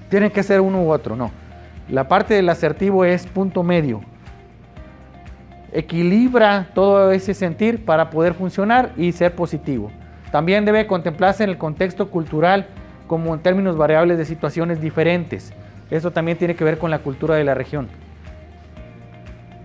Tiene 0.09 0.31
que 0.31 0.43
ser 0.43 0.61
uno 0.61 0.83
u 0.83 0.91
otro, 0.91 1.15
no. 1.15 1.31
La 1.89 2.07
parte 2.07 2.33
del 2.33 2.49
asertivo 2.49 3.03
es 3.05 3.25
punto 3.25 3.63
medio. 3.63 4.01
Equilibra 5.71 6.69
todo 6.73 7.11
ese 7.11 7.33
sentir 7.33 7.83
para 7.83 8.09
poder 8.09 8.33
funcionar 8.33 8.91
y 8.95 9.11
ser 9.11 9.35
positivo. 9.35 9.91
También 10.31 10.65
debe 10.65 10.87
contemplarse 10.87 11.43
en 11.43 11.49
el 11.49 11.57
contexto 11.57 12.09
cultural 12.09 12.67
como 13.07 13.33
en 13.33 13.41
términos 13.41 13.75
variables 13.75 14.17
de 14.17 14.25
situaciones 14.25 14.81
diferentes. 14.81 15.53
Esto 15.91 16.11
también 16.11 16.37
tiene 16.37 16.55
que 16.55 16.63
ver 16.63 16.77
con 16.77 16.89
la 16.89 16.99
cultura 16.99 17.35
de 17.35 17.43
la 17.43 17.53
región. 17.53 17.87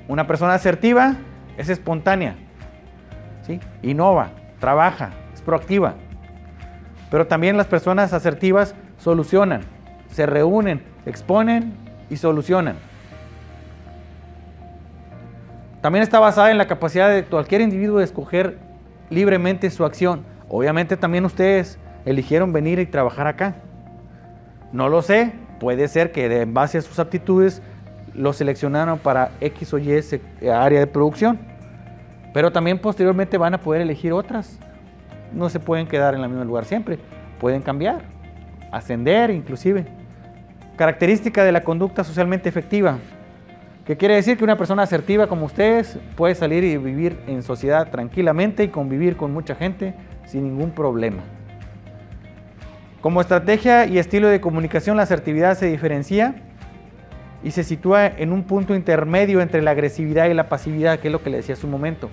Una 0.08 0.26
persona 0.26 0.54
asertiva 0.54 1.16
es 1.56 1.68
espontánea, 1.68 2.34
¿sí? 3.46 3.60
innova, 3.82 4.30
trabaja, 4.58 5.10
es 5.34 5.42
proactiva. 5.42 5.94
Pero 7.10 7.26
también 7.26 7.56
las 7.56 7.66
personas 7.66 8.12
asertivas 8.12 8.74
solucionan, 8.98 9.62
se 10.10 10.26
reúnen, 10.26 10.82
exponen 11.06 11.72
y 12.10 12.16
solucionan. 12.16 12.76
También 15.80 16.02
está 16.02 16.18
basada 16.18 16.50
en 16.50 16.58
la 16.58 16.66
capacidad 16.66 17.08
de 17.08 17.24
cualquier 17.24 17.60
individuo 17.60 17.98
de 17.98 18.04
escoger 18.04 18.58
libremente 19.10 19.70
su 19.70 19.84
acción. 19.84 20.24
Obviamente 20.48 20.96
también 20.96 21.24
ustedes 21.24 21.78
eligieron 22.04 22.52
venir 22.52 22.78
y 22.78 22.86
trabajar 22.86 23.26
acá. 23.26 23.54
No 24.72 24.88
lo 24.88 25.02
sé, 25.02 25.32
puede 25.60 25.88
ser 25.88 26.12
que 26.12 26.42
en 26.42 26.52
base 26.52 26.78
a 26.78 26.82
sus 26.82 26.98
aptitudes 26.98 27.62
lo 28.14 28.32
seleccionaron 28.32 28.98
para 28.98 29.30
X 29.40 29.72
o 29.72 29.78
Y 29.78 29.90
área 30.50 30.80
de 30.80 30.86
producción. 30.86 31.38
Pero 32.34 32.50
también 32.50 32.78
posteriormente 32.78 33.38
van 33.38 33.54
a 33.54 33.60
poder 33.60 33.80
elegir 33.80 34.12
otras 34.12 34.58
no 35.32 35.48
se 35.48 35.60
pueden 35.60 35.86
quedar 35.86 36.14
en 36.14 36.20
el 36.20 36.28
mismo 36.28 36.44
lugar 36.44 36.64
siempre, 36.64 36.98
pueden 37.40 37.62
cambiar, 37.62 38.02
ascender 38.72 39.30
inclusive. 39.30 39.86
Característica 40.76 41.44
de 41.44 41.52
la 41.52 41.64
conducta 41.64 42.04
socialmente 42.04 42.48
efectiva, 42.48 42.98
que 43.84 43.96
quiere 43.96 44.14
decir 44.14 44.36
que 44.36 44.44
una 44.44 44.56
persona 44.56 44.82
asertiva 44.82 45.26
como 45.26 45.46
ustedes 45.46 45.98
puede 46.14 46.34
salir 46.34 46.62
y 46.62 46.76
vivir 46.76 47.18
en 47.26 47.42
sociedad 47.42 47.90
tranquilamente 47.90 48.62
y 48.62 48.68
convivir 48.68 49.16
con 49.16 49.32
mucha 49.32 49.54
gente 49.54 49.94
sin 50.26 50.44
ningún 50.44 50.72
problema. 50.72 51.22
Como 53.00 53.20
estrategia 53.20 53.86
y 53.86 53.98
estilo 53.98 54.28
de 54.28 54.40
comunicación, 54.40 54.96
la 54.96 55.04
asertividad 55.04 55.56
se 55.56 55.66
diferencia 55.66 56.34
y 57.42 57.52
se 57.52 57.64
sitúa 57.64 58.06
en 58.06 58.32
un 58.32 58.42
punto 58.42 58.74
intermedio 58.74 59.40
entre 59.40 59.62
la 59.62 59.70
agresividad 59.70 60.28
y 60.28 60.34
la 60.34 60.48
pasividad, 60.48 60.98
que 60.98 61.08
es 61.08 61.12
lo 61.12 61.22
que 61.22 61.30
le 61.30 61.38
decía 61.38 61.54
hace 61.54 61.64
un 61.64 61.72
momento. 61.72 62.10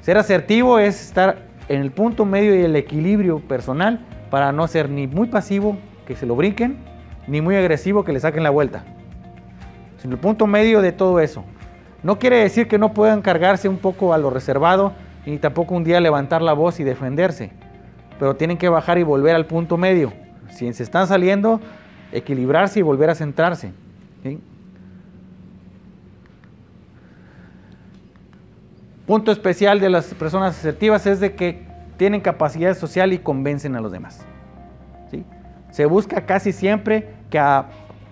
Ser 0.00 0.16
asertivo 0.16 0.78
es 0.78 1.04
estar 1.04 1.47
en 1.68 1.80
el 1.80 1.90
punto 1.90 2.24
medio 2.24 2.54
y 2.54 2.62
el 2.62 2.76
equilibrio 2.76 3.40
personal 3.40 4.00
para 4.30 4.52
no 4.52 4.66
ser 4.66 4.88
ni 4.90 5.06
muy 5.06 5.28
pasivo, 5.28 5.76
que 6.06 6.16
se 6.16 6.26
lo 6.26 6.36
brinquen, 6.36 6.78
ni 7.26 7.40
muy 7.40 7.56
agresivo, 7.56 8.04
que 8.04 8.12
le 8.12 8.20
saquen 8.20 8.42
la 8.42 8.50
vuelta. 8.50 8.84
Sino 9.98 10.14
el 10.14 10.20
punto 10.20 10.46
medio 10.46 10.80
de 10.80 10.92
todo 10.92 11.20
eso. 11.20 11.44
No 12.02 12.18
quiere 12.18 12.36
decir 12.36 12.68
que 12.68 12.78
no 12.78 12.94
puedan 12.94 13.22
cargarse 13.22 13.68
un 13.68 13.78
poco 13.78 14.14
a 14.14 14.18
lo 14.18 14.30
reservado, 14.30 14.92
ni 15.26 15.38
tampoco 15.38 15.74
un 15.74 15.84
día 15.84 16.00
levantar 16.00 16.42
la 16.42 16.52
voz 16.52 16.80
y 16.80 16.84
defenderse. 16.84 17.50
Pero 18.18 18.36
tienen 18.36 18.56
que 18.56 18.68
bajar 18.68 18.98
y 18.98 19.02
volver 19.02 19.34
al 19.34 19.46
punto 19.46 19.76
medio. 19.76 20.12
Si 20.50 20.72
se 20.72 20.82
están 20.82 21.06
saliendo, 21.06 21.60
equilibrarse 22.12 22.78
y 22.78 22.82
volver 22.82 23.10
a 23.10 23.14
centrarse. 23.14 23.72
Punto 29.08 29.32
especial 29.32 29.80
de 29.80 29.88
las 29.88 30.12
personas 30.12 30.58
asertivas 30.58 31.06
es 31.06 31.18
de 31.18 31.34
que 31.34 31.62
tienen 31.96 32.20
capacidad 32.20 32.76
social 32.76 33.14
y 33.14 33.18
convencen 33.18 33.74
a 33.74 33.80
los 33.80 33.90
demás. 33.90 34.26
Se 35.70 35.86
busca 35.86 36.26
casi 36.26 36.52
siempre 36.52 37.08
que 37.30 37.38
a, 37.38 37.68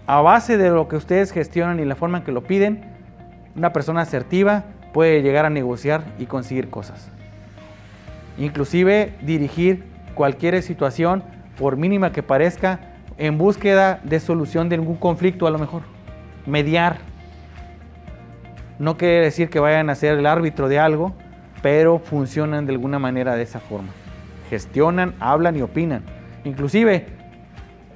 base 0.06 0.56
de 0.56 0.70
lo 0.70 0.88
que 0.88 0.96
ustedes 0.96 1.32
gestionan 1.32 1.80
y 1.80 1.84
la 1.84 1.96
forma 1.96 2.18
en 2.18 2.24
que 2.24 2.32
lo 2.32 2.44
piden, 2.44 2.82
una 3.54 3.74
persona 3.74 4.00
asertiva 4.00 4.64
puede 4.94 5.20
llegar 5.20 5.44
a 5.44 5.50
negociar 5.50 6.02
y 6.18 6.24
conseguir 6.24 6.70
cosas. 6.70 7.10
inclusive 8.38 9.12
dirigir 9.20 9.84
cualquier 10.14 10.62
situación, 10.62 11.22
por 11.58 11.76
mínima 11.76 12.10
que 12.10 12.22
parezca, 12.22 12.80
en 13.18 13.36
búsqueda 13.36 14.00
de 14.02 14.18
solución 14.18 14.70
de 14.70 14.76
algún 14.76 14.96
conflicto 14.96 15.46
a 15.46 15.50
lo 15.50 15.58
mejor. 15.58 15.82
Mediar. 16.46 17.00
No 18.78 18.96
quiere 18.98 19.22
decir 19.22 19.48
que 19.48 19.58
vayan 19.58 19.88
a 19.88 19.94
ser 19.94 20.18
el 20.18 20.26
árbitro 20.26 20.68
de 20.68 20.78
algo, 20.78 21.14
pero 21.62 21.98
funcionan 21.98 22.66
de 22.66 22.72
alguna 22.72 22.98
manera 22.98 23.34
de 23.34 23.42
esa 23.42 23.58
forma. 23.58 23.88
Gestionan, 24.50 25.14
hablan 25.18 25.56
y 25.56 25.62
opinan. 25.62 26.02
Inclusive 26.44 27.06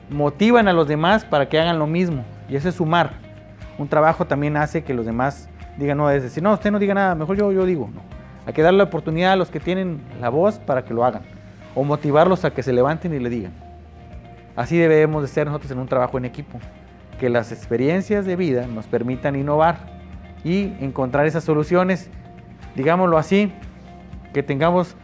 motivan 0.09 0.69
a 0.69 0.73
los 0.73 0.89
demás 0.89 1.25
para 1.25 1.49
que 1.49 1.59
hagan 1.59 1.79
lo 1.79 1.87
mismo. 1.87 2.25
Y 2.49 2.57
ese 2.57 2.71
es 2.71 2.77
sumar. 2.77 3.13
Un 3.79 3.89
trabajo 3.89 4.27
también 4.27 4.57
hace 4.57 4.83
que 4.83 4.95
los 4.95 5.07
demás 5.07 5.49
digan, 5.77 5.99
no, 5.99 6.11
es 6.11 6.23
decir, 6.23 6.43
no, 6.43 6.53
usted 6.53 6.71
no 6.71 6.79
diga 6.79 6.95
nada, 6.95 7.15
mejor 7.15 7.37
yo, 7.37 7.53
yo 7.53 7.67
digo. 7.67 7.91
No. 7.95 8.01
Hay 8.47 8.55
que 8.55 8.63
darle 8.63 8.79
la 8.79 8.85
oportunidad 8.85 9.33
a 9.33 9.37
los 9.37 9.51
que 9.51 9.61
tienen 9.61 10.01
la 10.21 10.31
voz 10.31 10.59
para 10.59 10.85
que 10.85 10.95
lo 10.95 11.05
hagan. 11.05 11.23
O 11.75 11.85
motivarlos 11.85 12.45
a 12.45 12.53
que 12.53 12.63
se 12.63 12.73
levanten 12.73 13.15
y 13.15 13.19
le 13.19 13.29
digan. 13.29 13.53
Así 14.57 14.77
debemos 14.79 15.23
de 15.23 15.29
ser 15.29 15.47
nosotros 15.47 15.71
en 15.71 15.79
un 15.79 15.87
trabajo 15.87 16.19
en 16.19 16.25
equipo. 16.25 16.59
Que 17.21 17.29
las 17.29 17.53
experiencias 17.53 18.25
de 18.25 18.35
vida 18.35 18.67
nos 18.67 18.87
permitan 18.87 19.37
innovar 19.37 20.00
y 20.45 20.73
encontrar 20.81 21.27
esas 21.27 21.45
soluciones, 21.45 22.11
digámoslo 22.75 23.19
así, 23.19 23.53
que 24.33 24.43
tengamos 24.43 24.97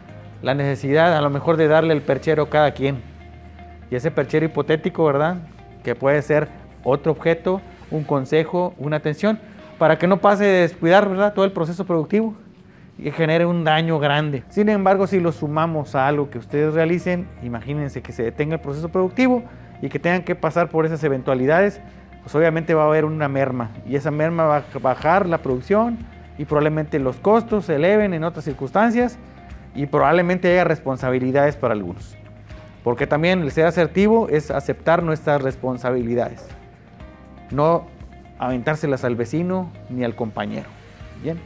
la 0.42 0.54
necesidad 0.54 1.16
a 1.16 1.20
lo 1.20 1.30
mejor 1.30 1.56
de 1.56 1.68
darle 1.68 1.94
el 1.94 2.02
perchero 2.02 2.44
a 2.44 2.50
cada 2.50 2.70
quien. 2.72 3.02
Y 3.90 3.96
ese 3.96 4.10
perchero 4.10 4.46
hipotético, 4.46 5.04
¿verdad? 5.04 5.36
Que 5.82 5.94
puede 5.94 6.20
ser 6.22 6.48
otro 6.84 7.12
objeto, 7.12 7.60
un 7.90 8.04
consejo, 8.04 8.74
una 8.78 8.96
atención, 8.96 9.38
para 9.78 9.98
que 9.98 10.06
no 10.06 10.18
pase 10.18 10.44
de 10.44 10.60
descuidar, 10.62 11.08
¿verdad? 11.08 11.34
Todo 11.34 11.44
el 11.44 11.52
proceso 11.52 11.84
productivo 11.84 12.34
y 12.98 13.10
genere 13.10 13.44
un 13.44 13.64
daño 13.64 13.98
grande. 13.98 14.42
Sin 14.48 14.68
embargo, 14.68 15.06
si 15.06 15.20
lo 15.20 15.32
sumamos 15.32 15.94
a 15.94 16.06
algo 16.06 16.30
que 16.30 16.38
ustedes 16.38 16.74
realicen, 16.74 17.28
imagínense 17.42 18.02
que 18.02 18.12
se 18.12 18.22
detenga 18.22 18.54
el 18.54 18.60
proceso 18.60 18.88
productivo 18.88 19.42
y 19.82 19.88
que 19.88 19.98
tengan 19.98 20.22
que 20.22 20.34
pasar 20.34 20.68
por 20.70 20.86
esas 20.86 21.04
eventualidades, 21.04 21.80
pues 22.26 22.34
obviamente 22.34 22.74
va 22.74 22.82
a 22.82 22.86
haber 22.86 23.04
una 23.04 23.28
merma 23.28 23.70
y 23.88 23.94
esa 23.94 24.10
merma 24.10 24.46
va 24.46 24.56
a 24.56 24.78
bajar 24.80 25.28
la 25.28 25.38
producción 25.38 25.96
y 26.36 26.44
probablemente 26.44 26.98
los 26.98 27.18
costos 27.18 27.66
se 27.66 27.76
eleven 27.76 28.14
en 28.14 28.24
otras 28.24 28.44
circunstancias 28.44 29.16
y 29.76 29.86
probablemente 29.86 30.50
haya 30.50 30.64
responsabilidades 30.64 31.54
para 31.54 31.74
algunos. 31.74 32.16
Porque 32.82 33.06
también 33.06 33.42
el 33.42 33.52
ser 33.52 33.66
asertivo 33.66 34.28
es 34.28 34.50
aceptar 34.50 35.04
nuestras 35.04 35.40
responsabilidades, 35.40 36.44
no 37.52 37.86
aventárselas 38.40 39.04
al 39.04 39.14
vecino 39.14 39.70
ni 39.88 40.02
al 40.02 40.16
compañero. 40.16 40.66
Bien. 41.22 41.38